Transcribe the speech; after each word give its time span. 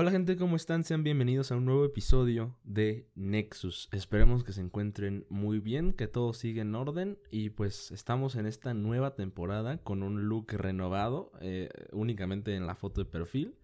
Hola 0.00 0.12
gente, 0.12 0.36
¿cómo 0.36 0.54
están? 0.54 0.84
Sean 0.84 1.02
bienvenidos 1.02 1.50
a 1.50 1.56
un 1.56 1.64
nuevo 1.64 1.84
episodio 1.84 2.56
de 2.62 3.10
Nexus. 3.16 3.88
Esperemos 3.90 4.44
que 4.44 4.52
se 4.52 4.60
encuentren 4.60 5.26
muy 5.28 5.58
bien, 5.58 5.92
que 5.92 6.06
todo 6.06 6.34
siga 6.34 6.62
en 6.62 6.76
orden 6.76 7.18
y 7.32 7.50
pues 7.50 7.90
estamos 7.90 8.36
en 8.36 8.46
esta 8.46 8.74
nueva 8.74 9.16
temporada 9.16 9.78
con 9.78 10.04
un 10.04 10.28
look 10.28 10.52
renovado, 10.52 11.32
eh, 11.40 11.68
únicamente 11.90 12.54
en 12.54 12.68
la 12.68 12.76
foto 12.76 13.02
de 13.02 13.10
perfil. 13.10 13.58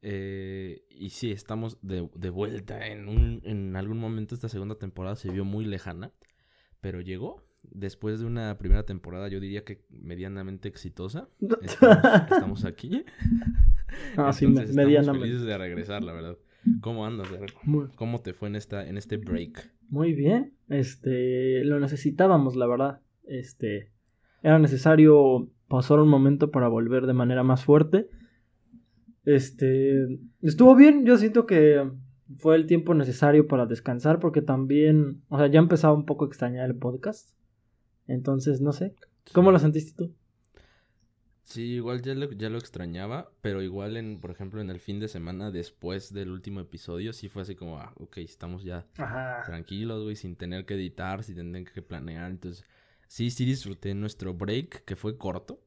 Eh, 0.00 0.86
y 0.88 1.10
sí, 1.10 1.32
estamos 1.32 1.76
de, 1.82 2.00
vuelta. 2.30 2.86
En, 2.86 3.06
un, 3.06 3.42
en 3.44 3.76
algún 3.76 3.98
momento 3.98 4.34
esta 4.34 4.48
segunda 4.48 4.76
temporada 4.76 5.16
se 5.16 5.30
vio 5.30 5.44
muy 5.44 5.66
lejana, 5.66 6.12
pero 6.80 7.02
llegó. 7.02 7.46
Después 7.62 8.20
de 8.20 8.26
una 8.26 8.56
primera 8.58 8.84
temporada, 8.84 9.28
yo 9.28 9.40
diría 9.40 9.64
que 9.64 9.84
medianamente 9.90 10.68
exitosa. 10.68 11.28
Estamos, 11.62 12.64
aquí. 12.64 13.04
Ah, 14.18 14.34
sí, 14.34 14.46
medianamente. 14.46 15.26
felices 15.26 15.46
de 15.46 15.56
regresar, 15.56 16.04
la 16.04 16.12
verdad. 16.12 16.36
¿Cómo 16.82 17.06
andas, 17.06 17.28
¿Cómo 17.96 18.20
te 18.20 18.34
fue 18.34 18.48
en 18.48 18.56
esta 18.56 18.86
en 18.86 18.98
este 18.98 19.16
break? 19.16 19.72
Muy 19.88 20.12
bien. 20.12 20.52
Este, 20.68 21.64
lo 21.64 21.80
necesitábamos, 21.80 22.54
la 22.54 22.66
verdad. 22.66 23.00
Este, 23.26 23.90
era 24.42 24.58
necesario 24.58 25.48
pasar 25.68 26.00
un 26.00 26.08
momento 26.08 26.50
para 26.50 26.68
volver 26.68 27.06
de 27.06 27.14
manera 27.14 27.42
más 27.42 27.64
fuerte. 27.64 28.08
Este, 29.24 30.18
estuvo 30.42 30.74
bien, 30.74 31.04
yo 31.04 31.18
siento 31.18 31.46
que 31.46 31.90
fue 32.38 32.56
el 32.56 32.66
tiempo 32.66 32.94
necesario 32.94 33.46
para 33.46 33.66
descansar 33.66 34.20
porque 34.20 34.42
también, 34.42 35.22
o 35.28 35.38
sea, 35.38 35.48
ya 35.48 35.58
empezaba 35.58 35.94
un 35.94 36.04
poco 36.04 36.24
a 36.24 36.28
extrañar 36.28 36.68
el 36.68 36.76
podcast. 36.76 37.37
Entonces, 38.08 38.60
no 38.60 38.72
sé, 38.72 38.94
¿cómo 39.32 39.52
lo 39.52 39.58
sentiste 39.60 39.92
tú? 39.92 40.12
Sí, 41.44 41.62
igual 41.74 42.02
ya 42.02 42.14
lo, 42.14 42.30
ya 42.32 42.50
lo 42.50 42.58
extrañaba, 42.58 43.30
pero 43.40 43.62
igual 43.62 43.96
en, 43.96 44.20
por 44.20 44.30
ejemplo, 44.30 44.60
en 44.60 44.68
el 44.68 44.80
fin 44.80 45.00
de 45.00 45.08
semana 45.08 45.50
después 45.50 46.12
del 46.12 46.30
último 46.30 46.60
episodio, 46.60 47.14
sí 47.14 47.28
fue 47.28 47.42
así 47.42 47.54
como, 47.54 47.78
ah, 47.78 47.92
ok, 47.96 48.18
estamos 48.18 48.64
ya 48.64 48.86
tranquilos, 49.46 50.02
güey, 50.02 50.14
sin 50.14 50.36
tener 50.36 50.66
que 50.66 50.74
editar, 50.74 51.22
sin 51.22 51.36
tener 51.36 51.64
que 51.64 51.80
planear. 51.80 52.30
Entonces, 52.30 52.66
sí, 53.06 53.30
sí 53.30 53.46
disfruté 53.46 53.94
nuestro 53.94 54.34
break, 54.34 54.84
que 54.84 54.94
fue 54.94 55.16
corto, 55.16 55.58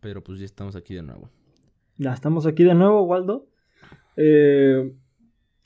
pero 0.00 0.22
pues 0.22 0.38
ya 0.38 0.44
estamos 0.44 0.76
aquí 0.76 0.94
de 0.94 1.02
nuevo. 1.02 1.30
Ya 1.96 2.12
estamos 2.12 2.46
aquí 2.46 2.62
de 2.62 2.74
nuevo, 2.74 3.02
Waldo. 3.02 3.48
Eh, 4.16 4.94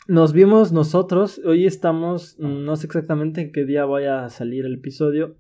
nos 0.07 0.33
vimos 0.33 0.73
nosotros. 0.73 1.41
Hoy 1.45 1.67
estamos, 1.67 2.39
no 2.39 2.75
sé 2.77 2.87
exactamente 2.87 3.42
en 3.42 3.53
qué 3.53 3.67
día 3.67 3.85
vaya 3.85 4.25
a 4.25 4.31
salir 4.31 4.65
el 4.65 4.75
episodio, 4.75 5.37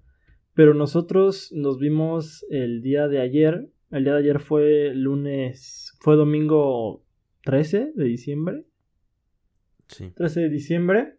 pero 0.58 0.74
nosotros 0.74 1.52
nos 1.52 1.78
vimos 1.78 2.44
el 2.50 2.82
día 2.82 3.06
de 3.06 3.20
ayer. 3.20 3.68
El 3.92 4.02
día 4.02 4.14
de 4.14 4.18
ayer 4.18 4.40
fue 4.40 4.92
lunes, 4.92 5.96
fue 6.00 6.16
domingo 6.16 7.04
13 7.44 7.92
de 7.94 8.04
diciembre. 8.04 8.64
Sí. 9.86 10.10
13 10.16 10.40
de 10.40 10.48
diciembre. 10.48 11.14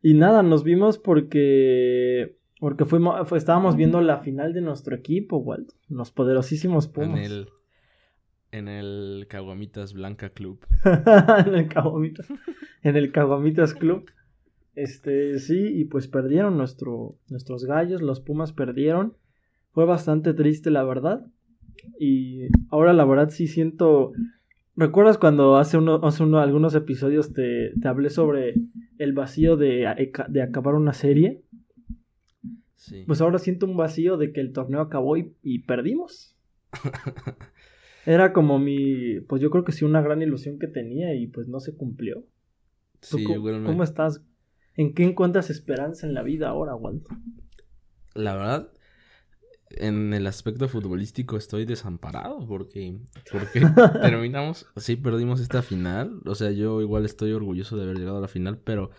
Y 0.00 0.14
nada, 0.14 0.44
nos 0.44 0.62
vimos 0.62 0.96
porque 0.96 2.38
porque 2.60 2.84
fuimos, 2.84 3.32
estábamos 3.32 3.74
viendo 3.74 4.00
la 4.00 4.18
final 4.18 4.52
de 4.52 4.60
nuestro 4.60 4.94
equipo, 4.94 5.38
Waldo. 5.38 5.74
Los 5.88 6.12
poderosísimos 6.12 6.86
Pumas 6.86 7.48
en 8.52 8.68
el 8.68 9.26
Caguamitas 9.28 9.92
Blanca 9.92 10.28
Club. 10.30 10.64
en 11.46 11.54
el 11.56 11.66
Caguamitas. 11.66 12.28
en 12.84 12.96
el 12.96 13.10
Caguamitas 13.10 13.74
Club. 13.74 14.08
Este, 14.74 15.38
sí, 15.38 15.58
y 15.58 15.84
pues 15.84 16.08
perdieron 16.08 16.56
nuestro, 16.56 17.18
nuestros 17.28 17.64
gallos, 17.64 18.00
los 18.02 18.20
Pumas 18.20 18.52
perdieron. 18.52 19.16
Fue 19.72 19.84
bastante 19.84 20.34
triste, 20.34 20.70
la 20.70 20.84
verdad. 20.84 21.26
Y 21.98 22.46
ahora 22.70 22.92
la 22.92 23.04
verdad 23.04 23.30
sí 23.30 23.46
siento... 23.46 24.12
¿Recuerdas 24.74 25.18
cuando 25.18 25.56
hace, 25.56 25.76
uno, 25.76 26.00
hace 26.02 26.22
uno, 26.22 26.38
algunos 26.38 26.74
episodios 26.74 27.34
te, 27.34 27.72
te 27.78 27.88
hablé 27.88 28.08
sobre 28.08 28.54
el 28.96 29.12
vacío 29.12 29.58
de, 29.58 29.86
de 30.28 30.42
acabar 30.42 30.74
una 30.74 30.94
serie? 30.94 31.42
Sí. 32.76 33.04
Pues 33.06 33.20
ahora 33.20 33.38
siento 33.38 33.66
un 33.66 33.76
vacío 33.76 34.16
de 34.16 34.32
que 34.32 34.40
el 34.40 34.52
torneo 34.52 34.80
acabó 34.80 35.18
y, 35.18 35.34
y 35.42 35.60
perdimos. 35.60 36.36
Era 38.06 38.32
como 38.32 38.58
mi, 38.58 39.20
pues 39.20 39.42
yo 39.42 39.50
creo 39.50 39.64
que 39.64 39.72
sí, 39.72 39.84
una 39.84 40.00
gran 40.00 40.22
ilusión 40.22 40.58
que 40.58 40.66
tenía 40.66 41.14
y 41.14 41.26
pues 41.26 41.48
no 41.48 41.60
se 41.60 41.76
cumplió. 41.76 42.24
Sí, 43.00 43.24
cómo, 43.24 43.64
¿Cómo 43.64 43.82
estás? 43.82 44.24
¿En 44.76 44.94
qué 44.94 45.04
encuentras 45.04 45.50
esperanza 45.50 46.06
en 46.06 46.14
la 46.14 46.22
vida 46.22 46.48
ahora, 46.48 46.74
Waldo? 46.74 47.08
La 48.14 48.34
verdad, 48.34 48.72
en 49.70 50.12
el 50.14 50.26
aspecto 50.26 50.68
futbolístico 50.68 51.36
estoy 51.36 51.64
desamparado 51.64 52.46
porque, 52.46 52.98
porque 53.30 53.60
terminamos, 54.02 54.66
sí, 54.76 54.96
perdimos 54.96 55.40
esta 55.40 55.62
final. 55.62 56.20
O 56.26 56.34
sea, 56.34 56.50
yo 56.50 56.80
igual 56.80 57.04
estoy 57.04 57.32
orgulloso 57.32 57.76
de 57.76 57.84
haber 57.84 57.98
llegado 57.98 58.18
a 58.18 58.22
la 58.22 58.28
final, 58.28 58.58
pero 58.58 58.90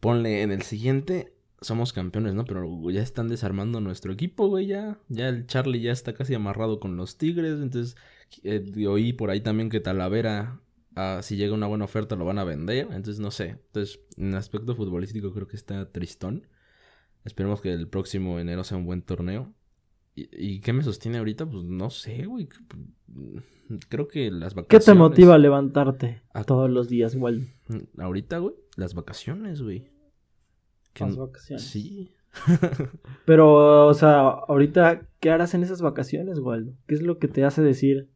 ponle 0.00 0.42
en 0.42 0.52
el 0.52 0.62
siguiente 0.62 1.36
somos 1.60 1.92
campeones, 1.92 2.34
¿no? 2.34 2.44
Pero 2.44 2.90
ya 2.90 3.02
están 3.02 3.28
desarmando 3.28 3.80
nuestro 3.80 4.12
equipo, 4.12 4.48
güey, 4.48 4.66
ya. 4.66 4.98
Ya 5.08 5.28
el 5.28 5.46
Charlie 5.46 5.80
ya 5.80 5.92
está 5.92 6.14
casi 6.14 6.34
amarrado 6.34 6.80
con 6.80 6.96
los 6.96 7.18
Tigres. 7.18 7.60
Entonces, 7.60 7.96
eh, 8.42 8.86
oí 8.86 9.12
por 9.12 9.30
ahí 9.30 9.40
también 9.40 9.70
que 9.70 9.80
Talavera, 9.80 10.60
ah, 10.96 11.20
si 11.22 11.36
llega 11.36 11.54
una 11.54 11.66
buena 11.66 11.84
oferta, 11.84 12.16
lo 12.16 12.24
van 12.24 12.38
a 12.38 12.44
vender. 12.44 12.88
Entonces, 12.90 13.20
no 13.20 13.30
sé. 13.30 13.60
Entonces, 13.66 14.00
en 14.16 14.30
el 14.30 14.36
aspecto 14.36 14.74
futbolístico 14.74 15.32
creo 15.32 15.46
que 15.46 15.56
está 15.56 15.90
tristón. 15.90 16.46
Esperemos 17.24 17.60
que 17.60 17.72
el 17.72 17.88
próximo 17.88 18.38
enero 18.40 18.64
sea 18.64 18.78
un 18.78 18.86
buen 18.86 19.02
torneo. 19.02 19.54
¿Y, 20.14 20.60
qué 20.60 20.72
me 20.72 20.82
sostiene 20.82 21.18
ahorita? 21.18 21.44
Pues 21.44 21.64
no 21.64 21.90
sé, 21.90 22.24
güey. 22.24 22.48
Creo 23.88 24.08
que 24.08 24.30
las 24.30 24.54
vacaciones. 24.54 24.84
¿Qué 24.84 24.92
te 24.92 24.98
motiva 24.98 25.34
a 25.34 25.38
levantarte 25.38 26.22
a... 26.32 26.44
todos 26.44 26.70
los 26.70 26.88
días, 26.88 27.14
güey? 27.14 27.52
Ahorita, 27.98 28.38
güey, 28.38 28.54
las 28.76 28.94
vacaciones, 28.94 29.60
güey 29.60 29.90
vacaciones. 31.16 31.64
Sí. 31.64 32.12
Pero, 33.24 33.86
o 33.86 33.94
sea, 33.94 34.20
ahorita, 34.20 35.08
¿qué 35.20 35.30
harás 35.30 35.54
en 35.54 35.62
esas 35.62 35.82
vacaciones, 35.82 36.38
Waldo? 36.38 36.72
¿Qué 36.86 36.94
es 36.94 37.02
lo 37.02 37.18
que 37.18 37.28
te 37.28 37.44
hace 37.44 37.62
decir 37.62 38.10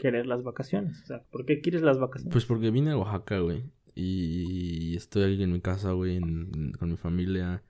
querer 0.00 0.26
las 0.26 0.42
vacaciones? 0.42 1.02
O 1.02 1.06
sea, 1.06 1.22
¿por 1.30 1.44
qué 1.44 1.60
quieres 1.60 1.82
las 1.82 1.98
vacaciones? 1.98 2.32
Pues 2.32 2.46
porque 2.46 2.70
vine 2.70 2.92
a 2.92 2.96
Oaxaca, 2.96 3.38
güey. 3.40 3.64
Y 3.94 4.96
estoy 4.96 5.34
aquí 5.34 5.42
en 5.42 5.52
mi 5.52 5.60
casa, 5.60 5.92
güey, 5.92 6.18
con 6.78 6.90
mi 6.90 6.96
familia, 6.96 7.62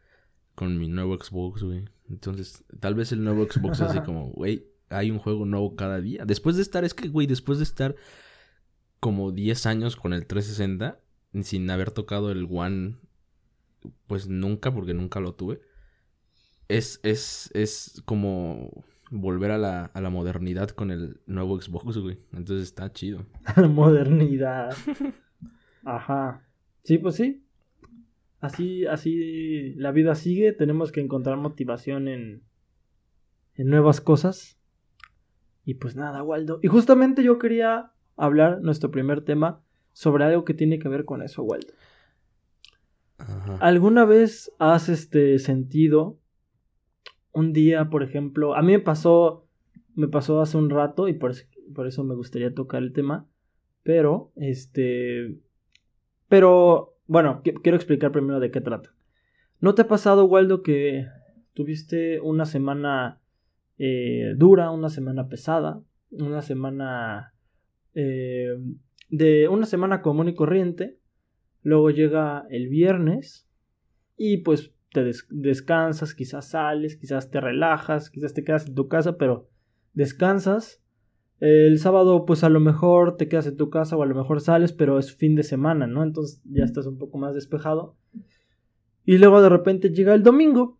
con 0.55 0.79
mi 0.79 0.87
nuevo 0.87 1.19
Xbox, 1.19 1.65
güey. 1.65 1.85
Entonces, 2.09 2.65
tal 2.79 2.95
vez 2.95 3.11
el 3.13 3.25
nuevo 3.25 3.45
Xbox 3.45 3.81
es 3.81 3.89
así 3.89 4.01
como, 4.07 4.31
güey, 4.31 4.67
hay 4.91 5.11
un 5.11 5.19
juego 5.19 5.45
nuevo 5.45 5.75
cada 5.75 6.01
día. 6.01 6.25
Después 6.25 6.57
de 6.57 6.63
estar, 6.63 6.85
es 6.85 6.95
que, 6.95 7.09
güey, 7.09 7.27
después 7.27 7.59
de 7.59 7.65
estar 7.65 7.97
como 9.01 9.33
10 9.33 9.67
años 9.67 9.97
con 9.97 10.13
el 10.13 10.27
360, 10.27 11.01
sin 11.43 11.71
haber 11.71 11.91
tocado 11.91 12.31
el 12.31 12.47
One 12.49 12.97
pues 14.07 14.29
nunca, 14.29 14.73
porque 14.73 14.95
nunca 14.95 15.21
lo 15.21 15.35
tuve. 15.35 15.61
Es, 16.69 17.01
es, 17.03 17.51
es 17.55 18.03
como 18.05 18.85
volver 19.11 19.51
a 19.51 19.59
la, 19.59 19.85
a 19.87 20.01
la 20.01 20.11
modernidad 20.11 20.71
con 20.71 20.91
el 20.91 21.21
nuevo 21.27 21.61
Xbox, 21.61 21.99
güey. 21.99 22.19
Entonces 22.33 22.69
está 22.69 22.93
chido. 22.93 23.27
modernidad. 23.69 24.75
Ajá. 25.85 26.47
Sí, 26.85 26.99
pues 26.99 27.17
sí. 27.17 27.45
Así, 28.41 28.87
así 28.87 29.75
la 29.75 29.93
vida 29.93 30.15
sigue. 30.15 30.53
Tenemos 30.53 30.93
que 30.93 31.01
encontrar 31.01 31.37
motivación 31.37 32.09
en, 32.09 32.43
en 33.57 33.69
nuevas 33.69 34.01
cosas. 34.01 34.59
Y 35.65 35.75
pues 35.75 35.97
nada, 35.97 36.23
Waldo. 36.23 36.61
Y 36.63 36.69
justamente 36.69 37.23
yo 37.23 37.39
quería 37.39 37.93
hablar 38.17 38.61
nuestro 38.63 38.91
primer 38.91 39.25
tema 39.25 39.63
sobre 39.93 40.25
algo 40.25 40.45
que 40.45 40.55
tiene 40.55 40.79
que 40.79 40.89
ver 40.89 41.05
con 41.05 41.23
eso, 41.23 41.43
Waldo. 41.43 41.75
¿Alguna 43.61 44.07
vez 44.07 44.51
has 44.59 44.89
este 44.89 45.39
sentido 45.39 46.20
un 47.33 47.53
día, 47.53 47.91
por 47.91 48.03
ejemplo, 48.03 48.55
a 48.55 48.63
mí 48.63 48.73
me 48.73 48.81
pasó 48.81 49.47
me 49.95 50.09
pasó 50.09 50.41
hace 50.41 50.57
un 50.57 50.71
rato 50.71 51.09
y 51.09 51.15
por 51.15 51.33
eso, 51.33 51.45
por 51.75 51.87
eso 51.87 52.05
me 52.05 52.15
gustaría 52.15 52.55
tocar 52.55 52.83
el 52.83 52.93
tema, 52.93 53.27
pero 53.83 54.33
este 54.37 55.37
pero 56.29 56.97
bueno, 57.07 57.43
quiero 57.43 57.77
explicar 57.77 58.13
primero 58.13 58.39
de 58.39 58.51
qué 58.53 58.61
trata. 58.61 58.95
¿No 59.61 59.75
te 59.75 59.83
ha 59.83 59.89
pasado, 59.89 60.27
Waldo, 60.27 60.63
que 60.63 61.07
tuviste 61.55 62.21
una 62.21 62.47
semana 62.47 63.21
eh, 63.79 64.35
dura, 64.37 64.71
una 64.71 64.91
semana 64.91 65.29
pesada, 65.29 65.83
una 66.13 66.41
semana 66.41 67.35
eh, 67.95 68.57
de 69.09 69.49
una 69.49 69.67
semana 69.67 70.03
común 70.03 70.29
y 70.29 70.35
corriente 70.35 71.01
Luego 71.63 71.91
llega 71.91 72.47
el 72.51 72.69
viernes 72.69 73.47
y 74.17 74.39
pues 74.39 74.73
te 74.93 75.11
descansas, 75.31 76.15
quizás 76.15 76.51
sales, 76.51 76.97
quizás 76.97 77.31
te 77.31 77.41
relajas, 77.41 78.11
quizás 78.11 78.35
te 78.35 78.45
quedas 78.45 78.67
en 78.67 78.75
tu 78.75 78.89
casa, 78.89 79.17
pero 79.17 79.49
descansas. 79.93 80.83
El 81.39 81.79
sábado 81.79 82.27
pues 82.27 82.45
a 82.45 82.51
lo 82.51 82.61
mejor 82.61 83.17
te 83.17 83.29
quedas 83.29 83.47
en 83.47 83.57
tu 83.57 83.71
casa 83.71 83.97
o 83.97 84.03
a 84.03 84.07
lo 84.07 84.15
mejor 84.15 84.41
sales, 84.41 84.73
pero 84.73 84.99
es 84.99 85.15
fin 85.15 85.35
de 85.37 85.43
semana, 85.43 85.87
¿no? 85.87 86.03
Entonces 86.03 86.43
ya 86.45 86.65
estás 86.65 86.87
un 86.87 86.99
poco 86.99 87.19
más 87.19 87.35
despejado. 87.35 87.97
Y 89.05 89.19
luego 89.19 89.41
de 89.41 89.49
repente 89.49 89.91
llega 89.91 90.15
el 90.15 90.23
domingo. 90.23 90.79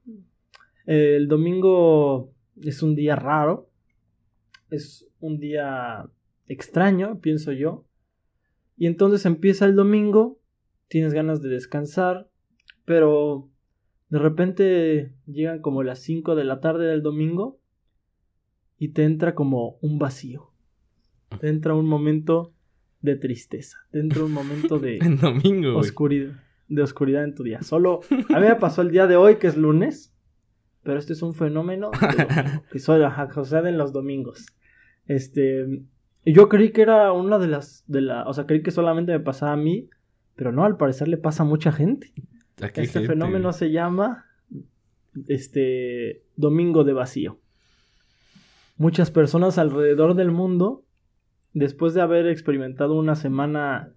El 0.87 1.29
domingo 1.29 2.35
es 2.61 2.83
un 2.83 2.95
día 2.95 3.17
raro. 3.17 3.71
Es 4.71 5.09
un 5.21 5.39
día 5.39 6.11
extraño, 6.47 7.21
pienso 7.21 7.53
yo. 7.53 7.87
Y 8.77 8.87
entonces 8.87 9.27
empieza 9.27 9.67
el 9.67 9.77
domingo, 9.77 10.41
tienes 10.89 11.13
ganas 11.13 11.43
de 11.43 11.51
descansar, 11.51 12.31
pero 12.85 13.50
de 14.11 14.19
repente 14.19 15.13
llegan 15.27 15.61
como 15.61 15.83
las 15.83 16.01
5 16.01 16.35
de 16.35 16.45
la 16.45 16.61
tarde 16.61 16.87
del 16.87 17.03
domingo 17.03 17.61
y 18.77 18.89
te 18.89 19.05
entra 19.05 19.35
como 19.35 19.79
un 19.81 19.99
vacío. 19.99 20.51
Te 21.41 21.49
entra 21.49 21.75
un 21.75 21.87
momento 21.87 22.53
de 23.01 23.15
tristeza, 23.17 23.79
te 23.93 24.01
entra 24.01 24.25
un 24.25 24.33
momento 24.33 24.79
de 24.79 24.99
En 25.01 25.17
domingo, 25.17 25.79
oscuridad, 25.79 26.33
de 26.69 26.83
oscuridad 26.83 27.23
en 27.23 27.37
tu 27.37 27.45
día. 27.45 27.63
Solo 27.63 28.01
a 28.11 28.41
mí 28.41 28.47
me 28.47 28.57
pasó 28.57 28.83
el 28.83 28.91
día 28.91 29.07
de 29.07 29.17
hoy 29.17 29.37
que 29.37 29.47
es 29.47 29.57
lunes, 29.57 30.13
pero 30.83 30.99
este 30.99 31.13
es 31.13 31.23
un 31.23 31.35
fenómeno 31.35 31.91
de 31.93 32.25
domingo, 32.25 32.65
que 32.73 32.81
solo 32.81 33.09
sucede 33.33 33.69
en 33.69 33.79
los 33.79 33.93
domingos. 33.93 34.47
Este, 35.07 35.85
yo 36.25 36.49
creí 36.49 36.73
que 36.73 36.83
era 36.83 37.13
una 37.13 37.39
de 37.39 37.47
las 37.47 37.85
de 37.87 38.01
la, 38.01 38.27
o 38.27 38.35
sea, 38.35 38.47
creí 38.47 38.63
que 38.63 38.73
solamente 38.73 39.13
me 39.13 39.21
pasaba 39.21 39.53
a 39.53 39.57
mí, 39.57 39.89
pero 40.35 40.51
no, 40.51 40.65
al 40.65 40.77
parecer 40.77 41.07
le 41.07 41.17
pasa 41.17 41.45
a 41.45 41.47
mucha 41.47 41.71
gente. 41.71 42.13
¿A 42.63 42.69
qué 42.71 42.83
Este 42.83 43.01
gente, 43.01 43.15
fenómeno 43.15 43.53
se 43.53 43.71
llama 43.71 44.27
este 45.29 46.23
domingo 46.37 46.85
de 46.85 46.93
vacío. 46.93 47.39
Muchas 48.77 49.11
personas 49.11 49.59
alrededor 49.59 50.15
del 50.15 50.31
mundo, 50.31 50.85
después 51.53 51.95
de 51.95 52.01
haber 52.01 52.27
experimentado 52.27 52.95
una 52.95 53.15
semana, 53.15 53.93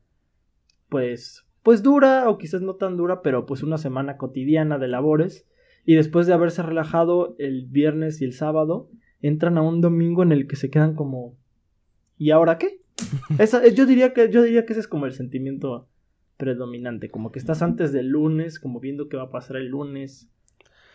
pues, 0.90 1.46
pues 1.62 1.84
dura 1.84 2.30
o 2.30 2.38
quizás 2.38 2.62
no 2.62 2.76
tan 2.76 2.98
dura, 2.98 3.22
pero 3.22 3.46
pues 3.46 3.64
una 3.64 3.78
semana 3.78 4.18
cotidiana 4.18 4.78
de 4.78 4.88
labores, 4.88 5.48
y 5.86 5.96
después 5.96 6.28
de 6.28 6.34
haberse 6.34 6.64
relajado 6.64 7.36
el 7.40 7.66
viernes 7.66 8.22
y 8.22 8.26
el 8.26 8.34
sábado, 8.34 8.90
entran 9.22 9.58
a 9.58 9.62
un 9.62 9.82
domingo 9.82 10.24
en 10.24 10.32
el 10.32 10.48
que 10.48 10.56
se 10.56 10.70
quedan 10.70 10.96
como, 10.96 11.38
¿y 12.18 12.32
ahora 12.32 12.58
qué? 12.58 12.82
Esa, 13.40 13.66
yo 13.68 13.86
diría 13.86 14.14
que 14.14 14.30
yo 14.30 14.44
diría 14.44 14.66
que 14.66 14.74
ese 14.74 14.82
es 14.82 14.88
como 14.88 15.06
el 15.06 15.14
sentimiento 15.14 15.88
predominante, 16.44 17.10
como 17.10 17.32
que 17.32 17.40
estás 17.40 17.62
antes 17.62 17.94
del 17.94 18.10
lunes, 18.10 18.60
como 18.60 18.82
viendo 18.82 19.08
qué 19.08 19.16
va 19.16 19.24
a 19.24 19.30
pasar 19.30 19.56
el 19.56 19.68
lunes, 19.68 20.30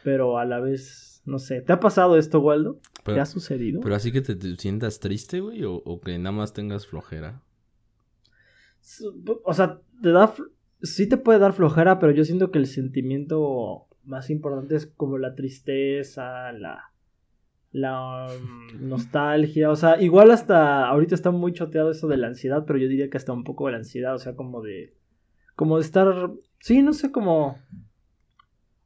pero 0.04 0.36
a 0.38 0.44
la 0.44 0.60
vez, 0.60 1.22
no 1.24 1.38
sé, 1.38 1.62
¿te 1.62 1.72
ha 1.72 1.80
pasado 1.80 2.18
esto, 2.18 2.40
Waldo? 2.40 2.80
¿Te 3.02 3.18
ha 3.18 3.24
sucedido? 3.24 3.80
pero 3.80 3.94
así 3.94 4.12
que 4.12 4.20
te, 4.20 4.36
te 4.36 4.56
sientas 4.56 5.00
triste, 5.00 5.40
güey, 5.40 5.64
o, 5.64 5.76
o 5.76 6.00
que 6.02 6.18
nada 6.18 6.36
más 6.36 6.52
tengas 6.52 6.86
flojera. 6.86 7.42
O 9.42 9.54
sea, 9.54 9.80
te 10.02 10.12
da, 10.12 10.34
sí 10.82 11.08
te 11.08 11.16
puede 11.16 11.38
dar 11.38 11.54
flojera, 11.54 11.98
pero 11.98 12.12
yo 12.12 12.26
siento 12.26 12.50
que 12.50 12.58
el 12.58 12.66
sentimiento 12.66 13.86
más 14.04 14.28
importante 14.28 14.76
es 14.76 14.84
como 14.84 15.16
la 15.16 15.34
tristeza, 15.34 16.52
la, 16.52 16.92
la 17.72 18.26
um, 18.26 18.86
nostalgia, 18.86 19.70
o 19.70 19.76
sea, 19.76 19.98
igual 19.98 20.30
hasta 20.30 20.86
ahorita 20.88 21.14
está 21.14 21.30
muy 21.30 21.54
choteado 21.54 21.90
eso 21.90 22.06
de 22.06 22.18
la 22.18 22.26
ansiedad, 22.26 22.64
pero 22.66 22.78
yo 22.78 22.86
diría 22.86 23.08
que 23.08 23.16
hasta 23.16 23.32
un 23.32 23.44
poco 23.44 23.64
de 23.64 23.72
la 23.72 23.78
ansiedad, 23.78 24.14
o 24.14 24.18
sea, 24.18 24.36
como 24.36 24.60
de, 24.60 24.98
como 25.58 25.78
de 25.78 25.82
estar, 25.82 26.30
sí, 26.60 26.82
no 26.82 26.92
sé, 26.92 27.10
como, 27.10 27.58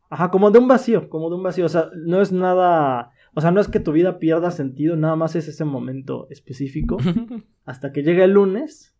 ajá, 0.09 0.31
como 0.31 0.51
de 0.51 0.59
un 0.59 0.69
vacío, 0.69 1.11
como 1.11 1.29
de 1.29 1.37
un 1.37 1.43
vacío, 1.43 1.67
o 1.67 1.69
sea, 1.69 1.91
no 1.95 2.23
es 2.23 2.33
nada, 2.33 3.13
o 3.35 3.43
sea, 3.43 3.51
no 3.51 3.61
es 3.61 3.69
que 3.69 3.79
tu 3.79 3.93
vida 3.93 4.19
pierda 4.19 4.51
sentido, 4.51 4.97
nada 4.97 5.15
más 5.15 5.37
es 5.37 5.49
ese 5.49 5.67
momento 5.67 6.29
específico 6.31 6.97
hasta 7.67 7.93
que 7.93 8.03
llega 8.03 8.25
el 8.25 8.31
lunes 8.31 8.97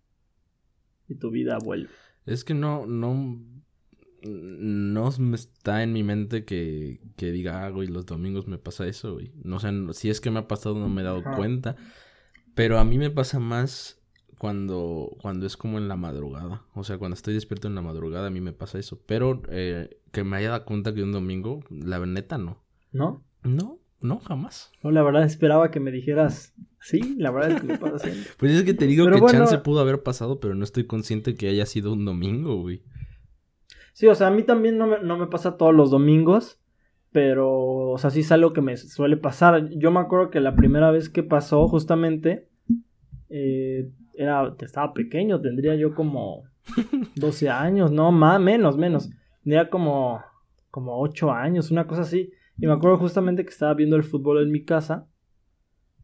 y 1.09 1.15
tu 1.15 1.31
vida 1.31 1.57
vuelve. 1.65 1.89
Es 2.27 2.45
que 2.45 2.53
no, 2.53 2.85
no, 2.85 3.41
no 4.23 5.09
está 5.35 5.83
en 5.83 5.95
mi 5.95 6.03
mente 6.03 6.45
que, 6.45 7.01
que 7.17 7.33
diga, 7.33 7.65
ah, 7.65 7.71
güey, 7.71 7.89
los 7.89 8.05
domingos 8.05 8.49
me 8.49 8.59
pasa 8.59 8.87
eso, 8.87 9.15
güey. 9.15 9.33
No 9.43 9.61
sé, 9.61 9.71
si 9.95 10.11
es 10.11 10.21
que 10.21 10.31
me 10.31 10.41
ha 10.41 10.47
pasado 10.47 10.75
no 10.75 10.91
me 10.91 11.01
he 11.01 11.05
dado 11.05 11.21
Ajá. 11.21 11.37
cuenta. 11.37 11.77
Pero 12.55 12.79
a 12.79 12.85
mí 12.85 12.99
me 12.99 13.09
pasa 13.09 13.39
más 13.39 14.02
cuando, 14.43 15.17
cuando 15.23 15.47
es 15.47 15.57
como 15.57 15.79
en 15.79 15.87
la 15.87 15.95
madrugada. 15.95 16.65
O 16.75 16.83
sea, 16.83 16.99
cuando 16.99 17.15
estoy 17.15 17.33
despierto 17.33 17.69
en 17.69 17.77
la 17.77 17.81
madrugada 17.81 18.27
a 18.27 18.31
mí 18.31 18.41
me 18.41 18.53
pasa 18.53 18.77
eso. 18.81 19.01
Pero 19.07 19.41
eh, 19.51 20.01
que 20.11 20.25
me 20.25 20.37
haya 20.37 20.51
dado 20.51 20.65
cuenta 20.65 20.93
que 20.93 21.01
un 21.05 21.13
domingo, 21.13 21.61
la 21.71 22.05
neta 22.05 22.39
no. 22.39 22.61
¿No? 22.91 23.23
No, 23.45 23.79
no, 24.01 24.19
jamás. 24.19 24.73
No, 24.83 24.91
la 24.91 25.05
verdad 25.05 25.23
esperaba 25.23 25.71
que 25.71 25.79
me 25.79 25.93
dijeras, 25.93 26.57
sí, 26.81 27.15
la 27.19 27.31
verdad 27.31 27.53
es 27.53 27.61
que 27.61 27.67
me 27.69 27.79
pasa 27.79 28.01
siempre. 28.01 28.33
Pues 28.37 28.51
es 28.55 28.65
que 28.65 28.75
te 28.75 28.89
digo 28.89 29.05
Pero 29.05 29.15
que 29.15 29.21
bueno- 29.21 29.39
chance 29.39 29.59
pudo 29.59 29.79
haber 29.79 30.03
pasado, 30.03 30.41
pero 30.41 30.57
no 30.57 30.65
estoy 30.65 30.87
consciente 30.89 31.37
que 31.37 31.49
haya 31.49 31.65
sido 31.65 31.93
un 31.93 32.05
domingo, 32.05 32.57
güey. 32.63 32.83
Sí, 33.93 34.09
o 34.09 34.15
sea, 34.17 34.27
a 34.27 34.33
mí 34.33 34.43
también 34.43 34.77
no 34.77 34.89
me, 34.89 34.99
no 35.05 35.19
me 35.19 35.29
pasa 35.29 35.57
todos 35.57 35.73
los 35.73 35.93
domingos, 35.93 36.61
pero, 37.13 37.49
o 37.93 37.99
sea, 37.99 38.11
sí 38.11 38.21
es 38.21 38.33
algo 38.33 38.53
que 38.53 38.61
me 38.61 38.77
suele 38.77 39.17
pasar. 39.19 39.69
Yo 39.71 39.93
me 39.93 40.01
acuerdo 40.01 40.31
que 40.31 40.41
la 40.41 40.57
primera 40.57 40.91
vez 40.91 41.09
que 41.11 41.23
pasó, 41.23 41.69
justamente, 41.69 42.49
eh, 43.29 43.89
era, 44.15 44.55
estaba 44.61 44.93
pequeño, 44.95 45.41
tendría 45.41 45.75
yo 45.75 45.95
como 45.95 46.45
12 47.17 47.49
años, 47.49 47.91
no, 47.91 48.13
más, 48.13 48.41
menos, 48.41 48.77
menos. 48.77 49.11
Tendría 49.43 49.69
como, 49.71 50.23
como 50.71 51.01
8 51.01 51.31
años, 51.33 51.71
una 51.71 51.87
cosa 51.87 52.03
así. 52.03 52.31
Y 52.59 52.67
me 52.67 52.73
acuerdo 52.73 52.99
justamente 52.99 53.45
que 53.45 53.51
estaba 53.51 53.75
viendo 53.75 53.97
el 53.97 54.05
fútbol 54.05 54.43
en 54.43 54.51
mi 54.53 54.65
casa 54.65 55.09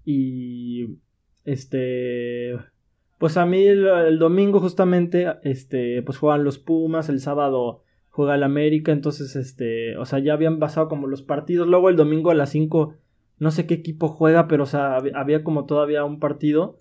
y, 0.04 0.98
este, 1.44 2.56
pues 3.18 3.36
a 3.36 3.46
mí 3.46 3.62
el, 3.66 3.86
el 3.86 4.18
domingo 4.18 4.60
justamente, 4.60 5.26
este, 5.42 6.02
pues 6.02 6.18
juegan 6.18 6.44
los 6.44 6.58
Pumas, 6.58 7.08
el 7.08 7.20
sábado 7.20 7.82
juega 8.10 8.34
el 8.34 8.42
América, 8.42 8.90
entonces, 8.92 9.36
este, 9.36 9.96
o 9.98 10.04
sea, 10.04 10.18
ya 10.18 10.32
habían 10.32 10.58
pasado 10.58 10.88
como 10.88 11.06
los 11.06 11.22
partidos, 11.22 11.68
luego 11.68 11.88
el 11.88 11.96
domingo 11.96 12.30
a 12.30 12.34
las 12.34 12.50
5, 12.50 12.94
no 13.38 13.50
sé 13.50 13.66
qué 13.66 13.74
equipo 13.74 14.08
juega, 14.08 14.48
pero, 14.48 14.64
o 14.64 14.66
sea, 14.66 14.98
hab- 14.98 15.12
había 15.14 15.44
como 15.44 15.66
todavía 15.66 16.04
un 16.04 16.18
partido, 16.18 16.80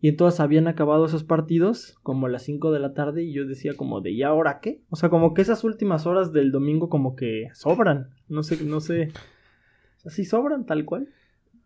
y 0.00 0.08
entonces 0.08 0.40
habían 0.40 0.68
acabado 0.68 1.04
esos 1.04 1.24
partidos 1.24 1.98
como 2.02 2.26
a 2.26 2.30
las 2.30 2.42
5 2.44 2.72
de 2.72 2.80
la 2.80 2.94
tarde, 2.94 3.22
y 3.22 3.32
yo 3.32 3.46
decía 3.46 3.76
como 3.76 4.00
de, 4.00 4.10
¿y 4.10 4.22
ahora 4.22 4.60
qué? 4.60 4.82
O 4.90 4.96
sea, 4.96 5.10
como 5.10 5.34
que 5.34 5.42
esas 5.42 5.64
últimas 5.64 6.06
horas 6.06 6.32
del 6.32 6.52
domingo 6.52 6.88
como 6.88 7.16
que 7.16 7.48
sobran, 7.54 8.10
no 8.28 8.42
sé, 8.42 8.64
no 8.64 8.80
sé, 8.80 9.12
o 10.00 10.00
sea, 10.00 10.12
sí 10.12 10.24
sobran 10.24 10.64
tal 10.64 10.86
cual. 10.86 11.08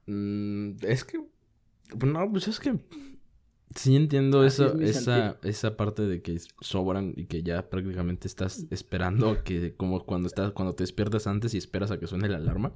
Mm, 0.07 0.73
es 0.83 1.05
que. 1.05 1.21
pues 1.97 2.13
No, 2.13 2.31
pues 2.31 2.49
es 2.49 2.59
que. 2.59 2.79
Sí 3.77 3.97
entiendo 3.97 4.45
eso, 4.45 4.79
es 4.81 4.99
esa, 4.99 5.37
esa 5.43 5.77
parte 5.77 6.03
de 6.03 6.23
que 6.23 6.39
sobran 6.61 7.13
y 7.17 7.27
que 7.27 7.43
ya 7.43 7.71
prácticamente 7.71 8.29
estás 8.29 8.67
esperando 8.71 9.43
que, 9.43 9.75
como 9.75 10.05
cuando 10.07 10.29
estás, 10.29 10.53
cuando 10.53 10.77
te 10.77 10.85
despiertas 10.85 11.27
antes 11.27 11.55
y 11.55 11.59
esperas 11.59 11.91
a 11.91 11.99
que 11.99 12.07
suene 12.07 12.29
la 12.29 12.37
alarma. 12.37 12.73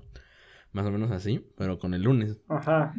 Más 0.72 0.86
o 0.86 0.90
menos 0.90 1.10
así, 1.12 1.46
pero 1.56 1.78
con 1.78 1.94
el 1.94 2.02
lunes. 2.02 2.40
Ajá. 2.48 2.94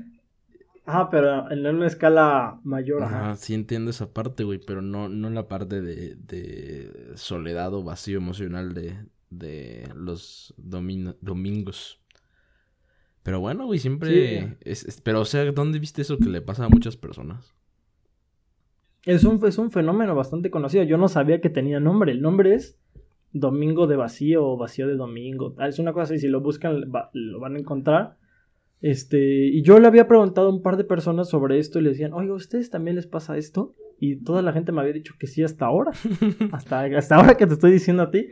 Ajá, 0.89 1.10
pero 1.12 1.51
en 1.51 1.65
una 1.67 1.86
escala 1.88 2.60
mayor, 2.63 3.03
ajá. 3.03 3.19
Ajá, 3.31 3.36
sí 3.36 3.53
entiendo 3.53 3.91
esa 3.91 4.12
parte, 4.12 4.43
güey, 4.43 4.60
pero 4.65 4.81
no, 4.81 5.08
no 5.08 5.29
la 5.29 5.48
parte 5.48 5.81
de, 5.81 6.15
de 6.15 7.12
soledad 7.15 7.74
o 7.74 7.84
vacío 7.84 8.17
emocional 8.17 8.74
de, 8.74 8.98
de 9.29 9.88
los 9.96 10.53
domin- 10.58 11.15
domingos. 11.22 12.01
Pero 13.22 13.39
bueno, 13.39 13.65
güey, 13.65 13.79
siempre... 13.79 14.10
Sí. 14.41 14.55
Es, 14.62 14.84
es- 14.86 15.01
pero, 15.01 15.22
o 15.22 15.25
sea, 15.25 15.51
¿dónde 15.51 15.77
viste 15.79 16.01
eso 16.01 16.17
que 16.17 16.29
le 16.29 16.41
pasa 16.41 16.65
a 16.65 16.69
muchas 16.69 16.98
personas? 16.98 17.53
Es 19.05 19.24
un, 19.24 19.46
es 19.46 19.58
un 19.58 19.72
fenómeno 19.72 20.15
bastante 20.15 20.50
conocido. 20.51 20.84
Yo 20.84 20.98
no 20.98 21.08
sabía 21.08 21.41
que 21.41 21.50
tenía 21.50 21.79
nombre. 21.79 22.12
El 22.12 22.22
nombre 22.22 22.53
es 22.55 22.79
Domingo 23.31 23.88
de 23.88 23.96
Vacío 23.96 24.46
o 24.46 24.58
Vacío 24.58 24.88
de 24.88 24.96
Domingo. 24.96 25.55
Ah, 25.58 25.67
Es 25.67 25.79
una 25.79 25.93
cosa 25.93 26.05
así, 26.05 26.19
si 26.19 26.27
lo 26.27 26.41
buscan 26.41 26.91
va- 26.93 27.10
lo 27.13 27.39
van 27.39 27.55
a 27.55 27.60
encontrar. 27.60 28.17
Este, 28.81 29.48
y 29.48 29.62
yo 29.63 29.79
le 29.79 29.88
había 29.88 30.07
preguntado 30.07 30.48
a 30.48 30.53
un 30.53 30.62
par 30.62 30.77
de 30.77 30.83
personas 30.86 31.29
sobre 31.29 31.59
esto 31.59 31.79
y 31.79 31.81
le 31.81 31.89
decían, 31.89 32.13
oiga, 32.13 32.31
¿a 32.33 32.38
ustedes 32.38 32.69
también 32.69 32.95
les 32.95 33.07
pasa 33.07 33.38
esto? 33.38 33.75
Y 34.00 34.24
toda 34.24 34.41
la 34.41 34.53
gente 34.53 34.71
me 34.71 34.81
había 34.81 34.93
dicho 34.93 35.15
que 35.19 35.27
sí 35.27 35.43
hasta 35.43 35.65
ahora. 35.65 35.91
hasta, 36.51 36.83
hasta 36.83 37.15
ahora 37.15 37.36
que 37.36 37.48
te 37.48 37.53
estoy 37.53 37.71
diciendo 37.71 38.03
a 38.03 38.12
ti. 38.12 38.27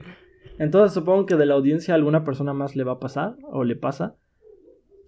Entonces 0.59 0.93
supongo 0.93 1.25
que 1.25 1.35
de 1.35 1.45
la 1.45 1.55
audiencia 1.55 1.93
a 1.93 1.97
alguna 1.97 2.23
persona 2.23 2.53
más 2.53 2.75
le 2.75 2.83
va 2.83 2.93
a 2.93 2.99
pasar 2.99 3.35
o 3.51 3.63
le 3.63 3.75
pasa. 3.75 4.15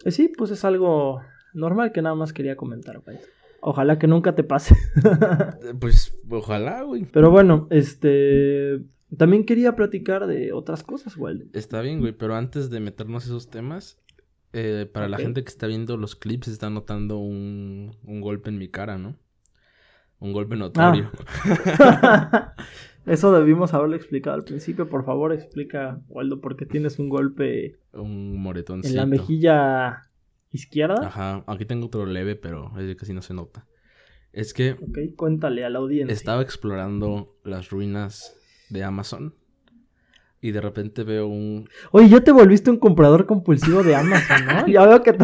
Y 0.05 0.12
sí, 0.12 0.31
pues 0.38 0.51
es 0.51 0.65
algo 0.65 1.22
normal 1.53 1.91
que 1.91 2.01
nada 2.01 2.15
más 2.15 2.34
quería 2.34 2.55
comentar. 2.55 3.00
güey. 3.00 3.17
Ojalá 3.62 3.98
que 4.00 4.08
nunca 4.08 4.36
te 4.36 4.43
pase. 4.43 4.75
Eh, 5.63 5.74
Pues, 5.79 6.17
ojalá, 6.29 6.84
güey. 6.84 7.05
Pero 7.12 7.31
bueno, 7.31 7.67
este. 7.72 8.81
También 9.17 9.46
quería 9.46 9.75
platicar 9.75 10.27
de 10.27 10.53
otras 10.53 10.84
cosas, 10.84 11.17
Walden. 11.17 11.50
Está 11.53 11.81
bien, 11.81 12.00
güey, 12.00 12.13
pero 12.13 12.36
antes 12.36 12.69
de 12.69 12.79
meternos 12.79 13.25
esos 13.25 13.50
temas, 13.50 14.00
eh, 14.53 14.89
para 14.91 15.08
la 15.08 15.18
gente 15.18 15.44
que 15.44 15.50
está 15.50 15.68
viendo 15.68 15.98
los 15.98 16.15
clips, 16.15 16.48
está 16.48 16.70
notando 16.70 17.18
un, 17.18 17.96
un 18.03 18.22
golpe 18.22 18.50
en 18.50 18.58
mi 18.58 18.68
cara, 18.70 18.98
¿no? 18.98 19.15
Un 20.20 20.34
golpe 20.34 20.56
notorio. 20.56 21.12
Eso 23.06 23.32
debimos 23.32 23.74
haberlo 23.74 23.96
explicado 23.96 24.36
al 24.36 24.44
principio. 24.44 24.89
Por 24.89 25.06
favor, 25.06 25.34
explica, 25.34 26.00
Waldo, 26.10 26.41
por 26.41 26.56
qué 26.56 26.65
tienes 26.65 27.00
un 27.00 27.10
golpe 27.10 27.77
Un 27.94 28.38
moretoncito. 28.41 28.89
en 28.89 28.98
la 28.98 29.06
mejilla 29.06 30.10
izquierda. 30.51 31.08
Ajá, 31.08 31.44
aquí 31.48 31.65
tengo 31.65 31.88
otro 31.88 32.06
leve, 32.06 32.36
pero 32.36 32.72
ese 32.77 32.96
casi 32.96 33.13
no 33.13 33.22
se 33.22 33.34
nota. 33.34 33.65
Es 34.32 34.53
que 34.53 34.74
Ok, 34.74 35.15
cuéntale 35.15 35.65
a 35.65 35.70
la 35.70 35.79
audiencia. 35.79 36.13
estaba 36.13 36.41
explorando 36.41 37.36
las 37.44 37.70
ruinas 37.70 38.36
de 38.70 38.84
Amazon 38.84 39.34
y 40.41 40.51
de 40.51 40.62
repente 40.62 41.03
veo 41.03 41.27
un... 41.27 41.67
Oye, 41.91 42.08
ya 42.10 42.22
te 42.24 42.31
volviste 42.31 42.69
un 42.69 42.77
comprador 42.77 43.25
compulsivo 43.25 43.84
de 43.84 43.96
Amazon, 43.96 44.46
¿no? 44.46 44.67
ya 44.72 44.86
veo 44.86 45.03
que, 45.03 45.15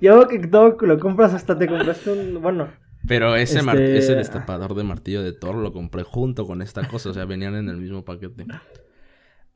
ya 0.00 0.14
veo 0.14 0.26
que 0.28 0.38
todo 0.46 0.76
lo 0.80 0.98
compras, 0.98 1.34
hasta 1.34 1.58
te 1.58 1.66
compraste 1.66 2.10
un. 2.12 2.40
Bueno, 2.40 2.68
Pero 3.06 3.36
ese, 3.36 3.58
Este- 3.58 3.98
ese 3.98 4.14
destapador 4.14 4.74
de 4.74 4.84
martillo 4.84 5.22
de 5.22 5.32
Thor 5.32 5.56
lo 5.56 5.72
compré 5.72 6.02
junto 6.02 6.46
con 6.46 6.62
esta 6.62 6.88
cosa. 6.88 7.10
O 7.10 7.14
sea, 7.14 7.26
venían 7.26 7.54
en 7.54 7.68
el 7.68 7.76
mismo 7.76 8.04
paquete. 8.04 8.46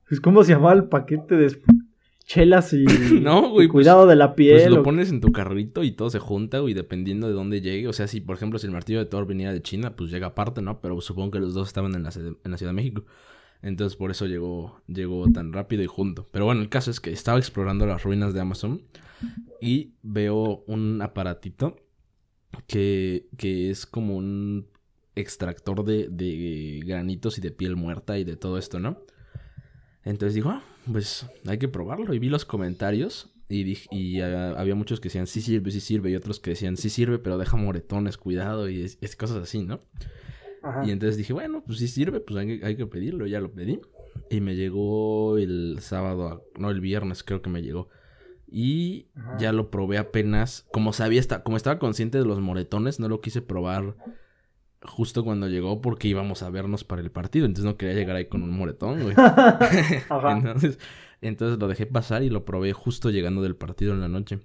Pues, 0.08 0.20
¿Cómo 0.20 0.42
se 0.44 0.52
llamaba 0.52 0.74
el 0.74 0.84
paquete 0.84 1.36
de 1.36 1.56
chelas 2.26 2.74
y, 2.74 2.84
No, 3.22 3.48
güey, 3.50 3.66
y 3.66 3.68
cuidado 3.70 4.06
de 4.06 4.16
la 4.16 4.34
piel? 4.34 4.58
Pues 4.60 4.70
lo 4.70 4.80
o- 4.80 4.82
pones 4.82 5.10
en 5.10 5.20
tu 5.22 5.32
carrito 5.32 5.82
y 5.84 5.92
todo 5.92 6.10
se 6.10 6.18
junta, 6.18 6.58
güey, 6.58 6.74
dependiendo 6.74 7.26
de 7.28 7.32
dónde 7.32 7.60
llegue. 7.62 7.88
O 7.88 7.92
sea, 7.94 8.06
si, 8.06 8.20
por 8.20 8.36
ejemplo, 8.36 8.58
si 8.58 8.66
el 8.66 8.72
martillo 8.72 8.98
de 8.98 9.06
Thor 9.06 9.26
venía 9.26 9.52
de 9.52 9.62
China, 9.62 9.96
pues 9.96 10.10
llega 10.10 10.26
aparte, 10.28 10.60
¿no? 10.60 10.80
Pero 10.82 11.00
supongo 11.00 11.30
que 11.30 11.38
los 11.40 11.54
dos 11.54 11.68
estaban 11.68 11.94
en 11.94 12.02
la, 12.02 12.10
en 12.14 12.50
la 12.50 12.58
Ciudad 12.58 12.72
de 12.72 12.76
México. 12.76 13.04
Entonces, 13.62 13.96
por 13.96 14.10
eso 14.10 14.26
llegó, 14.26 14.80
llegó 14.86 15.30
tan 15.32 15.52
rápido 15.52 15.82
y 15.82 15.86
junto. 15.86 16.26
Pero 16.30 16.44
bueno, 16.44 16.60
el 16.60 16.68
caso 16.68 16.90
es 16.90 17.00
que 17.00 17.10
estaba 17.12 17.38
explorando 17.38 17.86
las 17.86 18.02
ruinas 18.04 18.32
de 18.34 18.40
Amazon 18.40 18.82
y 19.60 19.94
veo 20.02 20.62
un 20.68 21.02
aparatito 21.02 21.76
que, 22.66 23.26
que 23.36 23.70
es 23.70 23.84
como 23.86 24.16
un 24.16 24.68
extractor 25.16 25.84
de, 25.84 26.08
de 26.08 26.80
granitos 26.86 27.38
y 27.38 27.40
de 27.40 27.50
piel 27.50 27.74
muerta 27.74 28.18
y 28.18 28.24
de 28.24 28.36
todo 28.36 28.58
esto, 28.58 28.78
¿no? 28.78 29.00
Entonces 30.04 30.34
digo, 30.34 30.50
ah, 30.50 30.62
pues 30.90 31.26
hay 31.46 31.58
que 31.58 31.68
probarlo. 31.68 32.14
Y 32.14 32.18
vi 32.20 32.28
los 32.28 32.44
comentarios 32.44 33.34
y, 33.48 33.64
dij- 33.64 33.88
y 33.90 34.20
ah, 34.20 34.50
había 34.56 34.76
muchos 34.76 35.00
que 35.00 35.08
decían, 35.08 35.26
sí 35.26 35.40
sirve, 35.40 35.72
sí 35.72 35.80
sirve. 35.80 36.10
Y 36.10 36.14
otros 36.16 36.38
que 36.38 36.50
decían, 36.50 36.76
sí 36.76 36.88
sirve, 36.90 37.18
pero 37.18 37.36
deja 37.38 37.56
moretones, 37.56 38.16
cuidado. 38.16 38.70
Y 38.70 38.82
es 39.00 39.16
cosas 39.16 39.38
así, 39.38 39.62
¿no? 39.64 39.80
Ajá. 40.62 40.84
Y 40.86 40.90
entonces 40.90 41.16
dije, 41.16 41.32
bueno, 41.32 41.62
pues 41.64 41.78
si 41.78 41.88
sirve, 41.88 42.20
pues 42.20 42.38
hay, 42.38 42.58
que- 42.58 42.66
hay 42.66 42.76
que 42.76 42.86
pedirlo. 42.86 43.26
Ya 43.26 43.40
lo 43.40 43.52
pedí. 43.52 43.80
Y 44.30 44.40
me 44.40 44.56
llegó 44.56 45.38
el 45.38 45.78
sábado, 45.80 46.28
a- 46.28 46.42
no, 46.58 46.70
el 46.70 46.80
viernes 46.80 47.22
creo 47.22 47.40
que 47.42 47.50
me 47.50 47.62
llegó. 47.62 47.88
Y 48.50 49.06
Ajá. 49.14 49.36
ya 49.38 49.52
lo 49.52 49.70
probé 49.70 49.98
apenas. 49.98 50.66
Como 50.72 50.92
sabía, 50.92 51.22
como 51.44 51.56
estaba 51.56 51.78
consciente 51.78 52.18
de 52.18 52.24
los 52.24 52.40
moretones, 52.40 52.98
no 52.98 53.08
lo 53.08 53.20
quise 53.20 53.42
probar 53.42 53.94
justo 54.82 55.24
cuando 55.24 55.48
llegó 55.48 55.80
porque 55.80 56.08
íbamos 56.08 56.42
a 56.42 56.50
vernos 56.50 56.84
para 56.84 57.02
el 57.02 57.10
partido. 57.10 57.46
Entonces 57.46 57.64
no 57.64 57.76
quería 57.76 57.94
llegar 57.94 58.16
ahí 58.16 58.26
con 58.26 58.42
un 58.42 58.50
moretón, 58.56 59.02
güey. 59.02 59.14
Entonces, 60.10 60.78
entonces 61.20 61.58
lo 61.58 61.68
dejé 61.68 61.86
pasar 61.86 62.22
y 62.22 62.30
lo 62.30 62.44
probé 62.44 62.72
justo 62.72 63.10
llegando 63.10 63.42
del 63.42 63.56
partido 63.56 63.92
en 63.92 64.00
la 64.00 64.08
noche. 64.08 64.40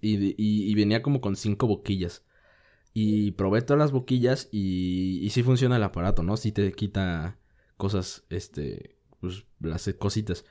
Y, 0.00 0.16
de- 0.16 0.34
y- 0.36 0.70
y 0.70 0.74
venía 0.74 1.02
como 1.02 1.20
con 1.20 1.36
cinco 1.36 1.66
boquillas. 1.66 2.24
Y 2.98 3.32
probé 3.32 3.60
todas 3.60 3.78
las 3.78 3.92
boquillas 3.92 4.48
y, 4.50 5.20
y 5.20 5.28
sí 5.28 5.42
funciona 5.42 5.76
el 5.76 5.82
aparato, 5.82 6.22
¿no? 6.22 6.38
Sí 6.38 6.50
te 6.50 6.72
quita 6.72 7.38
cosas, 7.76 8.24
este, 8.30 8.96
pues 9.20 9.44
las 9.60 9.86
cositas. 9.98 10.46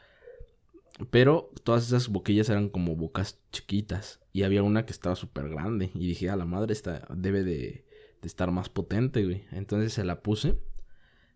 Pero 1.10 1.52
todas 1.64 1.88
esas 1.88 2.08
boquillas 2.08 2.48
eran 2.50 2.70
como 2.70 2.96
bocas 2.96 3.42
chiquitas. 3.52 4.22
Y 4.32 4.44
había 4.44 4.62
una 4.62 4.86
que 4.86 4.92
estaba 4.92 5.16
súper 5.16 5.50
grande. 5.50 5.90
Y 5.96 6.06
dije, 6.06 6.30
a 6.30 6.36
la 6.36 6.46
madre, 6.46 6.74
esta 6.74 7.08
debe 7.10 7.44
de, 7.44 7.88
estar 8.22 8.52
más 8.52 8.70
potente, 8.70 9.26
güey. 9.26 9.46
Entonces 9.52 9.94
se 9.94 10.06
la 10.06 10.22
puse. 10.22 10.60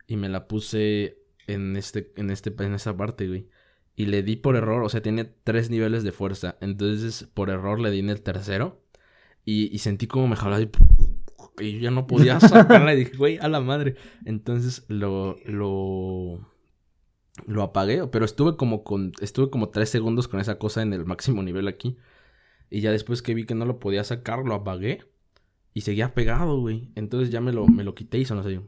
Y 0.05 0.15
me 0.15 0.29
la 0.29 0.47
puse 0.47 1.23
en 1.47 1.75
este, 1.75 2.13
en 2.17 2.29
este, 2.29 2.53
en 2.59 2.75
esa 2.75 2.95
parte, 2.95 3.27
güey. 3.27 3.49
Y 3.95 4.05
le 4.05 4.21
di 4.21 4.35
por 4.35 4.55
error, 4.55 4.83
o 4.83 4.89
sea, 4.89 5.01
tiene 5.01 5.25
tres 5.25 5.71
niveles 5.71 6.03
de 6.03 6.11
fuerza. 6.11 6.59
Entonces, 6.61 7.27
por 7.33 7.49
error 7.49 7.79
le 7.79 7.89
di 7.89 7.97
en 7.97 8.11
el 8.11 8.21
tercero. 8.21 8.83
Y, 9.45 9.79
sentí 9.79 10.05
como 10.05 10.27
me 10.27 10.35
jalaba 10.35 10.61
y 11.59 11.73
yo 11.73 11.79
ya 11.79 11.91
no 11.91 12.07
podía 12.07 12.39
sacarla. 12.39 12.93
y 12.93 12.97
dije, 12.97 13.17
güey, 13.17 13.37
a 13.37 13.47
la 13.47 13.61
madre. 13.61 13.95
Entonces 14.25 14.85
lo, 14.87 15.37
lo, 15.45 16.47
lo 17.45 17.63
apagué. 17.63 18.07
Pero 18.07 18.25
estuve 18.25 18.57
como 18.57 18.83
con, 18.83 19.13
estuve 19.21 19.49
como 19.49 19.69
tres 19.69 19.89
segundos 19.89 20.27
con 20.27 20.39
esa 20.39 20.57
cosa 20.57 20.81
en 20.81 20.93
el 20.93 21.05
máximo 21.05 21.43
nivel 21.43 21.67
aquí. 21.67 21.97
Y 22.69 22.81
ya 22.81 22.91
después 22.91 23.21
que 23.21 23.33
vi 23.33 23.45
que 23.45 23.55
no 23.55 23.65
lo 23.65 23.79
podía 23.79 24.03
sacar, 24.03 24.45
lo 24.45 24.55
apagué. 24.55 25.05
Y 25.73 25.81
seguía 25.81 26.13
pegado, 26.13 26.59
güey. 26.59 26.89
Entonces 26.95 27.29
ya 27.29 27.41
me 27.41 27.51
lo, 27.51 27.67
me 27.67 27.83
lo 27.83 27.95
quité 27.95 28.17
y 28.17 28.25
sonó 28.25 28.41
así. 28.41 28.59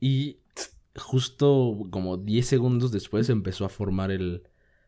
Y 0.00 0.40
justo 0.96 1.78
como 1.90 2.16
10 2.16 2.46
segundos 2.46 2.92
después 2.92 3.28
empezó 3.28 3.64
a 3.64 3.68
formar 3.68 4.10
el, 4.10 4.44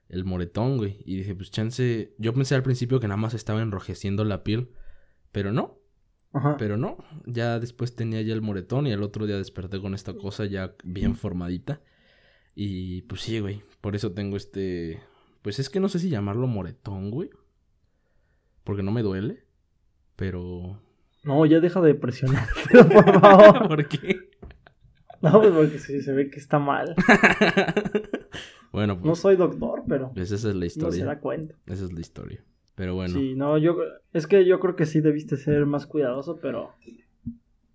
el 0.08 0.24
moretón, 0.24 0.76
güey. 0.76 1.02
Y 1.04 1.16
dije, 1.16 1.34
pues 1.34 1.50
chance. 1.50 2.14
Yo 2.18 2.34
pensé 2.34 2.54
al 2.54 2.62
principio 2.62 3.00
que 3.00 3.08
nada 3.08 3.16
más 3.18 3.34
estaba 3.34 3.62
enrojeciendo 3.62 4.24
la 4.24 4.42
piel. 4.42 4.70
Pero 5.32 5.52
no, 5.52 5.80
Ajá. 6.34 6.56
pero 6.58 6.76
no. 6.76 6.98
Ya 7.26 7.58
después 7.60 7.94
tenía 7.96 8.20
ya 8.22 8.34
el 8.34 8.42
moretón 8.42 8.86
y 8.86 8.92
el 8.92 9.02
otro 9.02 9.26
día 9.26 9.36
desperté 9.38 9.80
con 9.80 9.94
esta 9.94 10.12
cosa 10.14 10.44
ya 10.44 10.74
bien 10.84 11.14
formadita. 11.16 11.80
Y 12.54 13.02
pues 13.02 13.22
sí, 13.22 13.40
güey. 13.40 13.62
Por 13.80 13.96
eso 13.96 14.12
tengo 14.12 14.36
este. 14.36 15.00
Pues 15.42 15.58
es 15.58 15.70
que 15.70 15.80
no 15.80 15.88
sé 15.88 15.98
si 15.98 16.08
llamarlo 16.10 16.46
moretón, 16.46 17.10
güey. 17.10 17.30
Porque 18.64 18.82
no 18.82 18.92
me 18.92 19.02
duele. 19.02 19.44
Pero. 20.16 20.80
No, 21.24 21.46
ya 21.46 21.60
deja 21.60 21.80
de 21.80 21.94
presionar, 21.94 22.46
por 22.72 23.20
favor. 23.20 23.68
¿Por 23.68 23.88
qué? 23.88 24.28
No, 25.22 25.40
pues 25.40 25.52
porque 25.52 25.78
sí, 25.78 26.02
se 26.02 26.12
ve 26.12 26.28
que 26.30 26.38
está 26.38 26.58
mal. 26.58 26.94
bueno, 28.72 28.96
No 28.96 29.00
pues. 29.02 29.18
soy 29.20 29.36
doctor, 29.36 29.82
pero 29.88 30.12
pues 30.12 30.30
esa 30.30 30.48
es 30.50 30.54
la 30.54 30.54
no 30.54 30.60
se 30.60 30.66
historia. 30.66 31.04
da 31.06 31.18
cuenta. 31.20 31.54
Esa 31.66 31.84
es 31.84 31.92
la 31.92 32.00
historia. 32.00 32.44
Pero 32.74 32.94
bueno. 32.94 33.14
Sí, 33.14 33.34
no, 33.34 33.58
yo 33.58 33.76
es 34.12 34.26
que 34.26 34.44
yo 34.44 34.58
creo 34.60 34.76
que 34.76 34.86
sí 34.86 35.00
debiste 35.00 35.36
ser 35.36 35.66
más 35.66 35.86
cuidadoso, 35.86 36.38
pero 36.40 36.72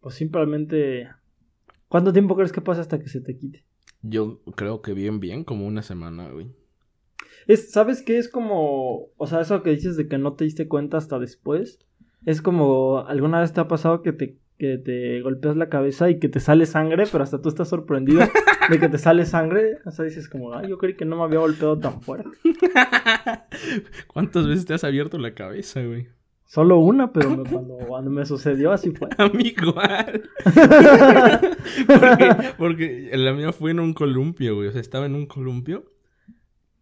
pues 0.01 0.15
simplemente 0.15 1.09
¿Cuánto 1.89 2.13
tiempo 2.13 2.35
crees 2.35 2.51
que 2.51 2.61
pasa 2.61 2.81
hasta 2.81 2.99
que 2.99 3.09
se 3.09 3.19
te 3.19 3.35
quite? 3.35 3.65
Yo 4.03 4.41
creo 4.55 4.81
que 4.81 4.93
bien, 4.93 5.19
bien, 5.19 5.43
como 5.43 5.65
una 5.65 5.81
semana, 5.81 6.29
güey. 6.29 6.51
Es, 7.47 7.71
¿sabes 7.71 8.03
qué? 8.03 8.19
Es 8.19 8.29
como, 8.29 9.07
o 9.17 9.27
sea, 9.27 9.41
eso 9.41 9.63
que 9.63 9.71
dices 9.71 9.97
de 9.97 10.07
que 10.07 10.19
no 10.19 10.33
te 10.33 10.43
diste 10.43 10.67
cuenta 10.67 10.97
hasta 10.97 11.17
después, 11.17 11.79
es 12.25 12.43
como 12.43 12.99
alguna 13.07 13.39
vez 13.39 13.53
te 13.53 13.59
ha 13.59 13.67
pasado 13.67 14.03
que 14.03 14.13
te 14.13 14.37
que 14.59 14.77
te 14.77 15.21
golpeas 15.21 15.55
la 15.57 15.69
cabeza 15.69 16.09
y 16.11 16.19
que 16.19 16.29
te 16.29 16.39
sale 16.39 16.65
sangre, 16.67 17.05
pero 17.11 17.23
hasta 17.23 17.41
tú 17.41 17.49
estás 17.49 17.69
sorprendido 17.69 18.21
de 18.69 18.79
que 18.79 18.89
te 18.89 18.97
sale 18.99 19.25
sangre, 19.25 19.77
o 19.85 19.91
sea, 19.91 20.05
dices 20.05 20.29
como, 20.29 20.53
"Ay, 20.53 20.69
yo 20.69 20.77
creí 20.77 20.95
que 20.95 21.05
no 21.05 21.15
me 21.17 21.23
había 21.23 21.39
golpeado 21.39 21.79
tan 21.79 22.01
fuerte." 22.01 22.29
¿Cuántas 24.07 24.47
veces 24.47 24.65
te 24.65 24.73
has 24.73 24.83
abierto 24.83 25.17
la 25.17 25.33
cabeza, 25.33 25.81
güey? 25.83 26.07
Solo 26.45 26.79
una, 26.79 27.13
pero 27.13 27.29
me- 27.37 27.49
cuando, 27.49 27.77
cuando 27.77 28.09
me 28.11 28.25
sucedió 28.25 28.71
así 28.71 28.91
fue. 28.91 29.07
A 29.17 29.29
mí 29.29 29.53
igual. 29.55 30.23
porque, 31.87 32.35
porque 32.57 33.09
la 33.13 33.33
mía 33.33 33.51
fue 33.53 33.71
en 33.71 33.79
un 33.79 33.93
columpio, 33.93 34.55
güey. 34.55 34.67
O 34.67 34.71
sea, 34.71 34.81
estaba 34.81 35.05
en 35.05 35.15
un 35.15 35.25
columpio. 35.27 35.91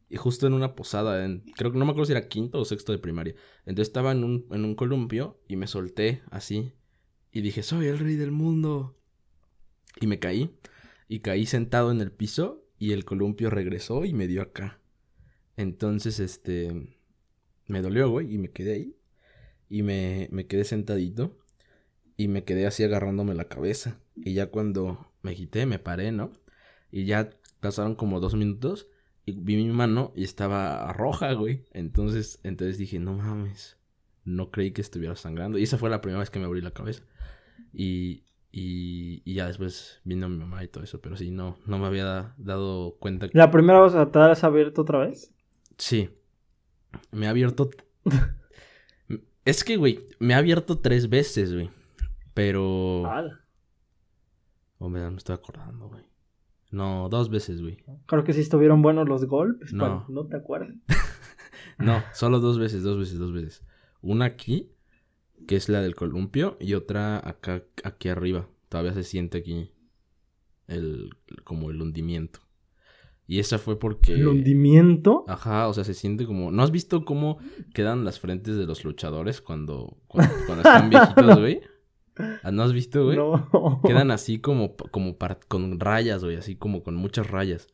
Y 0.10 0.16
justo 0.16 0.48
en 0.48 0.54
una 0.54 0.74
posada. 0.74 1.26
En, 1.26 1.44
creo 1.58 1.74
que 1.74 1.78
no 1.78 1.84
me 1.86 1.92
acuerdo 1.92 2.06
si 2.06 2.14
era 2.14 2.30
quinto 2.30 2.60
o 2.60 2.66
sexto 2.66 2.94
de 2.94 2.98
primaria. 2.98 3.36
Entonces 3.66 3.90
estaba 3.90 4.14
en 4.14 4.24
un, 4.24 4.46
en 4.52 4.64
un 4.64 4.74
columpio 4.76 5.38
y 5.50 5.58
me 5.58 5.68
solté 5.68 6.22
así. 6.32 6.72
Y 7.38 7.42
dije, 7.42 7.62
soy 7.62 7.86
el 7.86 8.00
rey 8.00 8.16
del 8.16 8.32
mundo. 8.32 8.98
Y 10.02 10.08
me 10.08 10.18
caí. 10.18 10.58
Y 11.08 11.20
caí 11.20 11.46
sentado 11.46 11.92
en 11.92 12.02
el 12.02 12.12
piso. 12.12 12.66
Y 12.80 12.94
el 12.94 13.06
columpio 13.06 13.52
regresó 13.52 14.06
y 14.06 14.14
me 14.14 14.26
dio 14.26 14.42
acá. 14.42 14.80
Entonces, 15.56 16.20
este. 16.20 16.98
Me 17.68 17.84
dolió, 17.84 18.10
güey. 18.10 18.34
Y 18.34 18.40
me 18.40 18.50
quedé 18.50 18.74
ahí. 18.74 18.96
Y 19.70 19.84
me, 19.84 20.30
me 20.32 20.48
quedé 20.48 20.64
sentadito. 20.64 21.38
Y 22.16 22.28
me 22.28 22.44
quedé 22.44 22.66
así 22.66 22.84
agarrándome 22.84 23.36
la 23.36 23.48
cabeza. 23.48 24.02
Y 24.16 24.34
ya 24.34 24.48
cuando 24.48 25.14
me 25.22 25.36
quité, 25.36 25.68
me 25.68 25.78
paré, 25.78 26.12
¿no? 26.12 26.32
Y 26.92 27.06
ya 27.06 27.30
pasaron 27.60 27.94
como 27.94 28.20
dos 28.20 28.34
minutos. 28.34 28.88
Y 29.28 29.34
vi 29.34 29.58
mi 29.58 29.70
mano 29.70 30.12
y 30.16 30.24
estaba 30.24 30.92
roja, 30.92 31.34
güey. 31.34 31.66
Entonces, 31.74 32.40
entonces 32.42 32.80
dije, 32.80 32.98
no 32.98 33.14
mames. 33.14 33.78
No 34.24 34.50
creí 34.50 34.72
que 34.72 34.82
estuviera 34.82 35.16
sangrando. 35.16 35.60
Y 35.60 35.64
esa 35.64 35.78
fue 35.78 35.92
la 35.92 36.02
primera 36.02 36.22
vez 36.22 36.32
que 36.32 36.40
me 36.40 36.46
abrí 36.46 36.62
la 36.62 36.72
cabeza. 36.72 37.04
Y, 37.74 38.24
y, 38.52 39.22
y 39.26 39.34
ya 39.36 39.48
después 39.48 40.00
vino 40.04 40.30
mi 40.30 40.38
mamá 40.38 40.64
y 40.64 40.68
todo 40.68 40.84
eso. 40.84 41.00
Pero 41.02 41.16
sí, 41.18 41.32
no, 41.32 41.58
no 41.66 41.78
me 41.80 41.88
había 41.88 42.06
da- 42.06 42.36
dado 42.38 42.96
cuenta. 43.00 43.28
que- 43.30 43.38
La 43.38 43.52
primera 43.52 43.82
vez 43.82 43.94
te 44.12 44.20
has 44.20 44.44
abierto 44.44 44.82
otra 44.84 45.00
vez. 45.00 45.34
Sí. 45.78 46.10
Me 47.12 47.28
ha 47.28 47.32
abierto. 47.32 47.70
es 49.46 49.64
que, 49.64 49.78
güey, 49.78 50.08
me 50.20 50.34
ha 50.34 50.38
abierto 50.38 50.80
tres 50.80 51.10
veces, 51.10 51.54
güey. 51.54 51.70
Pero. 52.34 53.06
Ala. 53.10 53.42
Oh, 54.80 54.90
me, 54.90 55.10
me 55.10 55.18
estoy 55.18 55.36
acordando, 55.36 55.88
güey. 55.88 56.04
No, 56.70 57.08
dos 57.10 57.30
veces, 57.30 57.62
güey. 57.62 57.78
Creo 58.06 58.24
que 58.24 58.34
sí 58.34 58.42
estuvieron 58.42 58.82
buenos 58.82 59.08
los 59.08 59.26
golpes, 59.26 59.74
No. 59.74 59.84
pero 59.84 60.06
no 60.10 60.28
te 60.28 60.38
acuerdas. 60.38 60.76
No, 61.80 62.02
solo 62.12 62.40
dos 62.40 62.58
veces, 62.58 62.82
dos 62.82 62.98
veces, 62.98 63.20
dos 63.20 63.32
veces. 63.34 63.64
Una 64.02 64.26
aquí, 64.26 64.72
que 65.46 65.56
es 65.56 65.70
la 65.70 65.82
del 65.82 65.96
columpio, 65.96 66.58
y 66.60 66.74
otra 66.74 67.18
acá, 67.18 67.64
aquí 67.84 68.10
arriba. 68.10 68.48
Todavía 68.70 68.94
se 68.94 69.04
siente 69.04 69.38
aquí 69.40 69.72
el, 70.68 71.10
como 71.44 71.70
el 71.72 71.82
hundimiento. 71.82 72.40
Y 73.30 73.40
esa 73.40 73.58
fue 73.58 73.78
porque... 73.78 74.14
El 74.14 74.28
hundimiento. 74.28 75.26
Ajá, 75.28 75.68
o 75.68 75.74
sea, 75.74 75.84
se 75.84 75.94
siente 75.94 76.26
como... 76.26 76.50
¿No 76.50 76.64
has 76.64 76.72
visto 76.72 77.04
cómo 77.04 77.40
quedan 77.74 78.06
las 78.06 78.20
frentes 78.22 78.56
de 78.56 78.66
los 78.66 78.86
luchadores 78.86 79.42
cuando, 79.42 79.98
cuando, 80.08 80.34
cuando 80.46 80.64
están 80.64 80.90
viejitos, 80.90 81.40
güey? 81.40 81.62
Ah, 82.42 82.52
¿No 82.52 82.64
has 82.64 82.72
visto, 82.74 83.04
güey? 83.04 83.18
No. 83.18 83.82
Quedan 83.86 84.12
así 84.12 84.40
como, 84.40 84.76
como 84.78 85.18
par- 85.18 85.42
con 85.48 85.80
rayas, 85.80 86.24
güey, 86.24 86.38
así 86.38 86.56
como 86.56 86.84
con 86.84 86.96
muchas 86.96 87.30
rayas. 87.30 87.68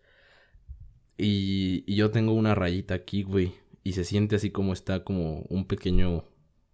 Y, 1.18 1.84
y 1.86 1.96
yo 1.96 2.12
tengo 2.12 2.34
una 2.34 2.56
rayita 2.56 2.96
aquí, 2.96 3.24
güey. 3.24 3.54
Y 3.84 3.94
se 3.94 4.04
siente 4.04 4.36
así 4.36 4.50
como 4.50 4.74
está 4.74 5.04
como 5.04 5.42
un 5.50 5.66
pequeño 5.66 6.26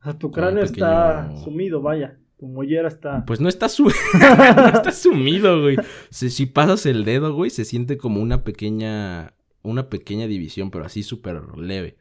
O 0.02 0.04
sea, 0.04 0.18
tu 0.18 0.32
cráneo 0.32 0.64
pequeño- 0.64 0.86
está 0.86 1.36
sumido, 1.44 1.82
vaya. 1.82 2.18
Tu 2.38 2.48
mollera 2.48 2.88
está. 2.88 3.26
Pues 3.26 3.42
no 3.42 3.50
está, 3.50 3.68
su... 3.68 3.84
no 4.14 4.68
está 4.68 4.92
sumido, 4.94 5.62
güey. 5.62 5.76
Si, 6.10 6.30
si 6.30 6.46
pasas 6.46 6.86
el 6.86 7.04
dedo, 7.04 7.34
güey, 7.34 7.50
se 7.50 7.66
siente 7.66 7.98
como 7.98 8.22
una 8.22 8.46
pequeña, 8.46 9.34
una 9.62 9.90
pequeña 9.90 10.26
división, 10.28 10.72
pero 10.72 10.86
así 10.86 11.04
súper 11.04 11.42
leve. 11.58 11.98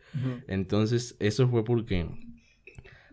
Entonces, 0.47 1.17
eso 1.19 1.49
fue 1.49 1.65
porque, 1.65 2.07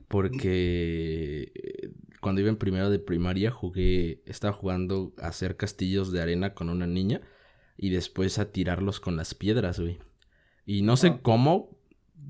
porque 0.08 1.51
eh, 1.56 1.92
cuando 2.22 2.42
iba 2.42 2.50
en 2.50 2.58
primero 2.58 2.89
de 2.89 3.00
primaria 3.00 3.51
jugué, 3.51 4.22
estaba 4.25 4.54
jugando 4.54 5.13
a 5.20 5.27
hacer 5.27 5.58
castillos 5.58 6.12
de 6.12 6.22
arena 6.22 6.54
con 6.54 6.70
una 6.70 6.88
niña 6.88 7.22
y 7.77 7.89
después 7.89 8.39
a 8.39 8.51
tirarlos 8.51 9.00
con 9.00 9.15
las 9.18 9.34
piedras, 9.34 9.80
güey. 9.80 10.00
Y 10.65 10.82
no 10.82 10.98
sé 10.98 11.08
Ah. 11.08 11.20
cómo 11.22 11.75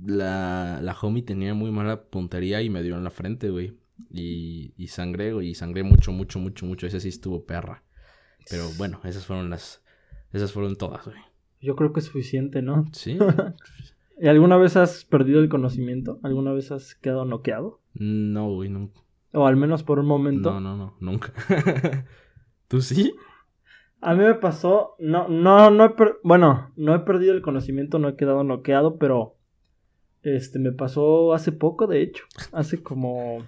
la, 0.05 0.79
la 0.81 0.93
homie 1.01 1.23
tenía 1.23 1.53
muy 1.53 1.71
mala 1.71 2.03
puntería 2.03 2.61
y 2.61 2.69
me 2.69 2.83
dio 2.83 2.95
en 2.97 3.03
la 3.03 3.09
frente, 3.11 3.49
güey. 3.49 3.73
Y, 4.11 4.73
y 4.77 4.87
sangré, 4.87 5.33
güey, 5.33 5.49
y 5.49 5.55
sangré 5.55 5.83
mucho, 5.83 6.11
mucho, 6.11 6.39
mucho, 6.39 6.65
mucho. 6.65 6.87
Ese 6.87 6.99
sí 6.99 7.09
estuvo 7.09 7.45
perra. 7.45 7.83
Pero 8.49 8.65
bueno, 8.77 8.99
esas 9.03 9.25
fueron 9.25 9.49
las, 9.49 9.83
esas 10.33 10.51
fueron 10.51 10.75
todas, 10.75 11.05
güey. 11.05 11.17
Yo 11.61 11.75
creo 11.75 11.93
que 11.93 11.99
es 12.01 12.05
suficiente, 12.07 12.61
¿no? 12.61 12.85
Sí. 12.91 13.17
¿Y 14.21 14.27
alguna 14.27 14.57
vez 14.57 14.77
has 14.77 15.03
perdido 15.05 15.39
el 15.39 15.49
conocimiento? 15.49 16.19
¿Alguna 16.23 16.53
vez 16.53 16.71
has 16.71 16.95
quedado 16.95 17.25
noqueado? 17.25 17.81
No, 17.93 18.49
güey, 18.53 18.69
nunca. 18.69 19.01
O 19.33 19.45
al 19.47 19.55
menos 19.57 19.83
por 19.83 19.99
un 19.99 20.05
momento. 20.05 20.51
No, 20.51 20.61
no, 20.61 20.77
no, 20.77 20.95
nunca. 20.99 21.33
¿Tú 22.67 22.81
sí? 22.81 23.13
A 24.01 24.13
mí 24.13 24.23
me 24.23 24.35
pasó, 24.35 24.95
no, 24.99 25.27
no, 25.27 25.71
no 25.71 25.85
he 25.85 25.89
per- 25.89 26.17
bueno, 26.23 26.71
no 26.75 26.93
he 26.95 26.99
perdido 26.99 27.33
el 27.33 27.41
conocimiento, 27.41 27.97
no 27.99 28.07
he 28.09 28.15
quedado 28.15 28.43
noqueado, 28.43 28.97
pero 28.97 29.35
este 30.25 30.59
me 30.59 30.71
pasó 30.71 31.33
hace 31.33 31.51
poco, 31.51 31.87
de 31.87 32.01
hecho, 32.01 32.25
hace 32.51 32.81
como 32.81 33.45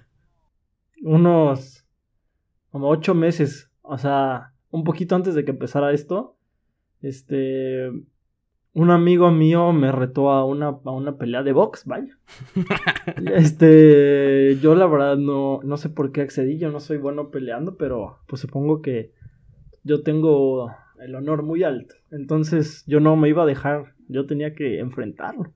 unos 1.02 1.86
como 2.72 2.90
ocho 2.90 3.16
meses, 3.16 3.72
o 3.82 3.98
sea, 3.98 4.54
un 4.70 4.84
poquito 4.84 5.16
antes 5.16 5.34
de 5.34 5.46
que 5.46 5.52
empezara 5.52 5.94
esto, 5.94 6.38
este, 7.02 7.90
un 8.74 8.92
amigo 8.92 9.32
mío 9.32 9.74
me 9.74 9.92
retó 9.92 10.30
a 10.30 10.46
una, 10.46 10.68
a 10.68 10.92
una 10.92 11.18
pelea 11.18 11.42
de 11.44 11.54
box, 11.54 11.86
vaya. 11.86 12.18
Este, 13.34 14.58
yo 14.62 14.76
la 14.76 14.86
verdad 14.86 15.18
no, 15.18 15.62
no 15.64 15.78
sé 15.78 15.90
por 15.90 16.12
qué 16.12 16.22
accedí, 16.22 16.60
yo 16.60 16.70
no 16.72 16.80
soy 16.80 16.98
bueno 16.98 17.32
peleando, 17.32 17.78
pero 17.78 18.20
pues 18.28 18.42
supongo 18.42 18.82
que 18.82 19.14
yo 19.84 20.04
tengo 20.04 20.72
el 21.00 21.16
honor 21.16 21.42
muy 21.42 21.64
alto. 21.64 21.96
Entonces 22.12 22.84
yo 22.86 23.00
no 23.00 23.16
me 23.16 23.30
iba 23.30 23.44
a 23.44 23.48
dejar, 23.48 23.96
yo 24.08 24.28
tenía 24.28 24.54
que 24.54 24.80
enfrentarlo. 24.80 25.54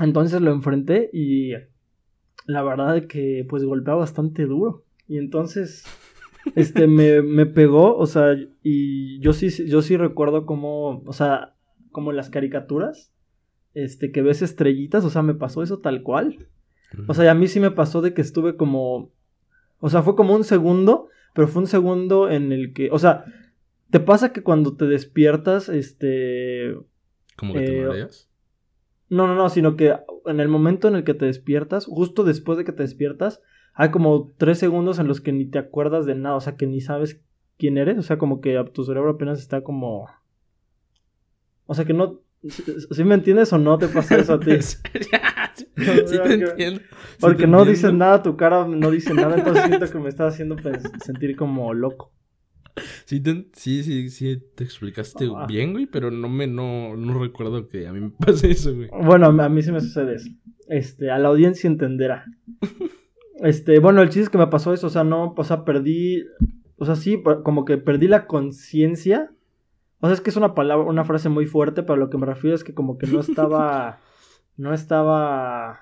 Entonces 0.00 0.40
lo 0.40 0.52
enfrenté 0.52 1.10
y 1.12 1.52
la 2.46 2.62
verdad 2.62 3.06
que 3.06 3.46
pues 3.48 3.64
golpeaba 3.64 4.00
bastante 4.00 4.46
duro. 4.46 4.84
Y 5.06 5.18
entonces 5.18 5.84
este 6.54 6.86
me, 6.86 7.22
me 7.22 7.46
pegó, 7.46 7.96
o 7.96 8.06
sea, 8.06 8.36
y 8.62 9.20
yo 9.20 9.32
sí 9.32 9.50
yo 9.66 9.82
sí 9.82 9.96
recuerdo 9.96 10.46
como, 10.46 11.02
o 11.06 11.12
sea, 11.12 11.54
como 11.92 12.12
las 12.12 12.30
caricaturas, 12.30 13.12
este 13.74 14.12
que 14.12 14.22
ves 14.22 14.42
estrellitas, 14.42 15.04
o 15.04 15.10
sea, 15.10 15.22
me 15.22 15.34
pasó 15.34 15.62
eso 15.62 15.78
tal 15.78 16.02
cual. 16.02 16.48
O 17.08 17.14
sea, 17.14 17.24
y 17.24 17.28
a 17.28 17.34
mí 17.34 17.48
sí 17.48 17.60
me 17.60 17.70
pasó 17.70 18.02
de 18.02 18.14
que 18.14 18.20
estuve 18.20 18.56
como. 18.56 19.10
O 19.80 19.90
sea, 19.90 20.02
fue 20.02 20.14
como 20.14 20.34
un 20.34 20.44
segundo, 20.44 21.08
pero 21.34 21.48
fue 21.48 21.62
un 21.62 21.68
segundo 21.68 22.30
en 22.30 22.52
el 22.52 22.72
que. 22.72 22.90
O 22.90 22.98
sea, 22.98 23.24
¿te 23.90 24.00
pasa 24.00 24.32
que 24.32 24.42
cuando 24.42 24.76
te 24.76 24.86
despiertas, 24.86 25.68
este. 25.68 26.76
¿Cómo 27.36 27.54
que 27.54 27.60
te 27.60 27.80
eh, 27.80 27.86
mareas? 27.86 28.28
No, 29.14 29.26
no, 29.28 29.34
no, 29.34 29.48
sino 29.48 29.76
que 29.76 29.94
en 30.26 30.40
el 30.40 30.48
momento 30.48 30.88
en 30.88 30.96
el 30.96 31.04
que 31.04 31.14
te 31.14 31.26
despiertas, 31.26 31.86
justo 31.86 32.24
después 32.24 32.58
de 32.58 32.64
que 32.64 32.72
te 32.72 32.82
despiertas, 32.82 33.40
hay 33.74 33.90
como 33.90 34.32
tres 34.38 34.58
segundos 34.58 34.98
en 34.98 35.06
los 35.08 35.20
que 35.20 35.32
ni 35.32 35.46
te 35.46 35.58
acuerdas 35.58 36.06
de 36.06 36.14
nada, 36.14 36.36
o 36.36 36.40
sea, 36.40 36.56
que 36.56 36.66
ni 36.66 36.80
sabes 36.80 37.20
quién 37.58 37.78
eres, 37.78 37.98
o 37.98 38.02
sea, 38.02 38.18
como 38.18 38.40
que 38.40 38.62
tu 38.72 38.84
cerebro 38.84 39.10
apenas 39.10 39.38
está 39.38 39.62
como. 39.62 40.06
O 41.66 41.74
sea, 41.74 41.84
que 41.84 41.92
no. 41.94 42.20
¿Sí 42.90 43.04
me 43.04 43.14
entiendes 43.14 43.52
o 43.52 43.58
no 43.58 43.78
te 43.78 43.88
pasa 43.88 44.16
eso 44.16 44.34
a 44.34 44.40
ti? 44.40 44.50
sí 44.60 44.76
sí 44.84 45.66
Porque- 45.74 46.18
te 46.18 46.34
entiendo. 46.34 46.80
sí 46.80 47.16
Porque 47.20 47.42
te 47.44 47.46
no 47.46 47.58
entiendo. 47.58 47.64
dices 47.66 47.92
nada, 47.94 48.22
tu 48.22 48.36
cara 48.36 48.66
no 48.66 48.90
dice 48.90 49.14
nada, 49.14 49.36
entonces 49.36 49.64
siento 49.64 49.90
que 49.90 49.98
me 49.98 50.08
está 50.08 50.26
haciendo 50.26 50.56
sentir 51.04 51.36
como 51.36 51.72
loco. 51.72 52.12
Sí, 53.04 53.20
te- 53.20 53.46
sí, 53.52 53.82
sí, 53.84 54.10
sí, 54.10 54.42
te 54.54 54.64
explicaste 54.64 55.28
Ah. 55.34 55.46
bien, 55.46 55.72
güey, 55.72 55.86
pero 55.86 56.10
no 56.10 56.28
me, 56.28 56.46
no, 56.46 56.96
no 56.96 57.18
recuerdo 57.20 57.68
que 57.68 57.86
a 57.86 57.92
mí 57.92 58.00
me 58.00 58.10
pase 58.18 58.50
eso, 58.50 58.74
güey. 58.74 58.88
Bueno, 59.04 59.26
a 59.26 59.48
mí 59.48 59.62
sí 59.62 59.70
me 59.72 59.80
sucede 59.80 60.16
eso. 60.16 60.28
Este, 60.68 61.10
a 61.10 61.18
la 61.18 61.28
audiencia 61.28 61.68
entenderá. 61.68 62.24
Este, 63.40 63.80
bueno, 63.80 64.00
el 64.00 64.08
chiste 64.08 64.22
es 64.22 64.30
que 64.30 64.38
me 64.38 64.46
pasó 64.46 64.72
eso, 64.72 64.86
o 64.86 64.90
sea, 64.90 65.02
no, 65.02 65.34
o 65.36 65.44
sea, 65.44 65.64
perdí, 65.64 66.24
o 66.76 66.86
sea, 66.86 66.94
sí, 66.94 67.20
como 67.42 67.64
que 67.64 67.78
perdí 67.78 68.06
la 68.06 68.26
conciencia. 68.28 69.32
O 70.00 70.06
sea, 70.06 70.14
es 70.14 70.20
que 70.20 70.30
es 70.30 70.36
una 70.36 70.54
palabra, 70.54 70.86
una 70.86 71.04
frase 71.04 71.28
muy 71.28 71.44
fuerte, 71.46 71.82
pero 71.82 71.96
lo 71.96 72.10
que 72.10 72.16
me 72.16 72.26
refiero 72.26 72.54
es 72.54 72.62
que 72.62 72.74
como 72.74 72.96
que 72.96 73.08
no 73.08 73.18
estaba, 73.20 73.98
no 74.56 74.72
estaba 74.72 75.80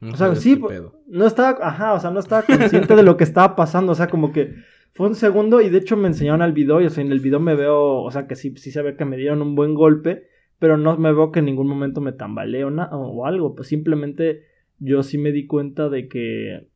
No 0.00 0.14
O 0.14 0.16
sea, 0.16 0.34
sí, 0.34 0.56
pedo. 0.56 1.00
no 1.06 1.26
estaba, 1.26 1.56
ajá, 1.66 1.92
o 1.94 2.00
sea, 2.00 2.10
no 2.10 2.18
estaba 2.18 2.42
consciente 2.42 2.96
de 2.96 3.02
lo 3.04 3.16
que 3.16 3.24
estaba 3.24 3.54
pasando, 3.54 3.92
o 3.92 3.94
sea, 3.94 4.08
como 4.08 4.32
que 4.32 4.56
fue 4.92 5.08
un 5.08 5.14
segundo 5.14 5.60
y 5.60 5.70
de 5.70 5.78
hecho 5.78 5.96
me 5.96 6.08
enseñaron 6.08 6.42
al 6.42 6.52
video 6.52 6.80
y, 6.80 6.86
o 6.86 6.90
sea, 6.90 7.04
en 7.04 7.12
el 7.12 7.20
video 7.20 7.40
me 7.40 7.54
veo, 7.54 8.02
o 8.02 8.10
sea, 8.10 8.26
que 8.26 8.36
sí, 8.36 8.54
sí 8.56 8.70
se 8.70 8.82
ve 8.82 8.96
que 8.96 9.04
me 9.04 9.16
dieron 9.16 9.42
un 9.42 9.54
buen 9.54 9.74
golpe, 9.74 10.26
pero 10.58 10.76
no 10.76 10.96
me 10.96 11.12
veo 11.12 11.32
que 11.32 11.38
en 11.38 11.46
ningún 11.46 11.68
momento 11.68 12.00
me 12.00 12.12
tambaleo 12.12 12.68
o 12.68 13.26
algo, 13.26 13.54
pues 13.54 13.68
simplemente 13.68 14.42
yo 14.78 15.02
sí 15.02 15.18
me 15.18 15.32
di 15.32 15.46
cuenta 15.46 15.88
de 15.88 16.08
que, 16.08 16.68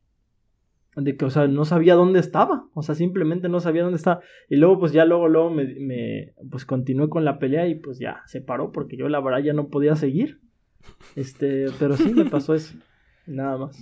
de 0.95 1.17
que, 1.17 1.25
o 1.25 1.29
sea, 1.29 1.47
no 1.47 1.65
sabía 1.65 1.95
dónde 1.95 2.19
estaba, 2.19 2.67
o 2.73 2.81
sea, 2.81 2.95
simplemente 2.95 3.49
no 3.49 3.59
sabía 3.59 3.83
dónde 3.83 3.97
estaba, 3.97 4.21
y 4.49 4.55
luego 4.55 4.79
pues 4.79 4.91
ya 4.91 5.05
luego, 5.05 5.27
luego 5.27 5.49
me, 5.49 5.65
me 5.79 6.33
pues 6.49 6.65
continué 6.65 7.09
con 7.09 7.25
la 7.25 7.37
pelea 7.37 7.67
y 7.67 7.75
pues 7.75 7.99
ya 7.99 8.21
se 8.27 8.41
paró 8.41 8.71
porque 8.71 8.97
yo 8.97 9.09
la 9.09 9.19
verdad 9.19 9.39
ya 9.39 9.53
no 9.53 9.67
podía 9.67 9.95
seguir, 9.95 10.39
este, 11.15 11.65
pero 11.79 11.95
sí 11.97 12.13
me 12.13 12.25
pasó 12.25 12.53
eso. 12.53 12.75
Nada 13.27 13.57
más. 13.57 13.79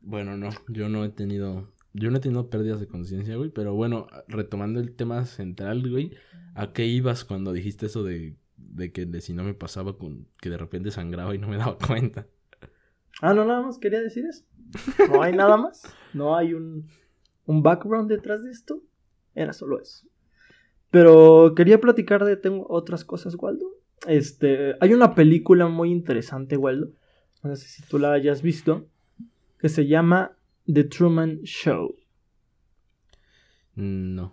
Bueno, 0.00 0.36
no, 0.36 0.48
yo 0.68 0.88
no 0.88 1.04
he 1.04 1.10
tenido, 1.10 1.68
yo 1.92 2.10
no 2.10 2.18
he 2.18 2.20
tenido 2.20 2.50
pérdidas 2.50 2.80
de 2.80 2.86
conciencia, 2.86 3.36
güey, 3.36 3.50
pero 3.50 3.74
bueno, 3.74 4.06
retomando 4.28 4.80
el 4.80 4.94
tema 4.94 5.24
central, 5.24 5.88
güey, 5.88 6.12
¿a 6.54 6.72
qué 6.72 6.86
ibas 6.86 7.24
cuando 7.24 7.52
dijiste 7.52 7.86
eso 7.86 8.04
de, 8.04 8.36
de 8.56 8.92
que 8.92 9.20
si 9.20 9.32
no 9.32 9.42
me 9.42 9.54
pasaba 9.54 9.98
con 9.98 10.26
que 10.40 10.50
de 10.50 10.58
repente 10.58 10.90
sangraba 10.90 11.34
y 11.34 11.38
no 11.38 11.48
me 11.48 11.56
daba 11.56 11.76
cuenta? 11.78 12.26
Ah, 13.20 13.34
no, 13.34 13.44
nada 13.44 13.62
más 13.62 13.78
quería 13.78 14.00
decir 14.00 14.24
eso. 14.26 14.44
No 15.10 15.22
hay 15.22 15.32
nada 15.32 15.56
más. 15.56 15.82
No 16.14 16.36
hay 16.36 16.54
un, 16.54 16.86
un 17.46 17.62
background 17.62 18.08
detrás 18.08 18.42
de 18.42 18.50
esto. 18.50 18.82
Era 19.34 19.52
solo 19.52 19.80
eso. 19.80 20.06
Pero 20.90 21.54
quería 21.54 21.80
platicar 21.80 22.24
de 22.24 22.36
tengo 22.36 22.66
otras 22.68 23.04
cosas, 23.04 23.36
Waldo. 23.36 23.66
Este, 24.06 24.76
hay 24.80 24.94
una 24.94 25.14
película 25.14 25.68
muy 25.68 25.90
interesante, 25.90 26.56
Waldo. 26.56 26.92
No 27.42 27.54
sé 27.56 27.68
si 27.68 27.82
tú 27.82 27.98
la 27.98 28.12
hayas 28.12 28.42
visto. 28.42 28.86
Que 29.58 29.68
se 29.68 29.86
llama 29.86 30.36
The 30.72 30.84
Truman 30.84 31.40
Show. 31.42 31.94
No, 33.74 34.32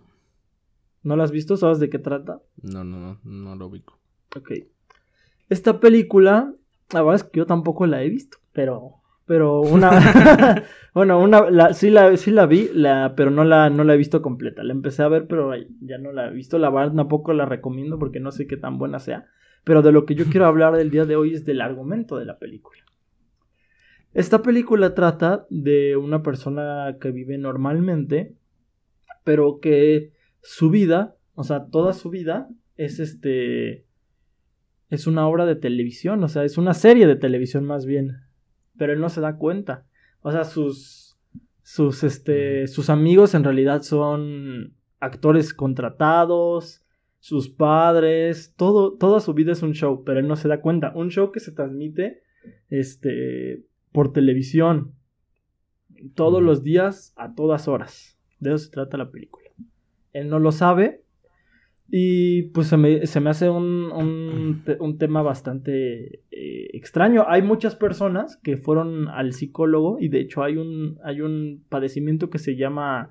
¿No 1.02 1.16
la 1.16 1.24
has 1.24 1.30
visto? 1.30 1.56
¿Sabes 1.56 1.78
de 1.78 1.88
qué 1.88 1.98
trata? 1.98 2.40
no, 2.62 2.84
no, 2.84 2.98
no, 2.98 3.18
no 3.24 3.56
lo 3.56 3.66
ubico. 3.66 3.98
Ok. 4.36 4.52
Esta 5.48 5.80
película, 5.80 6.52
la 6.92 7.02
verdad 7.02 7.16
es 7.16 7.24
que 7.24 7.38
yo 7.38 7.46
tampoco 7.46 7.86
la 7.86 8.02
he 8.02 8.10
visto, 8.10 8.38
pero, 8.52 8.96
pero 9.24 9.60
una, 9.62 9.90
bueno, 10.94 11.18
una, 11.20 11.50
la, 11.50 11.72
sí 11.72 11.88
la, 11.88 12.14
sí 12.16 12.30
la 12.30 12.46
vi, 12.46 12.68
la, 12.74 13.14
pero 13.16 13.30
no 13.30 13.44
la, 13.44 13.70
no 13.70 13.84
la 13.84 13.94
he 13.94 13.96
visto 13.96 14.20
completa. 14.20 14.62
La 14.62 14.72
empecé 14.72 15.02
a 15.02 15.08
ver, 15.08 15.26
pero 15.26 15.52
ya 15.80 15.98
no 15.98 16.12
la 16.12 16.28
he 16.28 16.32
visto. 16.32 16.58
La 16.58 16.70
verdad 16.70 16.94
tampoco 16.94 17.32
la 17.32 17.46
recomiendo 17.46 17.98
porque 17.98 18.20
no 18.20 18.30
sé 18.30 18.46
qué 18.46 18.56
tan 18.56 18.76
buena 18.78 18.98
sea. 18.98 19.26
Pero 19.64 19.82
de 19.82 19.92
lo 19.92 20.04
que 20.04 20.14
yo 20.14 20.26
quiero 20.26 20.46
hablar 20.46 20.76
del 20.76 20.90
día 20.90 21.04
de 21.04 21.16
hoy 21.16 21.34
es 21.34 21.44
del 21.44 21.60
argumento 21.60 22.16
de 22.16 22.26
la 22.26 22.38
película. 22.38 22.82
Esta 24.14 24.42
película 24.42 24.94
trata 24.94 25.46
de 25.50 25.96
una 25.96 26.22
persona 26.22 26.96
que 27.00 27.10
vive 27.10 27.38
normalmente, 27.38 28.34
pero 29.24 29.60
que 29.60 30.12
su 30.40 30.70
vida, 30.70 31.16
o 31.34 31.44
sea, 31.44 31.66
toda 31.66 31.92
su 31.92 32.10
vida 32.10 32.48
es 32.76 33.00
este 33.00 33.84
es 34.90 35.06
una 35.06 35.28
obra 35.28 35.44
de 35.44 35.56
televisión, 35.56 36.24
o 36.24 36.28
sea, 36.28 36.44
es 36.44 36.56
una 36.56 36.72
serie 36.72 37.06
de 37.06 37.16
televisión 37.16 37.64
más 37.64 37.84
bien, 37.84 38.22
pero 38.78 38.94
él 38.94 39.00
no 39.00 39.10
se 39.10 39.20
da 39.20 39.36
cuenta. 39.36 39.86
O 40.22 40.32
sea, 40.32 40.44
sus 40.44 41.18
sus 41.62 42.02
este 42.02 42.66
sus 42.66 42.88
amigos 42.88 43.34
en 43.34 43.44
realidad 43.44 43.82
son 43.82 44.74
actores 45.00 45.52
contratados, 45.52 46.82
sus 47.18 47.50
padres, 47.50 48.54
todo 48.56 48.96
toda 48.96 49.20
su 49.20 49.34
vida 49.34 49.52
es 49.52 49.62
un 49.62 49.74
show, 49.74 50.02
pero 50.04 50.20
él 50.20 50.28
no 50.28 50.36
se 50.36 50.48
da 50.48 50.62
cuenta, 50.62 50.92
un 50.94 51.10
show 51.10 51.30
que 51.30 51.40
se 51.40 51.52
transmite 51.52 52.22
este 52.70 53.64
por 53.98 54.12
televisión 54.12 54.92
todos 56.14 56.40
los 56.40 56.62
días 56.62 57.12
a 57.16 57.34
todas 57.34 57.66
horas. 57.66 58.16
De 58.38 58.50
eso 58.50 58.58
se 58.58 58.70
trata 58.70 58.96
la 58.96 59.10
película. 59.10 59.50
Él 60.12 60.28
no 60.28 60.38
lo 60.38 60.52
sabe, 60.52 61.02
Y 61.88 62.42
pues 62.52 62.68
se 62.68 62.76
me, 62.76 63.06
se 63.06 63.18
me 63.18 63.30
hace 63.30 63.50
un, 63.50 64.62
un 64.78 64.98
tema 64.98 65.22
bastante 65.22 66.20
eh, 66.30 66.68
extraño. 66.74 67.24
Hay 67.26 67.42
muchas 67.42 67.74
personas 67.74 68.36
que 68.36 68.56
fueron 68.56 69.08
al 69.08 69.32
psicólogo 69.32 69.98
y 69.98 70.10
de 70.10 70.20
hecho 70.20 70.44
hay 70.44 70.58
un, 70.58 71.00
hay 71.02 71.20
un 71.20 71.64
padecimiento 71.68 72.30
que 72.30 72.38
se 72.38 72.54
llama, 72.54 73.10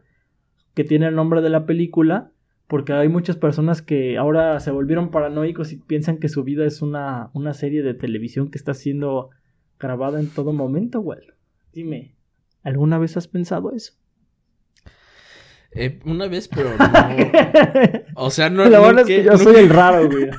que 0.74 0.86
tiene 0.86 1.08
el 1.08 1.16
nombre 1.16 1.42
de 1.42 1.50
la 1.50 1.66
película, 1.66 2.32
porque 2.70 2.94
hay 2.94 3.10
muchas 3.10 3.36
personas 3.36 3.82
que 3.82 4.18
ahora 4.18 4.58
se 4.62 4.72
volvieron 4.72 5.12
paranoicos 5.12 5.74
y 5.74 5.80
piensan 5.80 6.18
que 6.18 6.30
su 6.30 6.46
vida 6.46 6.66
es 6.66 6.82
una, 6.82 7.30
una 7.34 7.52
serie 7.52 7.84
de 7.84 7.94
televisión 7.94 8.50
que 8.50 8.58
está 8.58 8.74
siendo 8.74 9.32
grabada 9.80 10.20
en 10.20 10.30
todo 10.30 10.54
momento, 10.54 11.02
güey. 11.02 11.20
Dime, 11.74 12.16
¿alguna 12.64 12.98
vez 12.98 13.16
has 13.18 13.28
pensado 13.28 13.72
eso? 13.74 13.94
Eh, 15.72 16.00
una 16.06 16.28
vez, 16.28 16.48
pero 16.48 16.70
no. 16.78 16.86
O 18.16 18.32
sea, 18.32 18.50
no. 18.50 18.66
La 18.68 18.80
verdad 18.80 18.90
es 18.90 18.96
nunca- 19.02 19.06
que 19.08 19.24
yo 19.24 19.32
nunca- 19.32 19.44
soy 19.44 19.56
el 19.58 19.70
raro, 19.70 20.08
güey. 20.10 20.30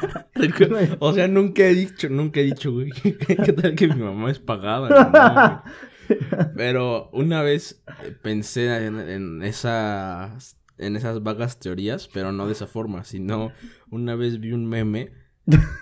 O 0.98 1.12
sea, 1.12 1.28
nunca 1.28 1.64
he 1.64 1.74
dicho, 1.74 2.08
nunca 2.08 2.40
he 2.40 2.44
dicho, 2.44 2.72
güey. 2.72 2.90
¿Qué, 3.02 3.52
tal 3.52 3.74
que 3.74 3.88
mi 3.88 4.02
mamá 4.02 4.30
es 4.30 4.38
pagada? 4.38 5.62
No. 5.68 6.48
Pero 6.56 7.10
una 7.12 7.42
vez 7.42 7.82
eh, 8.04 8.16
pensé 8.22 8.86
en, 8.86 8.98
en 8.98 9.42
esas 9.42 10.56
en 10.78 10.96
esas 10.96 11.22
vagas 11.22 11.58
teorías, 11.58 12.08
pero 12.12 12.32
no 12.32 12.46
de 12.46 12.52
esa 12.52 12.66
forma, 12.66 13.04
sino 13.04 13.52
una 13.90 14.14
vez 14.14 14.40
vi 14.40 14.52
un 14.52 14.66
meme 14.66 15.10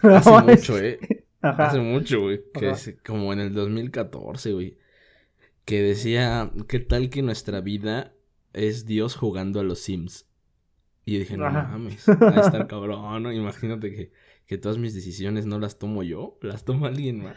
hace 0.02 0.30
es- 0.36 0.44
mucho, 0.44 0.78
eh. 0.78 0.98
Ajá. 1.50 1.66
Hace 1.66 1.80
mucho, 1.80 2.20
güey. 2.22 2.42
Que 2.52 2.70
es 2.70 2.96
como 3.04 3.32
en 3.32 3.40
el 3.40 3.52
2014, 3.52 4.52
güey. 4.52 4.78
Que 5.64 5.82
decía, 5.82 6.50
¿qué 6.68 6.80
tal 6.80 7.10
que 7.10 7.22
nuestra 7.22 7.60
vida 7.60 8.14
es 8.52 8.86
Dios 8.86 9.16
jugando 9.16 9.60
a 9.60 9.64
los 9.64 9.80
Sims? 9.80 10.26
Y 11.04 11.14
yo 11.14 11.18
dije, 11.20 11.36
no 11.36 11.46
Ajá. 11.46 11.68
mames, 11.68 12.08
va 12.08 12.36
a 12.36 12.40
estar 12.40 12.66
cabrón, 12.66 13.22
¿no? 13.22 13.32
Imagínate 13.32 13.92
que, 13.94 14.12
que 14.46 14.58
todas 14.58 14.78
mis 14.78 14.94
decisiones 14.94 15.46
no 15.46 15.58
las 15.58 15.78
tomo 15.78 16.02
yo, 16.02 16.38
las 16.42 16.64
toma 16.64 16.88
alguien 16.88 17.22
más. 17.22 17.36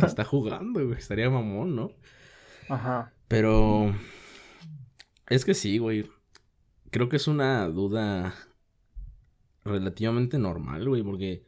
Que 0.00 0.06
está 0.06 0.24
jugando, 0.24 0.84
güey. 0.84 0.98
Estaría 0.98 1.30
mamón, 1.30 1.76
¿no? 1.76 1.92
Ajá. 2.68 3.12
Pero 3.28 3.94
es 5.28 5.44
que 5.44 5.54
sí, 5.54 5.78
güey. 5.78 6.10
Creo 6.90 7.08
que 7.08 7.16
es 7.16 7.26
una 7.26 7.66
duda 7.68 8.34
relativamente 9.64 10.38
normal, 10.38 10.88
güey, 10.88 11.02
porque 11.02 11.44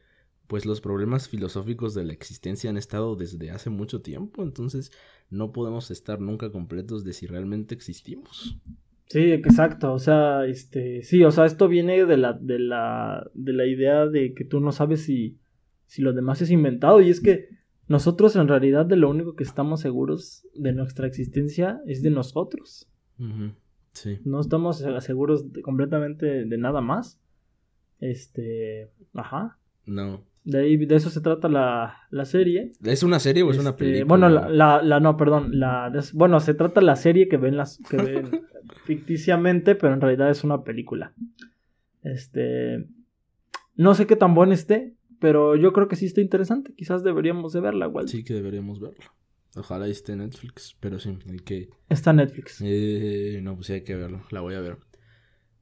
pues 0.49 0.65
los 0.65 0.81
problemas 0.81 1.29
filosóficos 1.29 1.93
de 1.93 2.03
la 2.03 2.11
existencia 2.13 2.69
han 2.71 2.77
estado 2.77 3.15
desde 3.15 3.51
hace 3.51 3.69
mucho 3.69 4.01
tiempo, 4.01 4.41
entonces 4.43 4.91
no 5.29 5.51
podemos 5.51 5.91
estar 5.91 6.19
nunca 6.19 6.51
completos 6.51 7.03
de 7.05 7.13
si 7.13 7.27
realmente 7.27 7.75
existimos. 7.75 8.57
Sí, 9.05 9.31
exacto. 9.31 9.93
O 9.93 9.99
sea, 9.99 10.45
este, 10.45 11.03
sí, 11.03 11.23
o 11.23 11.29
sea, 11.31 11.45
esto 11.45 11.67
viene 11.67 12.03
de 12.05 12.17
la, 12.17 12.33
de 12.33 12.57
la, 12.59 13.29
de 13.35 13.53
la 13.53 13.65
idea 13.67 14.07
de 14.07 14.33
que 14.33 14.43
tú 14.43 14.59
no 14.59 14.71
sabes 14.71 15.03
si, 15.03 15.37
si 15.85 16.01
lo 16.01 16.13
demás 16.13 16.41
es 16.41 16.49
inventado. 16.51 16.99
Y 16.99 17.09
es 17.09 17.21
que 17.21 17.49
nosotros 17.87 18.35
en 18.35 18.47
realidad 18.47 18.85
de 18.87 18.95
lo 18.97 19.09
único 19.09 19.35
que 19.35 19.43
estamos 19.43 19.81
seguros 19.81 20.47
de 20.55 20.73
nuestra 20.73 21.05
existencia 21.07 21.79
es 21.85 22.01
de 22.01 22.09
nosotros. 22.09 22.87
Sí. 23.93 24.17
No 24.25 24.39
estamos 24.41 24.83
seguros 25.01 25.53
de- 25.53 25.61
completamente 25.61 26.45
de 26.45 26.57
nada 26.57 26.81
más. 26.81 27.19
Este, 27.99 28.91
ajá. 29.13 29.57
No. 29.85 30.23
De 30.49 30.59
ahí, 30.61 30.77
de 30.77 30.95
eso 30.95 31.09
se 31.09 31.21
trata 31.21 31.47
la, 31.47 31.97
la 32.09 32.25
serie. 32.25 32.71
¿Es 32.83 33.03
una 33.03 33.19
serie 33.19 33.43
o 33.43 33.51
es 33.51 33.57
una 33.59 33.69
Este, 33.71 33.83
película? 33.85 34.05
Bueno, 34.05 34.29
la, 34.29 34.49
la, 34.49 34.81
la- 34.81 34.99
no, 34.99 35.15
perdón. 35.17 35.59
La, 35.59 35.89
des- 35.89 36.13
bueno, 36.13 36.39
se 36.39 36.53
trata 36.53 36.81
la 36.81 36.95
serie 36.95 37.27
que 37.27 37.37
ven 37.37 37.55
las 37.57 37.77
que 37.89 37.97
ven 37.97 38.41
ficticiamente, 38.85 39.75
pero 39.75 39.93
en 39.93 40.01
realidad 40.01 40.29
es 40.31 40.43
una 40.43 40.63
película. 40.63 41.13
Este, 42.03 42.87
no 43.75 43.93
sé 43.93 44.07
qué 44.07 44.15
tan 44.15 44.33
buena 44.33 44.53
esté, 44.53 44.95
pero 45.19 45.55
yo 45.55 45.73
creo 45.73 45.87
que 45.87 45.95
sí 45.95 46.05
está 46.05 46.21
interesante. 46.21 46.73
Quizás 46.75 47.03
deberíamos 47.03 47.53
de 47.53 47.59
verla, 47.61 47.87
igual. 47.87 48.07
Sí 48.07 48.23
que 48.23 48.33
deberíamos 48.33 48.79
verlo. 48.79 49.03
Ojalá 49.55 49.87
esté 49.87 50.15
Netflix, 50.15 50.77
pero 50.79 50.99
sí, 50.99 51.17
hay 51.29 51.39
que... 51.39 51.69
Está 51.89 52.13
Netflix. 52.13 52.61
Eh, 52.63 53.39
no, 53.41 53.55
pues 53.55 53.67
sí 53.67 53.73
hay 53.73 53.83
que 53.83 53.95
verlo, 53.95 54.21
la 54.31 54.41
voy 54.41 54.55
a 54.55 54.61
ver. 54.61 54.77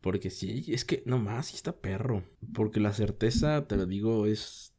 Porque 0.01 0.29
sí, 0.29 0.65
es 0.67 0.85
que 0.85 1.03
no 1.05 1.17
más, 1.19 1.47
sí 1.47 1.55
está 1.55 1.75
perro. 1.75 2.23
Porque 2.53 2.79
la 2.79 2.93
certeza, 2.93 3.65
te 3.67 3.75
lo 3.77 3.85
digo, 3.85 4.25
es 4.25 4.73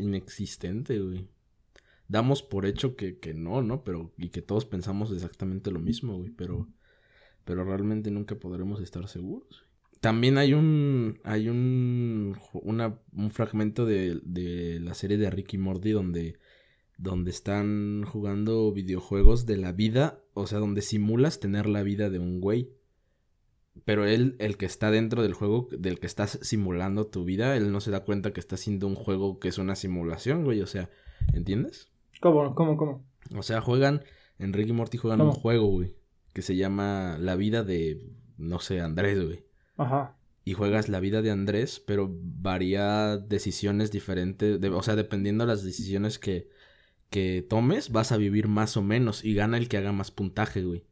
inexistente, 0.00 0.98
güey. 0.98 1.28
Damos 2.08 2.42
por 2.42 2.66
hecho 2.66 2.96
que, 2.96 3.18
que 3.18 3.34
no, 3.34 3.62
¿no? 3.62 3.84
Pero, 3.84 4.12
y 4.18 4.30
que 4.30 4.42
todos 4.42 4.64
pensamos 4.64 5.12
exactamente 5.12 5.70
lo 5.70 5.78
mismo, 5.78 6.16
güey. 6.16 6.30
Pero, 6.30 6.68
pero 7.44 7.64
realmente 7.64 8.10
nunca 8.10 8.34
podremos 8.34 8.80
estar 8.80 9.06
seguros. 9.06 9.64
También 10.00 10.38
hay 10.38 10.54
un, 10.54 11.20
hay 11.24 11.48
un, 11.48 12.36
un 12.52 13.30
fragmento 13.30 13.84
de, 13.84 14.18
de 14.24 14.80
la 14.80 14.94
serie 14.94 15.18
de 15.18 15.30
Ricky 15.30 15.58
Morty 15.58 15.90
donde, 15.90 16.38
donde 16.96 17.30
están 17.30 18.04
jugando 18.04 18.72
videojuegos 18.72 19.44
de 19.44 19.58
la 19.58 19.72
vida, 19.72 20.22
o 20.32 20.46
sea, 20.46 20.58
donde 20.58 20.80
simulas 20.80 21.38
tener 21.38 21.66
la 21.66 21.82
vida 21.82 22.08
de 22.08 22.18
un 22.18 22.40
güey. 22.40 22.70
Pero 23.84 24.04
él, 24.06 24.36
el 24.38 24.56
que 24.56 24.66
está 24.66 24.90
dentro 24.90 25.22
del 25.22 25.34
juego, 25.34 25.68
del 25.72 25.98
que 25.98 26.06
estás 26.06 26.38
simulando 26.42 27.06
tu 27.06 27.24
vida, 27.24 27.56
él 27.56 27.72
no 27.72 27.80
se 27.80 27.90
da 27.90 28.04
cuenta 28.04 28.32
que 28.32 28.40
está 28.40 28.54
haciendo 28.56 28.86
un 28.86 28.94
juego 28.94 29.38
que 29.40 29.48
es 29.48 29.58
una 29.58 29.74
simulación, 29.74 30.44
güey. 30.44 30.60
O 30.60 30.66
sea, 30.66 30.90
¿entiendes? 31.32 31.88
¿Cómo, 32.20 32.54
cómo, 32.54 32.76
cómo? 32.76 33.04
O 33.36 33.42
sea, 33.42 33.60
juegan, 33.60 34.02
en 34.38 34.52
Rick 34.52 34.68
y 34.68 34.72
Morty 34.72 34.98
juegan 34.98 35.18
¿Cómo? 35.20 35.30
un 35.32 35.36
juego, 35.36 35.66
güey, 35.66 35.94
que 36.34 36.42
se 36.42 36.56
llama 36.56 37.16
La 37.18 37.36
vida 37.36 37.62
de, 37.64 38.04
no 38.36 38.58
sé, 38.58 38.80
Andrés, 38.80 39.24
güey. 39.24 39.44
Ajá. 39.76 40.16
Y 40.44 40.54
juegas 40.54 40.88
la 40.88 41.00
vida 41.00 41.22
de 41.22 41.30
Andrés, 41.30 41.82
pero 41.86 42.10
varía 42.10 43.16
decisiones 43.18 43.90
diferentes, 43.92 44.60
de- 44.60 44.68
o 44.70 44.82
sea, 44.82 44.96
dependiendo 44.96 45.44
de 45.44 45.48
las 45.48 45.62
decisiones 45.64 46.18
que, 46.18 46.48
que 47.08 47.44
tomes, 47.48 47.92
vas 47.92 48.12
a 48.12 48.16
vivir 48.16 48.48
más 48.48 48.76
o 48.76 48.82
menos 48.82 49.24
y 49.24 49.34
gana 49.34 49.58
el 49.58 49.68
que 49.68 49.76
haga 49.78 49.92
más 49.92 50.10
puntaje, 50.10 50.62
güey. 50.62 50.84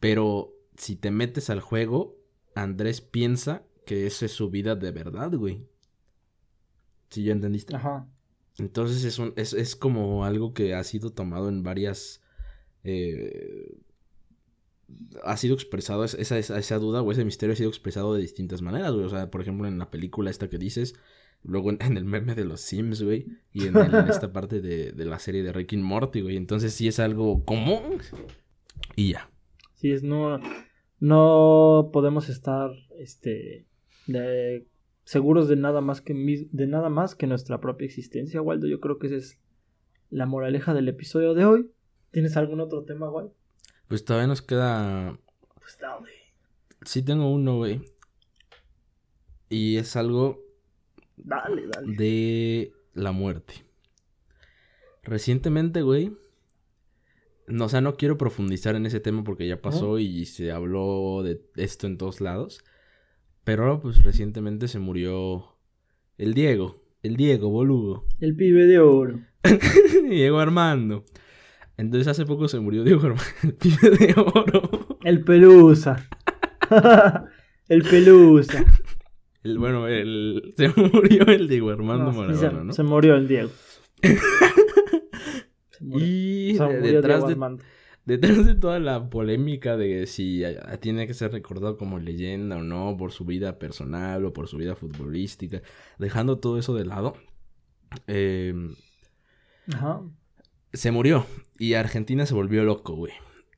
Pero 0.00 0.52
si 0.76 0.96
te 0.96 1.10
metes 1.10 1.50
al 1.50 1.60
juego, 1.60 2.16
Andrés 2.54 3.00
piensa 3.00 3.62
que 3.86 4.06
esa 4.06 4.26
es 4.26 4.32
su 4.32 4.50
vida 4.50 4.76
de 4.76 4.90
verdad, 4.92 5.32
güey. 5.34 5.66
¿Sí 7.10 7.24
ya 7.24 7.32
entendiste? 7.32 7.74
Ajá. 7.76 8.06
Entonces 8.58 9.04
es, 9.04 9.18
un, 9.18 9.32
es, 9.36 9.52
es 9.52 9.74
como 9.76 10.24
algo 10.24 10.52
que 10.54 10.74
ha 10.74 10.84
sido 10.84 11.10
tomado 11.12 11.48
en 11.48 11.62
varias... 11.62 12.22
eh, 12.84 13.78
ha 15.24 15.36
sido 15.36 15.54
expresado, 15.54 16.04
es- 16.04 16.14
esa, 16.14 16.38
esa, 16.38 16.58
esa 16.58 16.78
duda 16.78 17.02
o 17.02 17.12
ese 17.12 17.24
misterio 17.24 17.52
ha 17.52 17.56
sido 17.56 17.68
expresado 17.68 18.14
de 18.14 18.20
distintas 18.20 18.60
maneras, 18.62 18.92
güey. 18.92 19.04
O 19.04 19.08
sea, 19.08 19.30
por 19.30 19.40
ejemplo, 19.40 19.66
en 19.68 19.78
la 19.78 19.90
película 19.90 20.30
esta 20.30 20.48
que 20.50 20.58
dices, 20.58 20.94
luego 21.42 21.70
en, 21.70 21.78
en 21.80 21.96
el 21.96 22.04
meme 22.04 22.34
de 22.34 22.44
los 22.44 22.60
Sims, 22.60 23.02
güey, 23.02 23.26
y 23.52 23.66
en, 23.66 23.76
el- 23.76 23.94
en 23.94 24.08
esta 24.08 24.32
parte 24.32 24.60
de, 24.60 24.92
de 24.92 25.04
la 25.04 25.18
serie 25.18 25.42
de 25.42 25.52
Rick 25.52 25.74
and 25.74 25.84
Morty, 25.84 26.20
güey. 26.22 26.36
Entonces 26.36 26.74
sí 26.74 26.88
es 26.88 26.98
algo 26.98 27.44
común. 27.44 27.98
Y 28.96 29.12
ya. 29.12 29.30
Sí, 29.76 29.92
es 29.92 30.02
no, 30.02 30.38
no 31.00 31.90
podemos 31.92 32.28
estar 32.28 32.70
este 32.98 33.66
de- 34.06 34.66
seguros 35.04 35.48
de 35.48 35.56
nada 35.56 35.80
más 35.80 36.00
que 36.00 36.14
de 36.52 36.66
nada 36.66 36.88
más 36.88 37.14
que 37.14 37.26
nuestra 37.26 37.60
propia 37.60 37.86
existencia, 37.86 38.40
Waldo. 38.42 38.66
Yo 38.68 38.78
creo 38.80 38.98
que 38.98 39.08
esa 39.08 39.16
es 39.16 39.38
la 40.10 40.26
moraleja 40.26 40.72
del 40.74 40.88
episodio 40.88 41.34
de 41.34 41.44
hoy. 41.44 41.70
¿Tienes 42.12 42.36
algún 42.36 42.60
otro 42.60 42.84
tema, 42.84 43.10
Waldo? 43.10 43.34
Pues 43.88 44.04
todavía 44.04 44.26
nos 44.28 44.42
queda 44.42 45.18
Pues 45.60 45.78
dale. 45.80 46.10
Sí 46.84 47.02
tengo 47.02 47.30
uno, 47.32 47.56
güey. 47.56 47.80
Y 49.48 49.76
es 49.78 49.96
algo 49.96 50.40
Dale, 51.16 51.66
dale. 51.66 51.96
de 51.96 52.72
la 52.94 53.10
muerte. 53.12 53.54
Recientemente, 55.02 55.82
güey. 55.82 56.12
No, 57.50 57.66
o 57.66 57.68
sea, 57.68 57.80
no 57.80 57.94
quiero 57.94 58.16
profundizar 58.16 58.76
en 58.76 58.86
ese 58.86 59.00
tema 59.00 59.24
porque 59.24 59.46
ya 59.46 59.60
pasó 59.60 59.98
y 59.98 60.24
se 60.26 60.52
habló 60.52 61.22
de 61.22 61.40
esto 61.56 61.86
en 61.86 61.98
todos 61.98 62.20
lados. 62.20 62.64
Pero, 63.44 63.80
pues, 63.80 64.02
recientemente 64.04 64.68
se 64.68 64.78
murió 64.78 65.56
el 66.18 66.34
Diego. 66.34 66.82
El 67.02 67.16
Diego, 67.16 67.48
boludo. 67.48 68.04
El 68.20 68.36
pibe 68.36 68.66
de 68.66 68.78
oro. 68.78 69.20
Diego 70.08 70.38
Armando. 70.38 71.04
Entonces 71.76 72.08
hace 72.08 72.26
poco 72.26 72.46
se 72.46 72.60
murió 72.60 72.84
Diego 72.84 73.00
Armando, 73.00 73.24
el 73.42 73.54
pibe 73.54 73.90
de 73.90 74.14
oro. 74.16 74.98
El 75.02 75.24
pelusa. 75.24 76.08
el 77.68 77.82
pelusa. 77.82 78.64
El, 79.42 79.58
bueno, 79.58 79.88
el, 79.88 80.52
se 80.56 80.68
murió 80.68 81.26
el 81.26 81.48
Diego 81.48 81.70
Armando 81.70 82.04
No, 82.04 82.12
sí, 82.12 82.18
Maradona, 82.18 82.58
se, 82.60 82.64
¿no? 82.66 82.72
se 82.74 82.82
murió 82.82 83.14
el 83.14 83.26
Diego. 83.26 83.50
Y 85.80 86.52
detrás 86.82 87.26
de, 87.26 87.36
detrás 88.04 88.46
de 88.46 88.54
toda 88.54 88.78
la 88.78 89.08
polémica 89.10 89.76
de 89.76 90.06
si 90.06 90.44
a- 90.44 90.76
tiene 90.78 91.06
que 91.06 91.14
ser 91.14 91.32
recordado 91.32 91.76
como 91.76 91.98
leyenda 91.98 92.56
o 92.58 92.62
no 92.62 92.96
por 92.98 93.12
su 93.12 93.24
vida 93.24 93.58
personal 93.58 94.24
o 94.24 94.32
por 94.32 94.48
su 94.48 94.56
vida 94.58 94.76
futbolística, 94.76 95.62
dejando 95.98 96.38
todo 96.38 96.58
eso 96.58 96.74
de 96.74 96.84
lado, 96.84 97.14
eh, 98.06 98.54
Ajá. 99.72 100.02
se 100.72 100.90
murió 100.90 101.26
y 101.58 101.74
Argentina 101.74 102.26
se 102.26 102.34
volvió 102.34 102.62
loco, 102.64 102.94
güey. 102.94 103.12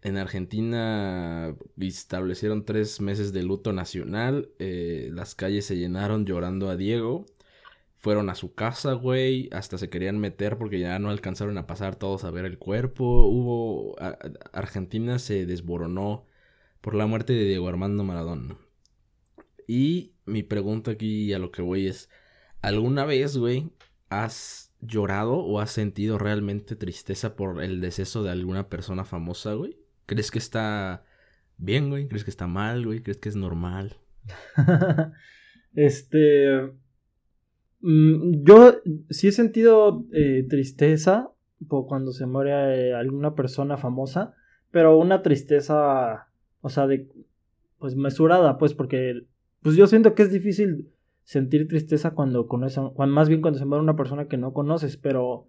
En 0.05 0.17
Argentina 0.17 1.55
establecieron 1.79 2.65
tres 2.65 3.01
meses 3.01 3.33
de 3.33 3.45
luto 3.45 3.73
nacional. 3.73 4.49
Eh, 4.59 5.11
las 5.13 5.37
calles 5.37 5.65
se 5.65 5.77
llenaron 5.77 6.27
llorando 6.27 6.69
a 6.71 6.77
Diego. 6.77 7.25
Fueron 8.03 8.31
a 8.31 8.35
su 8.35 8.53
casa, 8.53 8.95
güey. 8.95 9.49
Hasta 9.53 9.79
se 9.79 9.89
querían 9.89 10.19
meter 10.19 10.59
porque 10.59 10.81
ya 10.81 10.99
no 10.99 11.11
alcanzaron 11.11 11.57
a 11.57 11.69
pasar 11.69 11.95
todos 11.95 12.25
a 12.25 12.33
ver 12.33 12.45
el 12.45 12.59
cuerpo. 12.59 13.27
Hubo. 13.27 13.95
Argentina 14.53 15.21
se 15.21 15.47
desboronó 15.47 16.27
por 16.81 16.97
la 16.97 17.07
muerte 17.07 17.33
de 17.33 17.45
Diego 17.45 17.69
Armando 17.69 18.03
Maradona. 18.03 18.57
Y 19.69 20.15
mi 20.27 20.43
pregunta 20.43 20.91
aquí 20.91 21.33
a 21.33 21.39
lo 21.39 21.53
que 21.53 21.63
voy 21.63 21.87
es: 21.87 22.11
¿alguna 22.61 23.05
vez, 23.05 23.37
güey, 23.37 23.71
has 24.09 24.75
llorado 24.81 25.37
o 25.37 25.61
has 25.61 25.71
sentido 25.71 26.19
realmente 26.19 26.75
tristeza 26.75 27.37
por 27.37 27.63
el 27.63 27.81
deceso 27.81 28.25
de 28.25 28.33
alguna 28.33 28.69
persona 28.69 29.05
famosa, 29.05 29.55
güey? 29.55 29.79
¿Crees 30.07 30.33
que 30.33 30.41
está 30.41 31.05
bien, 31.57 31.89
güey? 31.89 32.09
¿Crees 32.09 32.25
que 32.25 32.31
está 32.31 32.49
mal, 32.49 32.85
güey? 32.85 33.01
¿Crees 33.01 33.19
que 33.19 33.29
es 33.29 33.37
normal? 33.37 33.97
este. 35.77 36.82
Mm, 37.83 38.45
yo 38.45 38.77
sí 39.11 39.29
he 39.29 39.33
sentido 39.33 40.07
eh, 40.13 40.47
tristeza 40.49 41.31
por 41.69 41.87
cuando 41.87 42.13
se 42.13 42.27
muere 42.27 42.91
eh, 42.91 42.95
alguna 42.95 43.35
persona 43.35 43.77
famosa, 43.77 44.35
pero 44.71 44.97
una 44.97 45.23
tristeza, 45.23 46.29
o 46.61 46.69
sea, 46.69 46.87
de, 46.87 47.09
pues 47.79 47.97
mesurada, 47.97 48.57
pues, 48.59 48.75
porque, 48.75 49.27
pues 49.63 49.77
yo 49.77 49.87
siento 49.87 50.15
que 50.15 50.23
es 50.23 50.33
difícil 50.33 50.91
sentir 51.25 51.69
tristeza 51.69 52.13
cuando 52.13 52.47
conoces, 52.47 52.81
cuando, 52.95 53.15
más 53.15 53.29
bien 53.29 53.43
cuando 53.43 53.59
se 53.59 53.65
muere 53.65 53.83
una 53.83 53.97
persona 53.97 54.29
que 54.29 54.37
no 54.37 54.53
conoces, 54.53 54.97
pero 54.97 55.49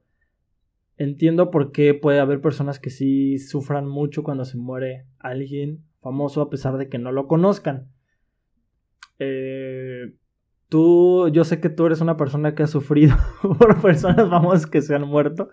entiendo 0.98 1.52
por 1.52 1.72
qué 1.72 1.94
puede 1.94 2.20
haber 2.20 2.42
personas 2.42 2.80
que 2.80 2.90
sí 2.90 3.40
sufran 3.40 3.88
mucho 3.88 4.24
cuando 4.24 4.46
se 4.46 4.58
muere 4.58 5.06
alguien 5.20 5.84
famoso 6.02 6.42
a 6.42 6.50
pesar 6.50 6.78
de 6.78 6.90
que 6.90 7.00
no 7.00 7.12
lo 7.12 7.28
conozcan. 7.28 7.88
Eh, 9.20 10.14
tú, 10.74 11.30
yo 11.30 11.44
sé 11.44 11.62
que 11.62 11.70
tú 11.70 11.86
eres 11.86 12.02
una 12.02 12.18
persona 12.18 12.56
que 12.56 12.64
ha 12.64 12.68
sufrido 12.68 13.16
por 13.60 13.80
personas 13.80 14.28
famosas 14.28 14.66
que 14.66 14.82
se 14.82 14.96
han 14.96 15.08
muerto. 15.08 15.50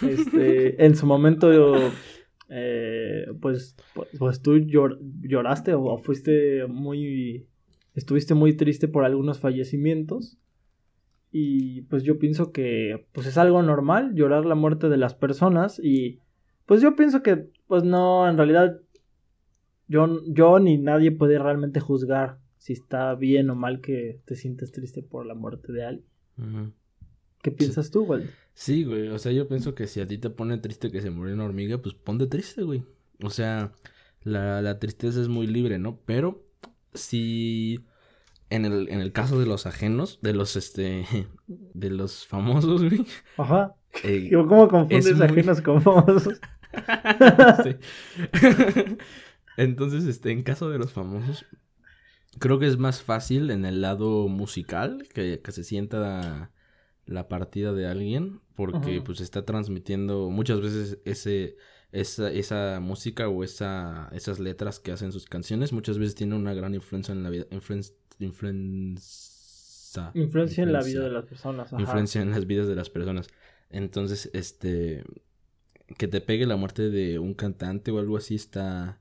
Este, 0.00 0.80
en 0.86 0.94
su 0.94 1.06
momento, 1.06 1.50
eh, 2.48 3.26
pues, 3.40 3.74
pues, 4.16 4.40
tú 4.40 4.58
lloraste 4.60 5.74
o 5.74 5.98
fuiste 5.98 6.68
muy, 6.68 7.48
estuviste 7.96 8.34
muy 8.34 8.56
triste 8.56 8.86
por 8.86 9.04
algunos 9.04 9.40
fallecimientos. 9.40 10.38
Y 11.32 11.82
pues 11.82 12.04
yo 12.04 12.20
pienso 12.20 12.52
que 12.52 13.08
pues 13.10 13.26
es 13.26 13.38
algo 13.38 13.60
normal 13.62 14.14
llorar 14.14 14.46
la 14.46 14.54
muerte 14.54 14.88
de 14.88 14.98
las 14.98 15.14
personas 15.14 15.80
y 15.82 16.20
pues 16.64 16.80
yo 16.80 16.94
pienso 16.94 17.24
que 17.24 17.50
pues 17.66 17.82
no, 17.82 18.26
en 18.30 18.36
realidad 18.36 18.80
yo, 19.88 20.22
yo 20.26 20.58
ni 20.58 20.78
nadie 20.78 21.10
puede 21.10 21.38
realmente 21.38 21.80
juzgar 21.80 22.38
si 22.58 22.72
está 22.72 23.14
bien 23.14 23.50
o 23.50 23.54
mal 23.54 23.80
que 23.80 24.20
te 24.24 24.36
sientes 24.36 24.72
triste 24.72 25.02
por 25.02 25.26
la 25.26 25.34
muerte 25.34 25.72
de 25.72 25.84
alguien. 25.84 26.74
¿Qué 27.42 27.50
piensas 27.50 27.90
tú, 27.90 28.04
güey? 28.04 28.24
Sí, 28.54 28.84
güey, 28.84 29.08
o 29.08 29.18
sea, 29.18 29.32
yo 29.32 29.48
pienso 29.48 29.74
que 29.74 29.86
si 29.86 30.00
a 30.00 30.06
ti 30.06 30.18
te 30.18 30.30
pone 30.30 30.58
triste 30.58 30.90
que 30.90 31.00
se 31.00 31.10
murió 31.10 31.34
una 31.34 31.44
hormiga, 31.44 31.78
pues 31.78 31.94
ponte 31.94 32.26
triste, 32.26 32.62
güey. 32.62 32.84
O 33.22 33.30
sea, 33.30 33.72
la, 34.22 34.62
la 34.62 34.78
tristeza 34.78 35.20
es 35.20 35.28
muy 35.28 35.46
libre, 35.46 35.78
¿no? 35.78 36.00
Pero 36.04 36.44
si 36.94 37.84
en 38.50 38.64
el, 38.64 38.88
en 38.88 39.00
el 39.00 39.12
caso 39.12 39.38
de 39.38 39.46
los 39.46 39.66
ajenos, 39.66 40.18
de 40.22 40.34
los 40.34 40.56
este 40.56 41.06
de 41.46 41.90
los 41.90 42.26
famosos, 42.26 42.84
güey. 42.84 43.06
Ajá. 43.36 43.74
Eh, 44.02 44.30
¿Cómo 44.32 44.68
confundes 44.68 45.20
ajenos 45.20 45.60
con 45.60 45.82
famosos? 45.82 46.40
Entonces, 49.56 50.04
este, 50.04 50.30
en 50.30 50.42
caso 50.42 50.70
de 50.70 50.78
los 50.78 50.92
famosos, 50.92 51.44
creo 52.38 52.58
que 52.58 52.66
es 52.66 52.78
más 52.78 53.02
fácil 53.02 53.50
en 53.50 53.64
el 53.64 53.80
lado 53.80 54.28
musical 54.28 55.06
que, 55.12 55.40
que 55.40 55.52
se 55.52 55.64
sienta 55.64 56.50
la, 57.06 57.28
partida 57.28 57.72
de 57.72 57.86
alguien, 57.86 58.40
porque 58.54 59.00
pues 59.04 59.20
está 59.20 59.44
transmitiendo 59.44 60.30
muchas 60.30 60.60
veces 60.60 60.98
ese 61.04 61.56
esa, 61.90 62.30
esa 62.30 62.80
música 62.80 63.28
o 63.28 63.44
esa, 63.44 64.10
esas 64.12 64.38
letras 64.38 64.78
que 64.78 64.92
hacen 64.92 65.10
sus 65.10 65.24
canciones, 65.24 65.72
muchas 65.72 65.98
veces 65.98 66.14
tiene 66.14 66.34
una 66.34 66.52
gran 66.52 66.74
influencia 66.74 67.12
en 67.12 67.22
la 67.22 67.30
vida, 67.30 67.46
influencia 67.50 67.94
influencia. 68.18 70.10
Influencia 70.14 70.64
en 70.64 70.72
la 70.72 70.82
vida 70.82 71.02
de 71.02 71.10
las 71.10 71.24
personas. 71.24 71.72
Influencia 71.72 72.20
en 72.20 72.30
las 72.30 72.46
vidas 72.46 72.68
de 72.68 72.74
las 72.74 72.90
personas. 72.90 73.28
Entonces, 73.70 74.30
este, 74.32 75.04
que 75.96 76.08
te 76.08 76.20
pegue 76.20 76.46
la 76.46 76.56
muerte 76.56 76.90
de 76.90 77.18
un 77.18 77.34
cantante 77.34 77.90
o 77.90 77.98
algo 77.98 78.16
así 78.16 78.34
está, 78.34 79.00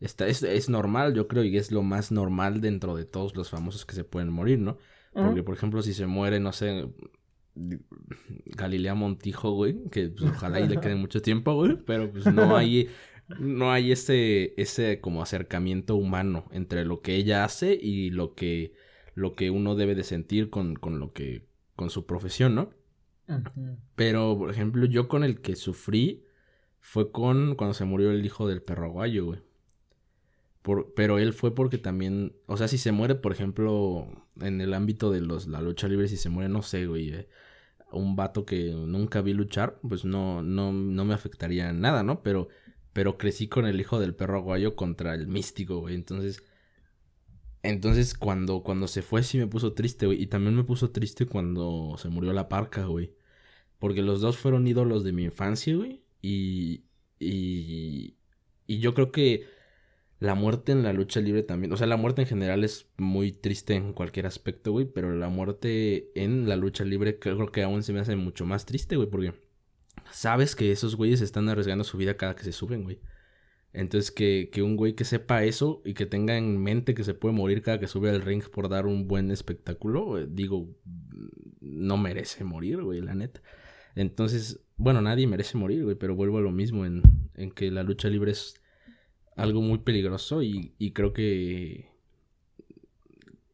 está 0.00 0.26
es, 0.26 0.42
es, 0.42 0.68
normal, 0.68 1.14
yo 1.14 1.28
creo, 1.28 1.44
y 1.44 1.56
es 1.56 1.72
lo 1.72 1.82
más 1.82 2.12
normal 2.12 2.60
dentro 2.60 2.96
de 2.96 3.04
todos 3.04 3.36
los 3.36 3.50
famosos 3.50 3.84
que 3.86 3.94
se 3.94 4.04
pueden 4.04 4.30
morir, 4.30 4.58
¿no? 4.58 4.78
Porque, 5.12 5.44
por 5.44 5.54
ejemplo, 5.54 5.80
si 5.80 5.94
se 5.94 6.06
muere, 6.06 6.40
no 6.40 6.52
sé, 6.52 6.88
Galilea 7.54 8.94
Montijo, 8.94 9.52
güey, 9.52 9.76
que 9.90 10.08
pues, 10.08 10.28
ojalá 10.28 10.58
y 10.58 10.66
le 10.66 10.80
quede 10.80 10.96
mucho 10.96 11.22
tiempo, 11.22 11.54
güey, 11.54 11.76
pero 11.86 12.10
pues 12.10 12.26
no 12.26 12.56
hay 12.56 12.88
no 13.38 13.72
hay 13.72 13.92
ese, 13.92 14.54
ese 14.56 15.00
como 15.00 15.22
acercamiento 15.22 15.96
humano 15.96 16.46
entre 16.52 16.84
lo 16.84 17.00
que 17.00 17.14
ella 17.14 17.44
hace 17.44 17.74
y 17.74 18.10
lo 18.10 18.34
que, 18.34 18.74
lo 19.14 19.34
que 19.34 19.50
uno 19.50 19.74
debe 19.74 19.94
de 19.94 20.04
sentir 20.04 20.50
con, 20.50 20.74
con 20.74 20.98
lo 20.98 21.12
que, 21.12 21.46
con 21.76 21.90
su 21.90 22.06
profesión, 22.06 22.54
¿no? 22.54 22.70
Pero, 23.94 24.36
por 24.36 24.50
ejemplo, 24.50 24.84
yo 24.84 25.08
con 25.08 25.24
el 25.24 25.40
que 25.40 25.56
sufrí 25.56 26.24
fue 26.80 27.10
con 27.10 27.54
cuando 27.54 27.72
se 27.72 27.86
murió 27.86 28.10
el 28.10 28.24
hijo 28.24 28.46
del 28.46 28.60
perro 28.60 28.90
guayo, 28.90 29.24
güey. 29.24 29.40
Pero 30.96 31.18
él 31.18 31.32
fue 31.32 31.54
porque 31.54 31.78
también, 31.78 32.34
o 32.46 32.56
sea, 32.56 32.68
si 32.68 32.78
se 32.78 32.92
muere, 32.92 33.14
por 33.14 33.32
ejemplo, 33.32 34.08
en 34.40 34.60
el 34.60 34.74
ámbito 34.74 35.10
de 35.10 35.20
los, 35.20 35.46
la 35.46 35.60
lucha 35.60 35.88
libre, 35.88 36.08
si 36.08 36.16
se 36.16 36.30
muere, 36.30 36.48
no 36.48 36.62
sé, 36.62 36.86
güey, 36.86 37.10
eh, 37.10 37.28
un 37.92 38.16
vato 38.16 38.44
que 38.46 38.72
nunca 38.72 39.22
vi 39.22 39.34
luchar, 39.34 39.78
pues 39.88 40.04
no, 40.04 40.42
no, 40.42 40.72
no 40.72 41.04
me 41.04 41.14
afectaría 41.14 41.72
nada, 41.72 42.02
¿no? 42.02 42.22
Pero 42.22 42.48
pero 42.94 43.18
crecí 43.18 43.48
con 43.48 43.66
el 43.66 43.80
hijo 43.80 44.00
del 44.00 44.14
perro 44.14 44.38
aguayo 44.38 44.76
contra 44.76 45.14
el 45.14 45.26
místico, 45.26 45.80
güey. 45.80 45.96
Entonces, 45.96 46.44
entonces 47.62 48.14
cuando, 48.14 48.62
cuando 48.62 48.86
se 48.88 49.02
fue 49.02 49.22
sí 49.22 49.38
me 49.38 49.46
puso 49.46 49.72
triste, 49.74 50.06
güey. 50.06 50.22
Y 50.22 50.26
también 50.28 50.54
me 50.54 50.64
puso 50.64 50.90
triste 50.90 51.26
cuando 51.26 51.96
se 51.98 52.08
murió 52.08 52.32
la 52.32 52.48
parca, 52.48 52.84
güey. 52.86 53.12
Porque 53.78 54.02
los 54.02 54.20
dos 54.20 54.38
fueron 54.38 54.66
ídolos 54.68 55.04
de 55.04 55.12
mi 55.12 55.24
infancia, 55.24 55.76
güey. 55.76 56.02
Y, 56.22 56.84
y, 57.18 58.16
y 58.66 58.78
yo 58.80 58.94
creo 58.94 59.12
que 59.12 59.46
la 60.24 60.34
muerte 60.34 60.72
en 60.72 60.82
la 60.82 60.94
lucha 60.94 61.20
libre 61.20 61.42
también, 61.42 61.70
o 61.72 61.76
sea, 61.76 61.86
la 61.86 61.98
muerte 61.98 62.22
en 62.22 62.28
general 62.28 62.64
es 62.64 62.88
muy 62.96 63.30
triste 63.32 63.74
en 63.74 63.92
cualquier 63.92 64.26
aspecto, 64.26 64.72
güey, 64.72 64.86
pero 64.86 65.14
la 65.14 65.28
muerte 65.28 66.10
en 66.14 66.48
la 66.48 66.56
lucha 66.56 66.82
libre 66.84 67.18
creo 67.18 67.52
que 67.52 67.62
aún 67.62 67.82
se 67.82 67.92
me 67.92 68.00
hace 68.00 68.16
mucho 68.16 68.46
más 68.46 68.64
triste, 68.64 68.96
güey, 68.96 69.10
porque 69.10 69.34
sabes 70.10 70.56
que 70.56 70.72
esos 70.72 70.96
güeyes 70.96 71.20
están 71.20 71.50
arriesgando 71.50 71.84
su 71.84 71.98
vida 71.98 72.16
cada 72.16 72.34
que 72.34 72.44
se 72.44 72.52
suben, 72.52 72.84
güey. 72.84 73.00
Entonces, 73.74 74.10
que, 74.12 74.50
que, 74.50 74.62
un 74.62 74.76
güey 74.76 74.94
que 74.94 75.04
sepa 75.04 75.44
eso 75.44 75.82
y 75.84 75.92
que 75.94 76.06
tenga 76.06 76.38
en 76.38 76.62
mente 76.62 76.94
que 76.94 77.04
se 77.04 77.12
puede 77.12 77.34
morir 77.34 77.60
cada 77.60 77.78
que 77.78 77.88
sube 77.88 78.08
al 78.08 78.22
ring 78.22 78.42
por 78.48 78.68
dar 78.70 78.86
un 78.86 79.08
buen 79.08 79.30
espectáculo, 79.30 80.18
eh, 80.18 80.26
digo, 80.30 80.74
no 81.60 81.98
merece 81.98 82.44
morir, 82.44 82.82
güey, 82.82 83.02
la 83.02 83.14
neta. 83.14 83.42
Entonces, 83.94 84.60
bueno, 84.76 85.02
nadie 85.02 85.26
merece 85.26 85.58
morir, 85.58 85.84
güey, 85.84 85.96
pero 85.96 86.14
vuelvo 86.14 86.38
a 86.38 86.40
lo 86.40 86.50
mismo 86.50 86.86
en, 86.86 87.02
en 87.34 87.50
que 87.50 87.70
la 87.70 87.82
lucha 87.82 88.08
libre 88.08 88.30
es 88.30 88.63
algo 89.36 89.60
muy 89.60 89.78
peligroso 89.78 90.42
y, 90.42 90.74
y 90.78 90.92
creo 90.92 91.12
que 91.12 91.88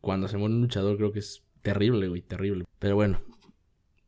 cuando 0.00 0.28
se 0.28 0.38
muere 0.38 0.54
un 0.54 0.62
luchador 0.62 0.96
creo 0.96 1.12
que 1.12 1.20
es 1.20 1.42
terrible, 1.62 2.08
güey, 2.08 2.22
terrible. 2.22 2.64
Pero 2.78 2.96
bueno. 2.96 3.20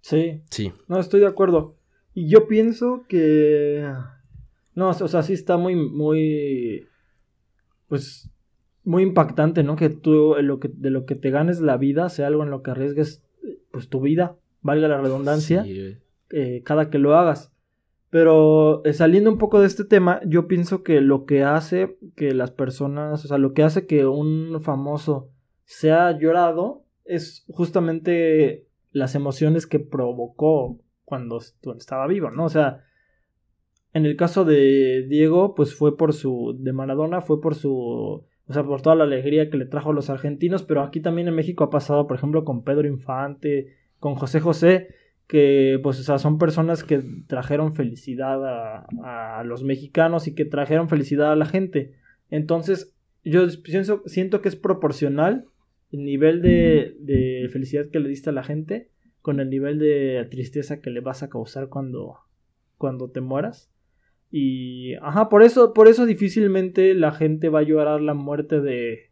Sí. 0.00 0.42
Sí. 0.50 0.72
No, 0.88 0.98
estoy 0.98 1.20
de 1.20 1.26
acuerdo. 1.26 1.76
Y 2.14 2.28
yo 2.28 2.46
pienso 2.48 3.04
que... 3.08 3.86
No, 4.74 4.90
o 4.90 5.08
sea, 5.08 5.22
sí 5.22 5.32
está 5.32 5.56
muy, 5.56 5.76
muy... 5.76 6.86
Pues 7.88 8.30
muy 8.84 9.02
impactante, 9.02 9.62
¿no? 9.62 9.76
Que 9.76 9.90
tú 9.90 10.34
lo 10.40 10.58
que, 10.58 10.68
de 10.68 10.90
lo 10.90 11.06
que 11.06 11.14
te 11.14 11.30
ganes 11.30 11.60
la 11.60 11.76
vida 11.76 12.08
sea 12.08 12.26
algo 12.26 12.42
en 12.42 12.50
lo 12.50 12.62
que 12.62 12.72
arriesgues 12.72 13.22
pues 13.70 13.88
tu 13.88 14.00
vida, 14.00 14.36
valga 14.60 14.88
la 14.88 15.00
redundancia, 15.00 15.64
eh, 15.66 16.62
cada 16.64 16.90
que 16.90 16.98
lo 16.98 17.16
hagas. 17.16 17.51
Pero 18.12 18.84
eh, 18.84 18.92
saliendo 18.92 19.30
un 19.30 19.38
poco 19.38 19.58
de 19.58 19.66
este 19.66 19.86
tema, 19.86 20.20
yo 20.26 20.46
pienso 20.46 20.82
que 20.82 21.00
lo 21.00 21.24
que 21.24 21.44
hace 21.44 21.96
que 22.14 22.34
las 22.34 22.50
personas, 22.50 23.24
o 23.24 23.26
sea, 23.26 23.38
lo 23.38 23.54
que 23.54 23.62
hace 23.62 23.86
que 23.86 24.04
un 24.04 24.60
famoso 24.60 25.30
sea 25.64 26.18
llorado 26.18 26.84
es 27.06 27.46
justamente 27.48 28.66
las 28.90 29.14
emociones 29.14 29.66
que 29.66 29.78
provocó 29.78 30.78
cuando, 31.06 31.38
estaba 31.38 32.06
vivo, 32.06 32.30
¿no? 32.30 32.44
O 32.44 32.48
sea, 32.50 32.84
en 33.94 34.04
el 34.04 34.14
caso 34.16 34.44
de 34.44 35.06
Diego, 35.08 35.54
pues 35.54 35.74
fue 35.74 35.96
por 35.96 36.12
su, 36.12 36.54
de 36.58 36.74
Maradona, 36.74 37.22
fue 37.22 37.40
por 37.40 37.54
su, 37.54 37.72
o 37.72 38.52
sea, 38.52 38.62
por 38.62 38.82
toda 38.82 38.94
la 38.94 39.04
alegría 39.04 39.48
que 39.48 39.56
le 39.56 39.64
trajo 39.64 39.88
a 39.88 39.94
los 39.94 40.10
argentinos, 40.10 40.62
pero 40.64 40.82
aquí 40.82 41.00
también 41.00 41.28
en 41.28 41.34
México 41.34 41.64
ha 41.64 41.70
pasado, 41.70 42.06
por 42.06 42.18
ejemplo, 42.18 42.44
con 42.44 42.62
Pedro 42.62 42.86
Infante, 42.86 43.68
con 43.98 44.16
José 44.16 44.38
José, 44.40 44.88
que 45.32 45.80
pues 45.82 45.98
o 45.98 46.02
sea, 46.02 46.18
son 46.18 46.36
personas 46.36 46.84
que 46.84 47.02
trajeron 47.26 47.74
felicidad 47.74 48.44
a, 48.46 49.38
a 49.38 49.44
los 49.44 49.64
mexicanos 49.64 50.28
y 50.28 50.34
que 50.34 50.44
trajeron 50.44 50.90
felicidad 50.90 51.32
a 51.32 51.36
la 51.36 51.46
gente. 51.46 51.94
Entonces, 52.28 52.94
yo 53.24 53.46
pienso, 53.62 54.02
siento 54.04 54.42
que 54.42 54.50
es 54.50 54.56
proporcional 54.56 55.46
el 55.90 56.04
nivel 56.04 56.42
de, 56.42 56.96
de 57.00 57.48
felicidad 57.50 57.88
que 57.90 57.98
le 57.98 58.10
diste 58.10 58.28
a 58.28 58.34
la 58.34 58.44
gente 58.44 58.90
con 59.22 59.40
el 59.40 59.48
nivel 59.48 59.78
de 59.78 60.28
tristeza 60.30 60.82
que 60.82 60.90
le 60.90 61.00
vas 61.00 61.22
a 61.22 61.30
causar 61.30 61.70
cuando, 61.70 62.18
cuando 62.76 63.10
te 63.10 63.22
mueras. 63.22 63.72
Y, 64.30 64.96
ajá, 64.96 65.30
por 65.30 65.42
eso, 65.42 65.72
por 65.72 65.88
eso 65.88 66.04
difícilmente 66.04 66.92
la 66.92 67.12
gente 67.12 67.48
va 67.48 67.60
a 67.60 67.62
llorar 67.62 68.02
la 68.02 68.12
muerte 68.12 68.60
de, 68.60 69.08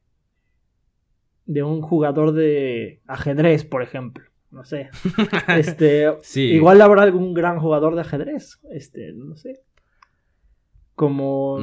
de 1.46 1.62
un 1.62 1.80
jugador 1.80 2.32
de 2.32 3.00
ajedrez, 3.06 3.64
por 3.64 3.82
ejemplo. 3.82 4.29
No 4.50 4.64
sé. 4.64 4.90
Este, 5.48 6.06
igual 6.34 6.80
habrá 6.82 7.02
algún 7.02 7.34
gran 7.34 7.58
jugador 7.60 7.94
de 7.94 8.00
ajedrez. 8.02 8.60
Este, 8.70 9.12
no 9.12 9.36
sé. 9.36 9.60
Como, 10.94 11.58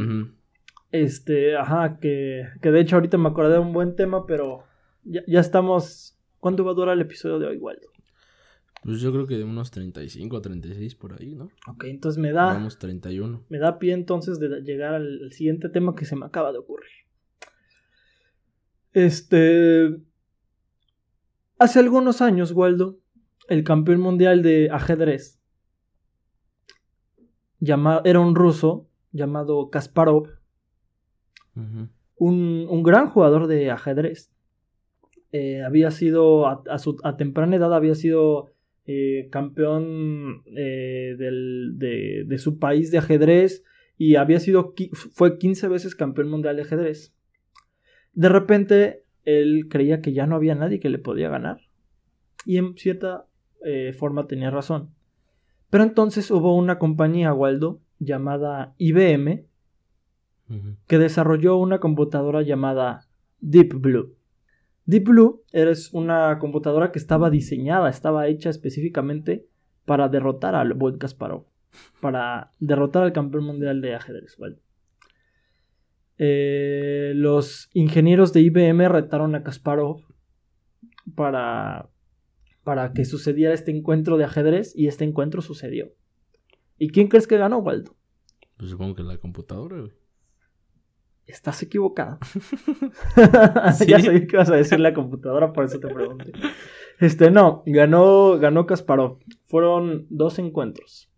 este, 0.92 1.56
ajá, 1.58 2.00
que, 2.00 2.48
que 2.62 2.72
de 2.72 2.80
hecho 2.80 2.96
ahorita 2.96 3.18
me 3.18 3.30
acordé 3.30 3.54
de 3.54 3.60
un 3.60 3.74
buen 3.74 3.96
tema, 3.96 4.26
pero 4.26 4.64
ya, 5.04 5.22
ya 5.28 5.40
estamos. 5.40 6.18
¿Cuánto 6.40 6.64
va 6.64 6.72
a 6.72 6.76
durar 6.76 6.96
el 6.96 7.02
episodio 7.02 7.40
de 7.40 7.48
hoy, 7.48 7.58
Waldo? 7.58 7.88
Pues 8.84 9.02
yo 9.02 9.12
creo 9.12 9.28
que 9.28 9.38
de 9.38 9.44
unos 9.44 9.72
35 9.72 10.38
a 10.38 10.42
36 10.42 10.96
por 10.96 11.20
ahí, 11.20 11.36
¿no? 11.36 11.50
Ok, 11.68 11.86
entonces 11.86 12.22
me 12.22 12.32
da. 12.32 12.54
Vamos 12.54 12.80
31. 12.80 13.44
Me 13.50 13.58
da 13.58 13.80
pie 13.80 13.94
entonces 13.94 14.40
de 14.40 14.62
llegar 14.62 14.94
al 14.94 15.32
siguiente 15.34 15.70
tema 15.70 15.94
que 15.96 16.06
se 16.06 16.16
me 16.16 16.26
acaba 16.26 16.52
de 16.52 16.60
ocurrir. 16.60 16.90
Este. 18.94 19.98
Hace 21.60 21.80
algunos 21.80 22.22
años, 22.22 22.52
Waldo, 22.52 23.00
el 23.50 23.64
campeón 23.64 24.00
mundial 24.00 24.44
de 24.44 24.70
ajedrez, 24.72 25.42
llamado, 27.60 28.02
era 28.06 28.20
un 28.20 28.36
ruso 28.36 28.88
llamado 29.12 29.70
Kasparov, 29.70 30.30
un, 31.56 32.68
un, 32.70 32.84
gran 32.84 33.10
jugador 33.10 33.48
de 33.48 33.72
ajedrez. 33.72 34.32
Eh, 35.32 35.64
había 35.64 35.90
sido, 35.90 36.48
a, 36.48 36.78
su, 36.78 36.98
a 37.04 37.18
temprana 37.18 37.56
edad, 37.56 37.74
había 37.74 37.96
sido 37.96 38.52
eh, 38.86 39.28
campeón 39.32 40.44
eh, 40.56 41.16
de, 41.18 42.38
su 42.38 42.60
país 42.60 42.92
de 42.92 43.00
ajedrez 43.00 43.64
y 43.98 44.16
había 44.16 44.40
sido, 44.40 44.76
fue 44.94 45.38
15 45.38 45.68
veces 45.68 45.96
campeón 45.96 46.30
mundial 46.30 46.56
de 46.56 46.62
ajedrez. 46.62 47.14
De 48.14 48.30
repente, 48.30 49.04
él 49.28 49.68
creía 49.70 50.02
que 50.02 50.14
ya 50.14 50.26
no 50.26 50.38
había 50.38 50.56
nadie 50.56 50.80
que 50.80 50.90
le 50.90 51.00
podía 51.00 51.28
ganar. 51.28 51.60
Y 52.46 52.58
en 52.58 52.78
cierta 52.78 53.26
eh, 53.64 53.92
forma 53.92 54.26
tenía 54.26 54.50
razón. 54.50 54.92
Pero 55.70 55.84
entonces 55.84 56.32
hubo 56.32 56.56
una 56.56 56.80
compañía, 56.80 57.34
Waldo, 57.34 57.82
llamada 58.00 58.74
IBM, 58.78 59.46
que 60.88 60.98
desarrolló 60.98 61.58
una 61.58 61.82
computadora 61.82 62.42
llamada 62.42 63.02
Deep 63.42 63.74
Blue. 63.82 64.16
Deep 64.86 65.04
Blue 65.04 65.44
es 65.52 65.94
una 65.94 66.40
computadora 66.40 66.94
que 66.94 67.00
estaba 67.00 67.30
diseñada, 67.30 67.90
estaba 67.90 68.28
hecha 68.28 68.50
específicamente 68.50 69.46
para 69.84 70.08
derrotar 70.08 70.56
al 70.56 70.74
buen 70.74 70.98
Kasparov, 70.98 71.48
para 72.00 72.52
derrotar 72.62 73.04
al 73.04 73.12
campeón 73.12 73.44
mundial 73.44 73.82
de 73.82 73.96
ajedrez. 73.96 74.38
Eh, 76.18 77.14
los 77.16 77.70
ingenieros 77.74 78.34
de 78.34 78.42
IBM 78.42 78.90
retaron 78.90 79.36
a 79.36 79.44
Kasparov 79.44 80.02
para, 81.16 81.90
para 82.64 82.94
que 82.94 83.06
sucediera 83.06 83.54
este 83.54 83.72
encuentro 83.72 84.18
de 84.18 84.26
ajedrez 84.26 84.74
y 84.76 84.88
este 84.88 85.06
encuentro 85.06 85.42
sucedió. 85.42 85.94
¿Y 86.78 86.90
quién 86.90 87.08
crees 87.08 87.28
que 87.28 87.38
ganó, 87.38 87.60
Waldo? 87.60 87.96
Pues 88.58 88.72
supongo 88.72 88.96
que 88.96 89.04
la 89.04 89.18
computadora, 89.18 89.84
Estás 91.28 91.62
equivocado. 91.62 92.20
ya 93.86 94.00
sabía 94.00 94.26
que 94.26 94.36
ibas 94.36 94.50
a 94.50 94.56
decir 94.56 94.80
la 94.80 94.94
computadora, 94.94 95.52
por 95.52 95.66
eso 95.66 95.78
te 95.80 95.94
pregunté. 95.94 96.32
Este, 97.00 97.30
no, 97.30 97.64
ganó, 97.66 98.40
ganó 98.40 98.66
Kasparov. 98.66 99.20
Fueron 99.46 100.08
dos 100.10 100.40
encuentros. 100.40 101.12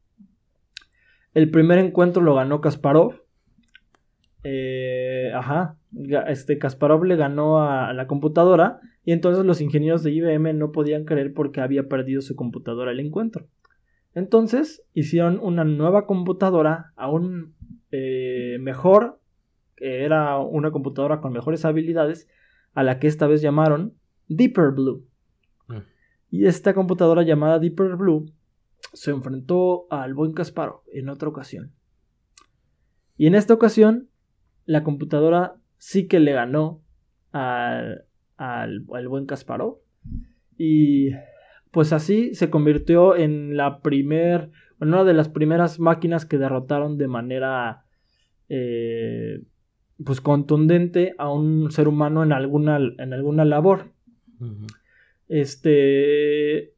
El 1.34 1.52
primer 1.52 1.78
encuentro 1.78 2.24
lo 2.24 2.34
ganó 2.34 2.60
Kasparov. 2.60 3.22
Eh, 4.44 5.32
ajá. 5.34 5.78
Este, 6.28 6.58
Kasparov 6.58 7.04
le 7.04 7.16
ganó 7.16 7.62
a, 7.62 7.94
la 7.94 8.08
computadora. 8.08 8.80
Y 9.04 9.12
entonces 9.12 9.46
los 9.46 9.62
ingenieros 9.62 10.04
de 10.04 10.12
IBM 10.12 10.54
no 10.54 10.72
podían 10.72 11.06
creer 11.06 11.34
porque 11.34 11.62
había 11.62 11.88
perdido 11.88 12.22
su 12.22 12.36
computadora 12.36 12.92
el 12.92 13.00
encuentro. 13.00 13.48
Entonces 14.14 14.84
hicieron 14.94 15.40
una 15.42 15.64
nueva 15.64 16.06
computadora 16.06 16.94
aún 16.96 17.56
eh, 17.92 18.58
mejor 18.60 19.20
era 19.80 20.40
una 20.40 20.72
computadora 20.72 21.22
con 21.22 21.34
mejores 21.34 21.66
habilidades, 21.66 22.28
a 22.74 22.84
la 22.84 23.00
que 23.00 23.08
esta 23.08 23.28
vez 23.28 23.42
llamaron 23.42 23.96
Deeper 24.28 24.72
Blue. 24.72 25.06
Mm. 25.68 25.78
Y 26.30 26.46
esta 26.46 26.74
computadora 26.74 27.24
llamada 27.24 27.60
Deeper 27.60 27.96
Blue 27.96 28.26
se 28.94 29.12
enfrentó 29.12 29.88
al 29.90 30.14
buen 30.14 30.34
Kasparov 30.34 30.82
en 30.94 31.10
otra 31.10 31.30
ocasión. 31.30 31.74
Y 33.18 33.28
en 33.28 33.36
esta 33.36 33.54
ocasión, 33.54 34.09
la 34.70 34.84
computadora 34.84 35.56
sí 35.80 36.08
que 36.08 36.20
le 36.20 36.32
ganó 36.32 36.84
al, 37.32 38.06
al, 38.38 39.08
buen 39.08 39.26
Kasparov. 39.26 39.80
Y 40.60 41.10
pues 41.72 41.92
así 41.92 42.36
se 42.36 42.52
convirtió 42.52 43.16
en 43.16 43.58
la 43.58 43.82
primer, 43.82 44.52
en 44.80 44.90
una 44.90 45.04
de 45.06 45.16
las 45.16 45.28
primeras 45.28 45.80
máquinas 45.80 46.28
que 46.28 46.38
derrotaron 46.38 47.00
de 47.00 47.08
manera 47.08 47.86
eh, 48.48 49.42
pues 50.06 50.22
contundente 50.22 51.16
a 51.18 51.34
un 51.34 51.72
ser 51.72 51.88
humano 51.88 52.22
en 52.22 52.32
alguna, 52.32 52.78
en 52.78 53.12
alguna 53.12 53.46
labor. 53.46 53.92
Este 55.28 56.76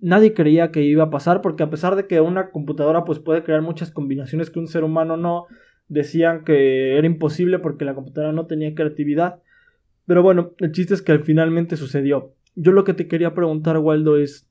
nadie 0.00 0.32
creía 0.32 0.70
que 0.72 0.82
iba 0.82 1.04
a 1.04 1.10
pasar 1.10 1.42
porque 1.42 1.62
a 1.62 1.68
pesar 1.68 1.94
de 1.94 2.06
que 2.06 2.22
una 2.22 2.50
computadora 2.50 3.04
pues 3.04 3.18
puede 3.18 3.42
crear 3.42 3.60
muchas 3.60 3.90
combinaciones 3.90 4.48
que 4.48 4.58
un 4.58 4.66
ser 4.66 4.82
humano 4.82 5.18
no, 5.18 5.46
decían 5.88 6.44
que 6.44 6.96
era 6.96 7.06
imposible 7.06 7.58
porque 7.58 7.84
la 7.84 7.94
computadora 7.94 8.32
no 8.32 8.46
tenía 8.46 8.74
creatividad. 8.74 9.42
Pero 10.06 10.22
bueno, 10.22 10.54
el 10.58 10.72
chiste 10.72 10.94
es 10.94 11.02
que 11.02 11.18
finalmente 11.20 11.76
sucedió. 11.76 12.34
Yo 12.54 12.72
lo 12.72 12.84
que 12.84 12.94
te 12.94 13.08
quería 13.08 13.34
preguntar, 13.34 13.78
Waldo, 13.78 14.16
es 14.16 14.48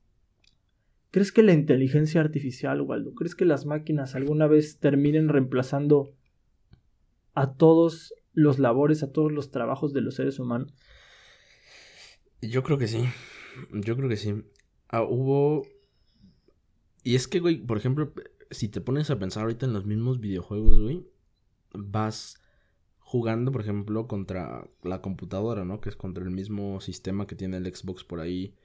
¿crees 1.12 1.32
que 1.32 1.43
la 1.43 1.54
inteligencia 1.54 2.21
artificial, 2.21 2.82
Waldo, 2.82 3.15
crees 3.15 3.36
que 3.36 3.45
las 3.45 3.65
máquinas 3.65 4.15
alguna 4.15 4.48
vez 4.48 4.80
terminen 4.80 5.30
reemplazando 5.30 6.13
a 7.34 7.54
todos 7.54 8.13
los 8.34 8.60
labores, 8.60 9.02
a 9.02 9.12
todos 9.12 9.32
los 9.32 9.50
trabajos 9.50 9.93
de 9.93 10.02
los 10.02 10.15
seres 10.15 10.39
humanos? 10.39 10.74
Yo 12.41 12.63
creo 12.63 12.78
que 12.78 12.88
sí. 12.88 13.06
Yo 13.74 13.95
creo 13.95 14.10
que 14.10 14.17
sí. 14.17 14.34
Ah, 14.89 15.04
hubo. 15.04 15.65
Y 17.04 17.15
es 17.15 17.28
que, 17.28 17.39
güey, 17.39 17.58
por 17.58 17.78
ejemplo, 17.78 18.13
si 18.52 18.67
te 18.67 18.82
pones 18.82 19.10
a 19.10 19.17
pensar 19.17 19.43
ahorita 19.43 19.65
en 19.65 19.74
los 19.74 19.86
mismos 19.86 20.19
videojuegos, 20.19 20.80
güey, 20.80 21.06
vas 21.78 22.42
jugando, 23.00 23.52
por 23.52 23.62
ejemplo, 23.62 24.08
contra 24.08 24.68
la 24.82 25.02
computadora, 25.02 25.64
¿no? 25.64 25.80
Que 25.80 25.90
es 25.90 25.96
contra 25.96 26.24
el 26.24 26.32
mismo 26.32 26.82
sistema 26.82 27.28
que 27.28 27.36
tiene 27.36 27.58
el 27.58 27.74
Xbox 27.74 28.04
por 28.04 28.20
ahí. 28.20 28.56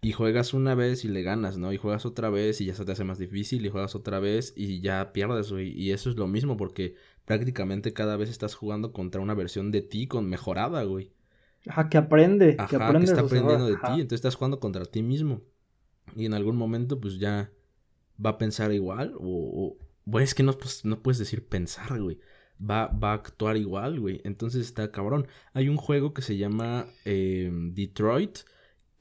Y 0.00 0.12
juegas 0.12 0.52
una 0.52 0.74
vez 0.74 1.04
y 1.04 1.08
le 1.08 1.22
ganas, 1.22 1.58
¿no? 1.58 1.72
Y 1.72 1.76
juegas 1.76 2.06
otra 2.06 2.28
vez 2.28 2.60
y 2.60 2.64
ya 2.64 2.74
se 2.74 2.84
te 2.84 2.92
hace 2.92 3.04
más 3.04 3.18
difícil 3.18 3.64
y 3.64 3.68
juegas 3.68 3.94
otra 3.94 4.18
vez 4.18 4.52
y 4.56 4.80
ya 4.80 5.12
pierdes, 5.12 5.52
güey. 5.52 5.78
Y 5.80 5.92
eso 5.92 6.10
es 6.10 6.16
lo 6.16 6.26
mismo 6.26 6.56
porque 6.56 6.96
prácticamente 7.24 7.92
cada 7.92 8.16
vez 8.16 8.30
estás 8.30 8.54
jugando 8.54 8.92
contra 8.92 9.20
una 9.20 9.34
versión 9.34 9.70
de 9.70 9.82
ti 9.82 10.08
con 10.08 10.28
mejorada, 10.28 10.82
güey. 10.82 11.12
Ajá, 11.68 11.88
que 11.88 11.98
aprende. 11.98 12.56
Ajá, 12.58 12.68
que, 12.68 12.76
aprende 12.76 13.04
está 13.04 13.20
aprendiendo 13.20 13.66
de 13.66 13.76
ti. 13.76 13.92
Entonces 14.00 14.14
estás 14.14 14.34
jugando 14.34 14.58
contra 14.58 14.86
ti 14.86 15.02
mismo. 15.02 15.42
Y 16.16 16.26
en 16.26 16.34
algún 16.34 16.56
momento, 16.56 17.00
pues 17.00 17.18
ya 17.18 17.52
va 18.24 18.30
a 18.30 18.38
pensar 18.38 18.72
igual. 18.72 19.14
O, 19.20 19.20
o 19.22 19.78
es 20.20 20.34
que 20.34 20.42
no, 20.42 20.52
pues, 20.52 20.84
no 20.84 21.02
puedes 21.02 21.18
decir 21.18 21.46
pensar, 21.46 22.00
güey. 22.00 22.18
Va, 22.60 22.86
va 22.86 23.12
a 23.12 23.14
actuar 23.14 23.56
igual, 23.56 24.00
güey. 24.00 24.20
Entonces 24.24 24.66
está 24.66 24.90
cabrón. 24.92 25.26
Hay 25.52 25.68
un 25.68 25.76
juego 25.76 26.14
que 26.14 26.22
se 26.22 26.36
llama 26.36 26.86
em, 27.04 27.74
Detroit 27.74 28.38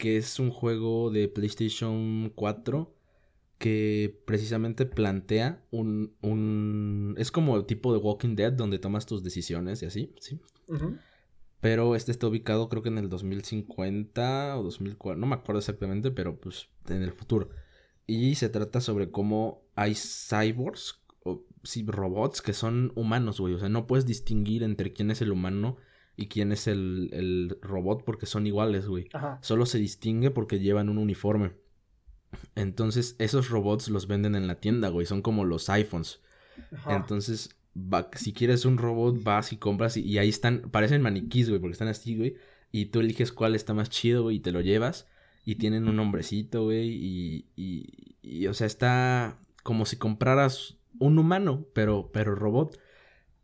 que 0.01 0.17
es 0.17 0.39
un 0.39 0.49
juego 0.49 1.11
de 1.11 1.27
PlayStation 1.27 2.31
4 2.33 2.91
que 3.59 4.19
precisamente 4.25 4.87
plantea 4.87 5.63
un, 5.69 6.15
un... 6.23 7.13
Es 7.19 7.29
como 7.29 7.55
el 7.55 7.67
tipo 7.67 7.93
de 7.93 7.99
Walking 7.99 8.35
Dead 8.35 8.51
donde 8.51 8.79
tomas 8.79 9.05
tus 9.05 9.21
decisiones 9.21 9.83
y 9.83 9.85
así, 9.85 10.15
¿sí? 10.19 10.41
Pero 11.59 11.95
este 11.95 12.11
está 12.11 12.25
ubicado 12.25 12.67
creo 12.67 12.81
que 12.81 12.89
en 12.89 12.97
el 12.97 13.09
2050 13.09 14.57
o 14.57 14.63
2004, 14.63 15.19
no 15.19 15.27
me 15.27 15.35
acuerdo 15.35 15.59
exactamente, 15.59 16.09
pero 16.09 16.39
pues 16.39 16.69
en 16.89 17.03
el 17.03 17.11
futuro. 17.11 17.49
Y 18.07 18.33
se 18.33 18.49
trata 18.49 18.81
sobre 18.81 19.11
cómo 19.11 19.61
hay 19.81 19.95
cyborgs, 19.95 21.01
o 21.23 21.45
sí, 21.63 21.83
robots 21.87 22.41
que 22.41 22.53
son 22.53 22.91
humanos, 22.95 23.39
güey. 23.39 23.53
O 23.53 23.59
sea, 23.59 23.69
no 23.69 23.87
puedes 23.87 24.05
distinguir 24.05 24.63
entre 24.63 24.93
quién 24.93 25.11
es 25.11 25.21
el 25.21 25.31
humano 25.31 25.77
y 26.17 26.27
quién 26.27 26.51
es 26.51 26.67
el, 26.67 27.09
el 27.13 27.57
robot 27.61 28.03
porque 28.03 28.25
son 28.25 28.45
iguales, 28.47 28.87
güey. 28.87 29.09
Solo 29.41 29.65
se 29.65 29.77
distingue 29.79 30.31
porque 30.31 30.59
llevan 30.59 30.89
un 30.89 30.97
uniforme. 30.97 31.53
Entonces, 32.55 33.15
esos 33.19 33.49
robots 33.49 33.89
los 33.89 34.07
venden 34.07 34.35
en 34.35 34.47
la 34.47 34.59
tienda, 34.59 34.89
güey. 34.89 35.05
Son 35.05 35.21
como 35.21 35.45
los 35.45 35.69
iPhones. 35.69 36.19
Ajá. 36.73 36.95
Entonces, 36.97 37.55
va- 37.75 38.09
si 38.15 38.33
quieres 38.33 38.65
un 38.65 38.77
robot, 38.77 39.21
vas 39.23 39.51
y 39.53 39.57
compras 39.57 39.97
y, 39.97 40.01
y 40.01 40.17
ahí 40.17 40.29
están, 40.29 40.69
parecen 40.71 41.01
maniquís, 41.01 41.49
güey, 41.49 41.59
porque 41.59 41.73
están 41.73 41.87
así, 41.87 42.15
güey. 42.15 42.35
Y 42.71 42.85
tú 42.85 42.99
eliges 43.01 43.31
cuál 43.31 43.55
está 43.55 43.73
más 43.73 43.89
chido, 43.89 44.23
güey, 44.23 44.37
y 44.37 44.39
te 44.39 44.51
lo 44.51 44.61
llevas. 44.61 45.07
Y 45.43 45.55
tienen 45.55 45.87
un 45.87 45.95
nombrecito, 45.95 46.63
güey. 46.65 46.89
Y, 46.89 47.45
y, 47.55 48.15
y, 48.21 48.47
o 48.47 48.53
sea, 48.53 48.67
está 48.67 49.39
como 49.63 49.85
si 49.85 49.97
compraras 49.97 50.77
un 50.99 51.17
humano, 51.17 51.65
pero, 51.73 52.11
pero 52.11 52.35
robot. 52.35 52.79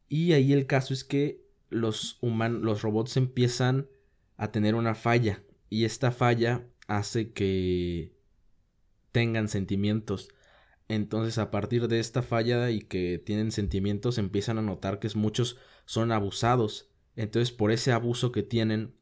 Y 0.09 0.33
ahí 0.33 0.53
el 0.53 0.67
caso 0.67 0.93
es 0.93 1.03
que 1.03 1.45
los, 1.69 2.17
human 2.21 2.61
los 2.61 2.81
robots 2.81 3.17
empiezan 3.17 3.87
a 4.37 4.51
tener 4.51 4.75
una 4.75 4.95
falla. 4.95 5.43
Y 5.69 5.85
esta 5.85 6.11
falla 6.11 6.65
hace 6.87 7.33
que 7.33 8.13
tengan 9.11 9.47
sentimientos. 9.47 10.29
Entonces, 10.87 11.37
a 11.37 11.51
partir 11.51 11.87
de 11.87 11.99
esta 11.99 12.21
falla 12.21 12.69
y 12.69 12.81
que 12.81 13.21
tienen 13.23 13.51
sentimientos, 13.51 14.17
empiezan 14.17 14.57
a 14.57 14.61
notar 14.61 14.99
que 14.99 15.09
muchos 15.15 15.57
son 15.85 16.11
abusados. 16.11 16.89
Entonces, 17.15 17.51
por 17.51 17.71
ese 17.71 17.91
abuso 17.91 18.31
que 18.31 18.43
tienen, 18.43 18.93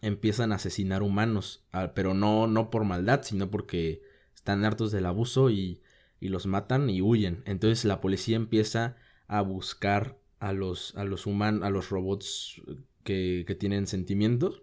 empiezan 0.00 0.52
a 0.52 0.54
asesinar 0.54 1.02
humanos. 1.02 1.66
Ah, 1.72 1.92
Pero 1.94 2.14
no, 2.14 2.46
no 2.46 2.70
por 2.70 2.84
maldad, 2.84 3.22
sino 3.22 3.50
porque 3.50 4.02
están 4.34 4.64
hartos 4.64 4.92
del 4.92 5.04
abuso 5.04 5.50
y, 5.50 5.82
y 6.20 6.28
los 6.28 6.46
matan 6.46 6.88
y 6.90 7.02
huyen. 7.02 7.42
Entonces, 7.46 7.84
la 7.84 8.00
policía 8.00 8.36
empieza 8.36 8.96
a 9.26 9.40
buscar 9.40 10.18
a 10.38 10.52
los, 10.52 10.94
a 10.96 11.04
los 11.04 11.26
humanos, 11.26 11.64
a 11.64 11.70
los 11.70 11.90
robots 11.90 12.62
que, 13.02 13.44
que 13.46 13.54
tienen 13.54 13.86
sentimientos. 13.86 14.60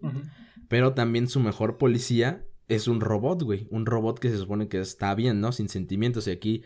Pero 0.68 0.94
también 0.94 1.28
su 1.28 1.40
mejor 1.40 1.78
policía 1.78 2.46
es 2.68 2.88
un 2.88 3.00
robot, 3.00 3.42
güey. 3.42 3.66
Un 3.70 3.86
robot 3.86 4.18
que 4.18 4.30
se 4.30 4.38
supone 4.38 4.68
que 4.68 4.78
está 4.78 5.14
bien, 5.14 5.40
¿no? 5.40 5.52
Sin 5.52 5.68
sentimientos. 5.68 6.28
Y 6.28 6.30
aquí 6.30 6.62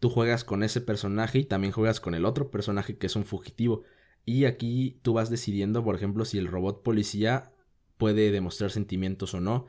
tú 0.00 0.10
juegas 0.10 0.44
con 0.44 0.62
ese 0.62 0.80
personaje 0.80 1.38
y 1.38 1.44
también 1.44 1.72
juegas 1.72 2.00
con 2.00 2.14
el 2.14 2.24
otro 2.24 2.50
personaje 2.50 2.98
que 2.98 3.06
es 3.06 3.16
un 3.16 3.24
fugitivo. 3.24 3.82
Y 4.26 4.44
aquí 4.44 4.98
tú 5.02 5.12
vas 5.12 5.30
decidiendo, 5.30 5.84
por 5.84 5.94
ejemplo, 5.94 6.24
si 6.24 6.38
el 6.38 6.46
robot 6.46 6.82
policía 6.82 7.52
puede 7.96 8.30
demostrar 8.30 8.70
sentimientos 8.70 9.34
o 9.34 9.40
no. 9.40 9.66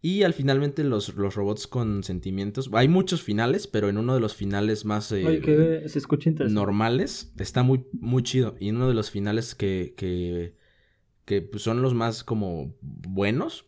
Y 0.00 0.22
al 0.22 0.32
finalmente 0.32 0.84
los, 0.84 1.14
los 1.16 1.34
robots 1.34 1.66
con 1.66 2.04
sentimientos. 2.04 2.70
Hay 2.72 2.86
muchos 2.86 3.22
finales, 3.22 3.66
pero 3.66 3.88
en 3.88 3.98
uno 3.98 4.14
de 4.14 4.20
los 4.20 4.34
finales 4.34 4.84
más 4.84 5.10
eh, 5.10 5.40
que 5.82 5.88
se 5.88 5.98
escucha 5.98 6.30
normales 6.30 7.32
está 7.38 7.62
muy, 7.64 7.84
muy 7.92 8.22
chido. 8.22 8.54
Y 8.60 8.70
uno 8.70 8.86
de 8.88 8.94
los 8.94 9.10
finales 9.10 9.54
que, 9.56 9.94
que, 9.96 10.54
que 11.24 11.42
pues, 11.42 11.62
son 11.64 11.82
los 11.82 11.94
más 11.94 12.22
como 12.22 12.74
buenos. 12.80 13.64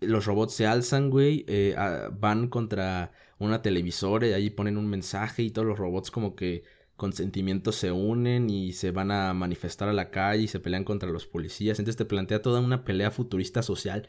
Los 0.00 0.24
robots 0.24 0.54
se 0.54 0.66
alzan, 0.66 1.10
güey, 1.10 1.44
eh, 1.48 1.74
a- 1.76 2.08
van 2.16 2.48
contra 2.48 3.12
una 3.38 3.60
televisora 3.62 4.26
y 4.28 4.32
ahí 4.32 4.48
ponen 4.50 4.76
un 4.78 4.86
mensaje 4.88 5.42
y 5.42 5.50
todos 5.50 5.66
los 5.68 5.78
robots 5.78 6.10
como 6.10 6.34
que 6.36 6.62
con 6.96 7.12
sentimientos 7.12 7.76
se 7.76 7.90
unen 7.92 8.48
y 8.50 8.72
se 8.72 8.90
van 8.92 9.10
a 9.10 9.32
manifestar 9.34 9.88
a 9.88 9.92
la 9.92 10.10
calle 10.10 10.44
y 10.44 10.48
se 10.48 10.60
pelean 10.60 10.84
contra 10.84 11.10
los 11.10 11.26
policías. 11.26 11.78
Entonces 11.78 11.96
te 11.96 12.04
plantea 12.04 12.42
toda 12.42 12.60
una 12.60 12.84
pelea 12.84 13.10
futurista 13.10 13.62
social 13.62 14.08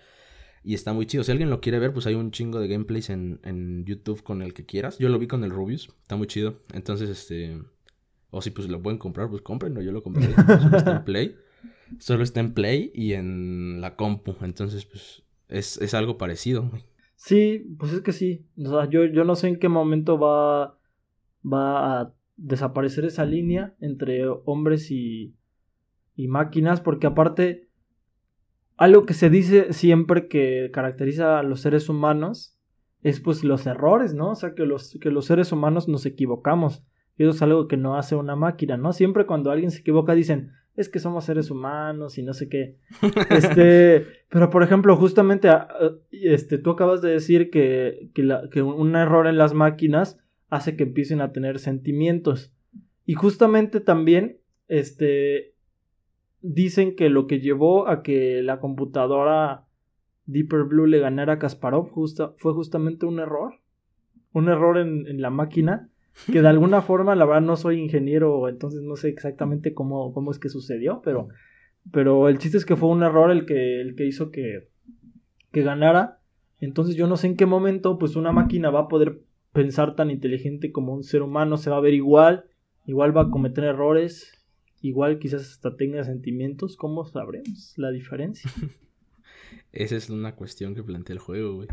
y 0.64 0.74
está 0.74 0.94
muy 0.94 1.06
chido. 1.06 1.24
Si 1.24 1.32
alguien 1.32 1.50
lo 1.50 1.62
quiere 1.62 1.80
ver, 1.80 1.94
pues 1.94 2.08
hay 2.08 2.16
un 2.16 2.32
chingo 2.32 2.60
de 2.60 2.68
gameplays 2.68 3.10
en, 3.10 3.40
en 3.44 3.86
YouTube 3.86 4.24
con 4.24 4.42
el 4.42 4.54
que 4.54 4.66
quieras. 4.66 4.98
Yo 5.00 5.10
lo 5.10 5.20
vi 5.20 5.28
con 5.28 5.44
el 5.44 5.52
Rubius, 5.52 5.90
está 6.02 6.16
muy 6.16 6.28
chido. 6.28 6.62
Entonces, 6.74 7.10
este... 7.10 7.60
O 8.34 8.42
si 8.42 8.50
pues 8.52 8.70
lo 8.70 8.82
pueden 8.82 8.98
comprar, 8.98 9.30
pues 9.30 9.42
cómprenlo, 9.42 9.82
yo 9.82 9.92
lo 9.92 10.04
compré. 10.04 10.34
Solo 10.62 10.78
está 10.78 10.98
en 10.98 11.04
Play. 11.04 11.36
Solo 12.00 12.24
está 12.24 12.40
en 12.40 12.54
Play 12.54 12.92
y 12.96 13.14
en 13.14 13.82
la 13.82 13.98
compu. 13.98 14.36
Entonces, 14.42 14.86
pues 14.86 15.24
es, 15.50 15.78
es 15.82 15.94
algo 15.94 16.18
parecido, 16.18 16.70
güey. 16.70 16.84
Sí, 17.16 17.76
pues 17.78 17.94
es 17.94 18.02
que 18.02 18.14
sí. 18.14 18.46
O 18.58 18.70
sea, 18.70 18.90
yo, 18.90 19.06
yo 19.06 19.24
no 19.26 19.36
sé 19.36 19.50
en 19.50 19.60
qué 19.60 19.70
momento 19.70 20.18
va, 20.18 20.80
va 21.46 22.02
a 22.02 22.14
desaparecer 22.38 23.06
esa 23.06 23.26
línea 23.26 23.76
entre 23.80 24.28
hombres 24.28 24.90
y, 24.90 25.36
y 26.16 26.28
máquinas, 26.28 26.82
porque 26.82 27.08
aparte, 27.08 27.70
algo 28.82 29.06
que 29.06 29.14
se 29.14 29.30
dice 29.30 29.74
siempre 29.74 30.28
que 30.28 30.70
caracteriza 30.74 31.40
a 31.40 31.44
los 31.44 31.62
seres 31.62 31.88
humanos 31.90 32.58
es 33.04 33.20
pues 33.20 33.44
los 33.44 33.66
errores, 33.68 34.14
¿no? 34.14 34.32
O 34.32 34.36
sea, 34.36 34.54
que 34.56 34.66
los, 34.66 34.98
que 35.02 35.12
los 35.12 35.26
seres 35.26 35.52
humanos 35.52 35.88
nos 35.88 36.06
equivocamos. 36.06 36.84
Y 37.18 37.24
eso 37.24 37.32
es 37.32 37.42
algo 37.42 37.68
que 37.68 37.78
no 37.78 37.96
hace 37.98 38.16
una 38.16 38.36
máquina, 38.36 38.78
¿no? 38.78 38.94
Siempre 38.94 39.26
cuando 39.26 39.52
alguien 39.52 39.72
se 39.72 39.80
equivoca 39.82 40.14
dicen, 40.16 40.52
es 40.76 40.90
que 40.90 41.00
somos 41.00 41.26
seres 41.26 41.52
humanos 41.52 42.18
y 42.18 42.24
no 42.24 42.34
sé 42.34 42.48
qué. 42.50 42.78
Este, 43.30 44.06
pero 44.30 44.50
por 44.50 44.64
ejemplo, 44.64 44.96
justamente 44.96 45.50
a- 45.50 45.68
a- 45.70 45.92
este, 46.12 46.58
tú 46.58 46.72
acabas 46.72 47.02
de 47.02 47.10
decir 47.12 47.50
que, 47.52 48.10
que, 48.16 48.24
la- 48.24 48.50
que 48.50 48.62
un 48.62 48.96
error 48.96 49.28
en 49.28 49.38
las 49.38 49.54
máquinas 49.54 50.18
hace 50.50 50.76
que 50.76 50.84
empiecen 50.84 51.22
a 51.22 51.32
tener 51.32 51.60
sentimientos. 51.60 52.52
Y 53.06 53.14
justamente 53.14 53.80
también, 53.80 54.40
este, 54.68 55.51
dicen 56.42 56.96
que 56.96 57.10
lo 57.10 57.28
que 57.28 57.40
llevó 57.40 57.88
a 57.88 58.04
que 58.04 58.42
la 58.44 58.60
computadora 58.60 59.66
Deeper 60.26 60.64
Blue 60.64 60.88
le 60.88 61.00
ganara 61.00 61.34
a 61.34 61.40
Kasparov 61.40 61.90
justa- 61.90 62.34
fue 62.38 62.54
justamente 62.54 63.06
un 63.06 63.20
error. 63.20 63.56
Un 64.34 64.50
error 64.50 64.78
en, 64.78 65.08
en 65.08 65.22
la 65.22 65.30
máquina. 65.30 65.90
Que 66.32 66.42
de 66.42 66.48
alguna 66.50 66.82
forma, 66.82 67.16
la 67.16 67.26
verdad, 67.26 67.42
no 67.42 67.56
soy 67.56 67.80
ingeniero, 67.80 68.48
entonces 68.50 68.82
no 68.82 68.96
sé 68.96 69.10
exactamente 69.10 69.74
cómo, 69.74 70.14
cómo 70.14 70.32
es 70.32 70.40
que 70.40 70.50
sucedió, 70.50 71.02
pero, 71.04 71.30
pero 71.92 72.28
el 72.28 72.38
chiste 72.38 72.58
es 72.58 72.66
que 72.66 72.76
fue 72.76 72.90
un 72.90 73.02
error 73.04 73.32
el 73.32 73.46
que, 73.46 73.80
el 73.82 73.96
que 73.96 74.06
hizo 74.06 74.30
que, 74.32 74.70
que 75.52 75.64
ganara. 75.64 76.20
Entonces 76.60 76.96
yo 76.96 77.08
no 77.08 77.18
sé 77.18 77.28
en 77.28 77.38
qué 77.38 77.46
momento, 77.46 77.98
pues 77.98 78.16
una 78.16 78.32
máquina 78.32 78.70
va 78.70 78.82
a 78.82 78.88
poder 78.88 79.22
pensar 79.54 79.96
tan 79.96 80.12
inteligente 80.12 80.72
como 80.72 80.94
un 80.94 81.04
ser 81.04 81.22
humano, 81.24 81.58
se 81.58 81.70
va 81.70 81.78
a 81.78 81.82
ver 81.82 81.94
igual, 81.94 82.46
igual 82.86 83.16
va 83.16 83.24
a 83.24 83.30
cometer 83.32 83.64
errores, 83.64 84.41
igual 84.82 85.20
quizás 85.20 85.42
hasta 85.44 85.76
tenga 85.78 86.04
sentimientos, 86.04 86.78
¿cómo 86.78 87.06
sabremos 87.06 87.74
la 87.78 87.92
diferencia? 87.92 88.52
Esa 89.72 89.96
es 89.96 90.10
una 90.10 90.36
cuestión 90.36 90.76
que 90.76 90.84
plantea 90.84 91.14
el 91.14 91.20
juego, 91.20 91.56
güey. 91.56 91.68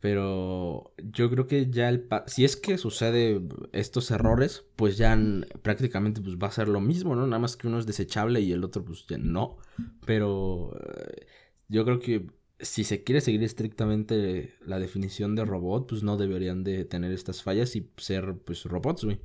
Pero 0.00 0.94
yo 0.98 1.30
creo 1.30 1.46
que 1.46 1.70
ya 1.70 1.88
el... 1.88 2.02
pa- 2.02 2.24
Si 2.26 2.44
es 2.44 2.56
que 2.56 2.78
sucede 2.78 3.42
estos 3.72 4.10
errores, 4.10 4.64
pues 4.76 4.96
ya 4.98 5.18
prácticamente 5.62 6.22
pues 6.22 6.36
va 6.38 6.48
a 6.48 6.52
ser 6.52 6.68
lo 6.68 6.80
mismo, 6.80 7.16
¿no? 7.16 7.26
Nada 7.26 7.40
más 7.40 7.56
que 7.56 7.68
uno 7.68 7.78
es 7.78 7.86
desechable 7.86 8.40
y 8.40 8.52
el 8.52 8.64
otro 8.64 8.84
pues 8.84 9.06
ya 9.08 9.18
no. 9.18 9.58
Pero 10.06 10.72
eh, 10.80 11.26
yo 11.68 11.84
creo 11.84 12.00
que 12.00 12.26
si 12.60 12.84
se 12.84 13.04
quiere 13.04 13.20
seguir 13.20 13.42
estrictamente 13.42 14.54
la 14.66 14.78
definición 14.78 15.34
de 15.36 15.44
robot, 15.44 15.88
pues 15.88 16.02
no 16.02 16.16
deberían 16.16 16.64
de 16.64 16.84
tener 16.86 17.12
estas 17.12 17.42
fallas 17.42 17.76
y 17.76 17.90
ser 17.98 18.36
pues 18.38 18.64
robots, 18.64 19.04
güey. 19.04 19.20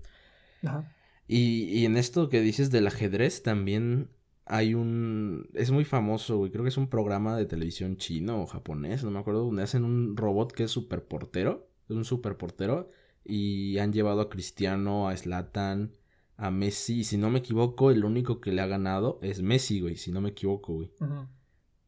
Ajá. 0.63 0.94
Y, 1.27 1.63
y 1.65 1.85
en 1.85 1.97
esto 1.97 2.29
que 2.29 2.41
dices 2.41 2.71
del 2.71 2.87
ajedrez 2.87 3.43
también 3.43 4.09
hay 4.45 4.75
un... 4.75 5.49
Es 5.53 5.71
muy 5.71 5.85
famoso, 5.85 6.37
güey. 6.37 6.51
Creo 6.51 6.63
que 6.63 6.69
es 6.69 6.77
un 6.77 6.87
programa 6.87 7.35
de 7.35 7.45
televisión 7.45 7.97
chino 7.97 8.41
o 8.41 8.45
japonés, 8.45 9.03
no 9.03 9.11
me 9.11 9.19
acuerdo, 9.19 9.43
donde 9.43 9.63
hacen 9.63 9.83
un 9.83 10.15
robot 10.15 10.51
que 10.51 10.63
es 10.63 10.71
super 10.71 11.03
portero. 11.07 11.67
Es 11.89 11.95
un 11.95 12.05
super 12.05 12.37
portero. 12.37 12.89
Y 13.23 13.79
han 13.79 13.91
llevado 13.91 14.21
a 14.21 14.29
Cristiano, 14.29 15.09
a 15.09 15.17
Zlatan, 15.17 15.93
a 16.37 16.51
Messi. 16.51 16.99
Y 16.99 17.03
si 17.05 17.17
no 17.17 17.31
me 17.31 17.39
equivoco, 17.39 17.89
el 17.89 18.05
único 18.05 18.39
que 18.39 18.51
le 18.51 18.61
ha 18.61 18.67
ganado 18.67 19.19
es 19.23 19.41
Messi, 19.41 19.81
güey. 19.81 19.95
Si 19.97 20.11
no 20.11 20.21
me 20.21 20.29
equivoco, 20.29 20.73
güey. 20.73 20.91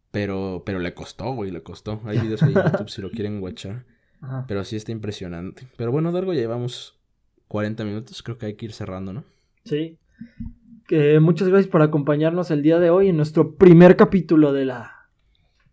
Pero, 0.10 0.64
pero 0.66 0.80
le 0.80 0.96
costó, 0.96 1.34
güey, 1.34 1.52
le 1.52 1.62
costó. 1.62 2.02
Hay 2.06 2.20
videos 2.20 2.42
ahí 2.42 2.54
en 2.54 2.64
YouTube 2.72 2.90
si 2.90 3.02
lo 3.02 3.12
quieren 3.12 3.42
watchar. 3.42 3.86
Pero 4.48 4.64
sí 4.64 4.76
está 4.76 4.92
impresionante. 4.92 5.68
Pero 5.78 5.92
bueno, 5.92 6.12
Dargo, 6.12 6.34
ya 6.34 6.40
llevamos 6.40 6.97
40 7.48 7.84
minutos. 7.84 8.24
Creo 8.24 8.38
que 8.38 8.48
hay 8.48 8.56
que 8.56 8.66
ir 8.66 8.74
cerrando, 8.74 9.14
¿no? 9.14 9.24
Sí. 9.66 9.98
Muchas 11.20 11.50
gracias 11.50 11.70
por 11.70 11.82
acompañarnos 11.82 12.50
el 12.52 12.62
día 12.64 12.80
de 12.80 12.90
hoy 12.90 13.10
en 13.10 13.18
nuestro 13.18 13.56
primer 13.56 13.98
capítulo 13.98 14.54
de 14.54 14.66
la 14.66 15.10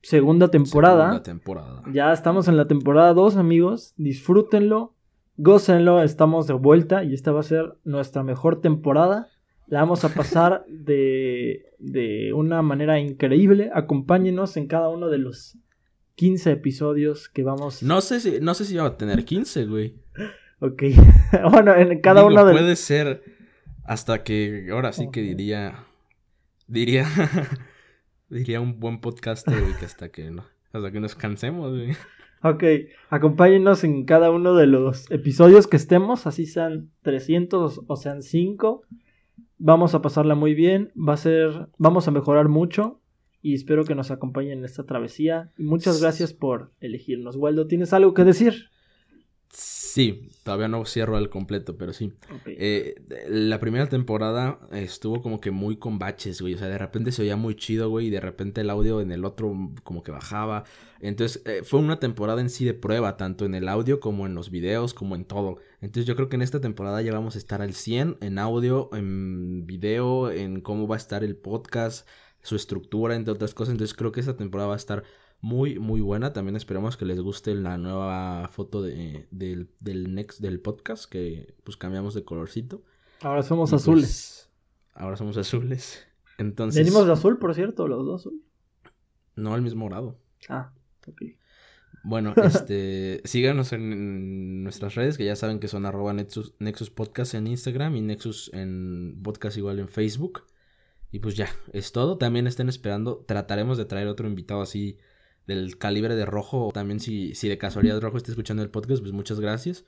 segunda 0.03 0.51
temporada. 0.51 1.05
Segunda 1.05 1.22
temporada. 1.22 1.83
Ya 1.93 2.12
estamos 2.12 2.49
en 2.49 2.57
la 2.57 2.66
temporada 2.66 3.14
2, 3.14 3.37
amigos. 3.37 3.95
Disfrútenlo, 3.97 4.95
gócenlo. 5.37 6.03
Estamos 6.03 6.47
de 6.47 6.55
vuelta 6.55 7.05
y 7.05 7.14
esta 7.14 7.33
va 7.33 7.41
a 7.41 7.45
ser 7.45 7.75
nuestra 7.85 8.22
mejor 8.25 8.61
temporada. 8.61 9.29
La 9.66 9.81
vamos 9.81 10.05
a 10.05 10.09
pasar 10.09 10.64
de, 10.68 11.72
de 11.79 12.33
una 12.33 12.62
manera 12.62 12.99
increíble. 12.99 13.70
Acompáñenos 13.72 14.57
en 14.57 14.66
cada 14.66 14.89
uno 14.89 15.09
de 15.09 15.18
los 15.18 15.57
15 16.16 16.53
episodios 16.53 17.29
que 17.29 17.43
vamos. 17.43 17.83
No 17.83 18.01
sé 18.01 18.20
si, 18.20 18.41
no 18.41 18.55
sé 18.55 18.64
si 18.64 18.77
va 18.77 18.87
a 18.87 18.97
tener 18.97 19.25
15, 19.25 19.66
güey. 19.66 19.95
Ok. 20.61 20.83
bueno, 21.51 21.75
en 21.75 22.01
cada 22.01 22.21
Digo, 22.21 22.33
uno 22.33 22.45
de 22.45 22.53
Puede 22.53 22.77
ser 22.77 23.23
hasta 23.85 24.23
que, 24.23 24.69
ahora 24.71 24.93
sí 24.93 25.09
que 25.13 25.21
diría, 25.21 25.85
diría, 26.67 27.07
diría 28.31 28.61
un 28.61 28.81
buen 28.81 29.01
podcast, 29.01 29.47
güey, 29.47 29.75
que 29.79 29.85
hasta 29.85 30.09
que 30.09 30.31
no, 30.31 30.45
hasta 30.73 30.91
que 30.91 31.01
nos 31.01 31.15
cansemos, 31.15 31.71
güey. 31.73 31.93
Ok, 32.43 32.63
acompáñenos 33.09 33.85
en 33.85 34.05
cada 34.05 34.31
uno 34.31 34.55
de 34.55 34.67
los 34.67 35.11
episodios 35.11 35.67
que 35.67 35.79
estemos, 35.79 36.27
así 36.27 36.45
sean 36.45 36.91
300 37.01 37.81
o 37.87 37.97
sean 37.97 38.23
5. 38.23 38.83
Vamos 39.57 39.95
a 39.95 40.03
pasarla 40.03 40.35
muy 40.35 40.53
bien, 40.53 40.93
va 40.97 41.15
a 41.15 41.17
ser, 41.17 41.69
vamos 41.79 42.07
a 42.07 42.11
mejorar 42.11 42.49
mucho 42.49 43.01
y 43.41 43.55
espero 43.55 43.85
que 43.85 43.95
nos 43.95 44.11
acompañen 44.11 44.59
en 44.59 44.65
esta 44.67 44.85
travesía. 44.85 45.53
Y 45.57 45.65
muchas 45.65 46.03
gracias 46.03 46.35
por 46.35 46.73
elegirnos. 46.81 47.37
Waldo, 47.37 47.67
¿tienes 47.67 47.95
algo 47.95 48.13
que 48.13 48.25
decir? 48.25 48.71
Sí, 49.95 50.28
todavía 50.42 50.66
no 50.66 50.84
cierro 50.86 51.16
al 51.16 51.30
completo, 51.30 51.78
pero 51.78 51.92
sí. 51.92 52.12
Eh, 52.47 52.97
la 53.28 53.61
primera 53.61 53.88
temporada 53.88 54.59
estuvo 54.72 55.22
como 55.22 55.40
que 55.40 55.53
muy 55.53 55.76
con 55.76 56.01
baches, 56.01 56.40
güey. 56.40 56.55
O 56.55 56.59
sea, 56.59 56.66
de 56.66 56.78
repente 56.78 57.12
se 57.12 57.22
oía 57.22 57.36
muy 57.36 57.55
chido, 57.55 57.88
güey, 57.90 58.09
y 58.09 58.11
de 58.11 58.18
repente 58.18 58.62
el 58.62 58.70
audio 58.70 59.01
en 59.01 59.12
el 59.12 59.24
otro 59.24 59.55
como 59.84 60.03
que 60.03 60.11
bajaba. 60.11 60.64
Entonces, 60.99 61.42
eh, 61.47 61.62
fue 61.62 61.78
una 61.78 62.01
temporada 62.01 62.40
en 62.40 62.51
sí 62.51 62.64
de 62.64 62.74
prueba, 62.74 63.16
tanto 63.16 63.45
en 63.45 63.55
el 63.55 63.68
audio 63.68 64.01
como 64.01 64.26
en 64.26 64.34
los 64.34 64.51
videos, 64.51 64.95
como 64.95 65.14
en 65.14 65.26
todo. 65.26 65.59
Entonces, 65.80 66.07
yo 66.07 66.16
creo 66.16 66.28
que 66.28 66.34
en 66.34 66.42
esta 66.42 66.61
temporada 66.61 67.01
ya 67.01 67.12
vamos 67.12 67.36
a 67.36 67.38
estar 67.38 67.62
al 67.62 67.72
100 67.72 68.16
en 68.20 68.40
audio, 68.40 68.90
en 68.95 69.64
video, 69.64 70.32
en 70.32 70.61
cómo 70.61 70.88
va 70.88 70.97
a 70.97 70.99
estar 70.99 71.22
el 71.22 71.36
podcast, 71.36 72.09
su 72.42 72.57
estructura, 72.57 73.14
entre 73.14 73.32
otras 73.32 73.55
cosas. 73.55 73.70
Entonces, 73.70 73.95
creo 73.97 74.11
que 74.11 74.18
esta 74.18 74.36
temporada 74.36 74.66
va 74.66 74.74
a 74.74 74.76
estar 74.76 75.05
muy, 75.45 75.78
muy 75.78 76.01
buena. 76.01 76.32
También 76.32 76.57
esperamos 76.57 76.97
que 76.97 77.05
les 77.05 77.20
guste 77.20 77.55
la 77.55 77.76
nueva 77.76 78.49
foto 78.49 78.80
de, 78.80 79.28
del, 79.30 79.68
del, 79.78 80.14
next, 80.14 80.40
del 80.40 80.59
podcast, 80.59 81.05
que 81.05 81.55
pues 81.64 81.76
cambiamos 81.76 82.14
de 82.14 82.24
colorcito. 82.24 82.82
Ahora 83.20 83.42
somos 83.42 83.68
pues, 83.68 83.82
azules. 83.82 84.51
ahora 84.95 85.18
somos 85.18 85.36
azules. 85.36 86.03
Entonces... 86.38 86.82
Venimos 86.82 87.07
de 87.07 87.12
azul, 87.12 87.38
por 87.38 87.55
cierto, 87.55 87.86
los 87.86 88.07
dos. 88.07 88.30
No, 89.36 89.55
el 89.55 89.61
mismo 89.61 89.86
grado. 89.86 90.18
Ah, 90.49 90.72
ok. 91.07 91.22
Bueno, 92.05 92.32
este, 92.42 93.20
síganos 93.24 93.74
en 93.74 94.62
nuestras 94.62 94.95
redes, 94.95 95.18
que 95.18 95.26
ya 95.26 95.36
saben 95.36 95.61
que 95.61 95.68
son 95.68 95.84
arroba 95.84 96.14
Nexus, 96.14 96.55
Nexus 96.59 96.88
Podcast 96.88 97.34
en 97.34 97.49
Instagram 97.49 97.97
y 97.97 98.01
Nexus 98.01 98.51
en 98.55 99.20
Podcast 99.22 99.59
igual 99.59 99.78
en 99.78 99.88
Facebook. 99.88 100.45
Y 101.12 101.18
pues 101.18 101.36
ya, 101.36 101.49
es 101.74 101.92
todo. 101.92 102.16
También 102.16 102.47
estén 102.47 102.70
esperando. 102.70 103.26
Trataremos 103.28 103.76
de 103.76 103.84
traer 103.84 104.09
otro 104.09 104.26
invitado 104.26 104.62
así 104.62 104.97
del 105.47 105.78
calibre 105.78 106.14
de 106.14 106.26
rojo. 106.26 106.70
También 106.72 107.01
si, 107.01 107.34
si 107.34 107.49
de 107.49 107.59
casualidad 107.59 108.01
rojo 108.01 108.16
está 108.16 108.30
escuchando 108.30 108.62
el 108.62 108.70
podcast, 108.70 109.03
pues 109.03 109.12
muchas 109.12 109.40
gracias. 109.40 109.84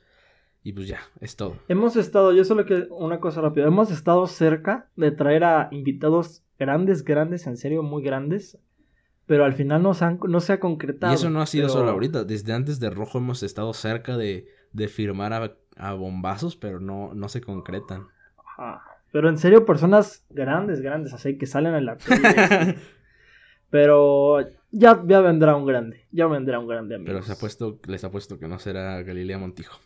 Y 0.62 0.72
pues 0.72 0.88
ya, 0.88 0.98
es 1.20 1.36
todo. 1.36 1.56
Hemos 1.68 1.96
estado, 1.96 2.32
yo 2.32 2.44
solo 2.44 2.66
que 2.66 2.88
una 2.90 3.20
cosa 3.20 3.40
rápida, 3.40 3.66
hemos 3.66 3.90
estado 3.92 4.26
cerca 4.26 4.88
de 4.96 5.12
traer 5.12 5.44
a 5.44 5.68
invitados 5.70 6.42
grandes, 6.58 7.04
grandes, 7.04 7.46
en 7.46 7.56
serio, 7.56 7.82
muy 7.82 8.02
grandes. 8.02 8.58
Pero 9.26 9.44
al 9.44 9.54
final 9.54 9.82
no 9.82 9.94
se, 9.94 10.04
han, 10.04 10.18
no 10.26 10.40
se 10.40 10.54
ha 10.54 10.60
concretado. 10.60 11.12
Y 11.12 11.16
eso 11.16 11.30
no 11.30 11.40
ha 11.40 11.46
sido 11.46 11.68
solo 11.68 11.90
ahorita. 11.90 12.24
Desde 12.24 12.52
antes 12.52 12.80
de 12.80 12.90
Rojo 12.90 13.18
hemos 13.18 13.42
estado 13.42 13.72
cerca 13.74 14.16
de, 14.16 14.48
de 14.72 14.88
firmar 14.88 15.32
a, 15.32 15.56
a, 15.76 15.94
bombazos, 15.94 16.56
pero 16.56 16.80
no, 16.80 17.12
no 17.14 17.28
se 17.28 17.40
concretan. 17.40 18.06
Ajá. 18.36 18.82
Pero 19.12 19.28
en 19.28 19.38
serio, 19.38 19.64
personas 19.64 20.24
grandes, 20.30 20.80
grandes, 20.80 21.12
así 21.12 21.38
que 21.38 21.46
salen 21.46 21.74
en 21.74 21.86
la 21.86 21.96
Pero 23.70 24.40
ya, 24.70 25.02
ya 25.06 25.20
vendrá 25.20 25.56
un 25.56 25.66
grande. 25.66 26.06
Ya 26.12 26.26
vendrá 26.26 26.58
un 26.58 26.68
grande, 26.68 26.96
amigo. 26.96 27.08
Pero 27.08 27.22
se 27.22 27.32
ha 27.32 27.36
puesto, 27.36 27.78
les 27.86 28.04
puesto 28.06 28.38
que 28.38 28.48
no 28.48 28.58
será 28.58 29.02
Galilea 29.02 29.38
Montijo. 29.38 29.78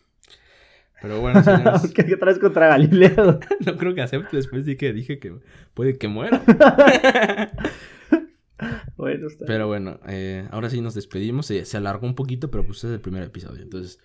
Pero 1.01 1.19
bueno, 1.19 1.43
señores. 1.43 1.91
¿Qué, 1.95 2.03
traes 2.15 2.37
contra 2.37 2.67
Galilea? 2.67 3.15
no 3.65 3.77
creo 3.77 3.95
que 3.95 4.01
acepte 4.01 4.37
después 4.37 4.65
de 4.65 4.77
que 4.77 4.93
dije 4.93 5.19
que 5.19 5.33
puede 5.73 5.97
que 5.97 6.07
muera. 6.07 6.43
bueno, 8.97 9.27
está 9.27 9.45
Pero 9.45 9.67
bueno, 9.67 9.99
eh, 10.07 10.47
ahora 10.51 10.69
sí 10.69 10.79
nos 10.79 10.93
despedimos. 10.93 11.47
Se, 11.47 11.77
alargó 11.77 12.05
un 12.05 12.15
poquito, 12.15 12.51
pero 12.51 12.65
pues 12.65 12.83
es 12.83 12.91
el 12.91 13.01
primer 13.01 13.23
episodio. 13.23 13.63
Entonces, 13.63 13.99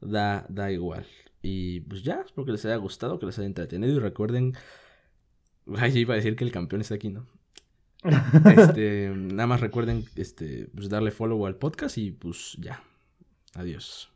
da, 0.00 0.44
da 0.48 0.72
igual. 0.72 1.06
Y 1.40 1.80
pues 1.82 2.02
ya, 2.02 2.22
espero 2.26 2.44
que 2.44 2.52
les 2.52 2.64
haya 2.64 2.76
gustado, 2.76 3.18
que 3.18 3.26
les 3.26 3.38
haya 3.38 3.46
entretenido. 3.46 3.94
Y 3.94 4.00
recuerden. 4.00 4.54
Ay, 5.76 5.96
iba 5.98 6.14
a 6.14 6.16
decir 6.16 6.34
que 6.34 6.42
el 6.42 6.50
campeón 6.50 6.80
está 6.80 6.96
aquí, 6.96 7.10
¿no? 7.10 7.26
Este, 8.56 9.12
nada 9.14 9.46
más 9.46 9.60
recuerden 9.60 10.04
este, 10.16 10.68
pues 10.74 10.88
darle 10.88 11.10
follow 11.10 11.46
al 11.46 11.56
podcast 11.56 11.98
y 11.98 12.10
pues 12.10 12.56
ya. 12.58 12.82
Adiós. 13.54 14.10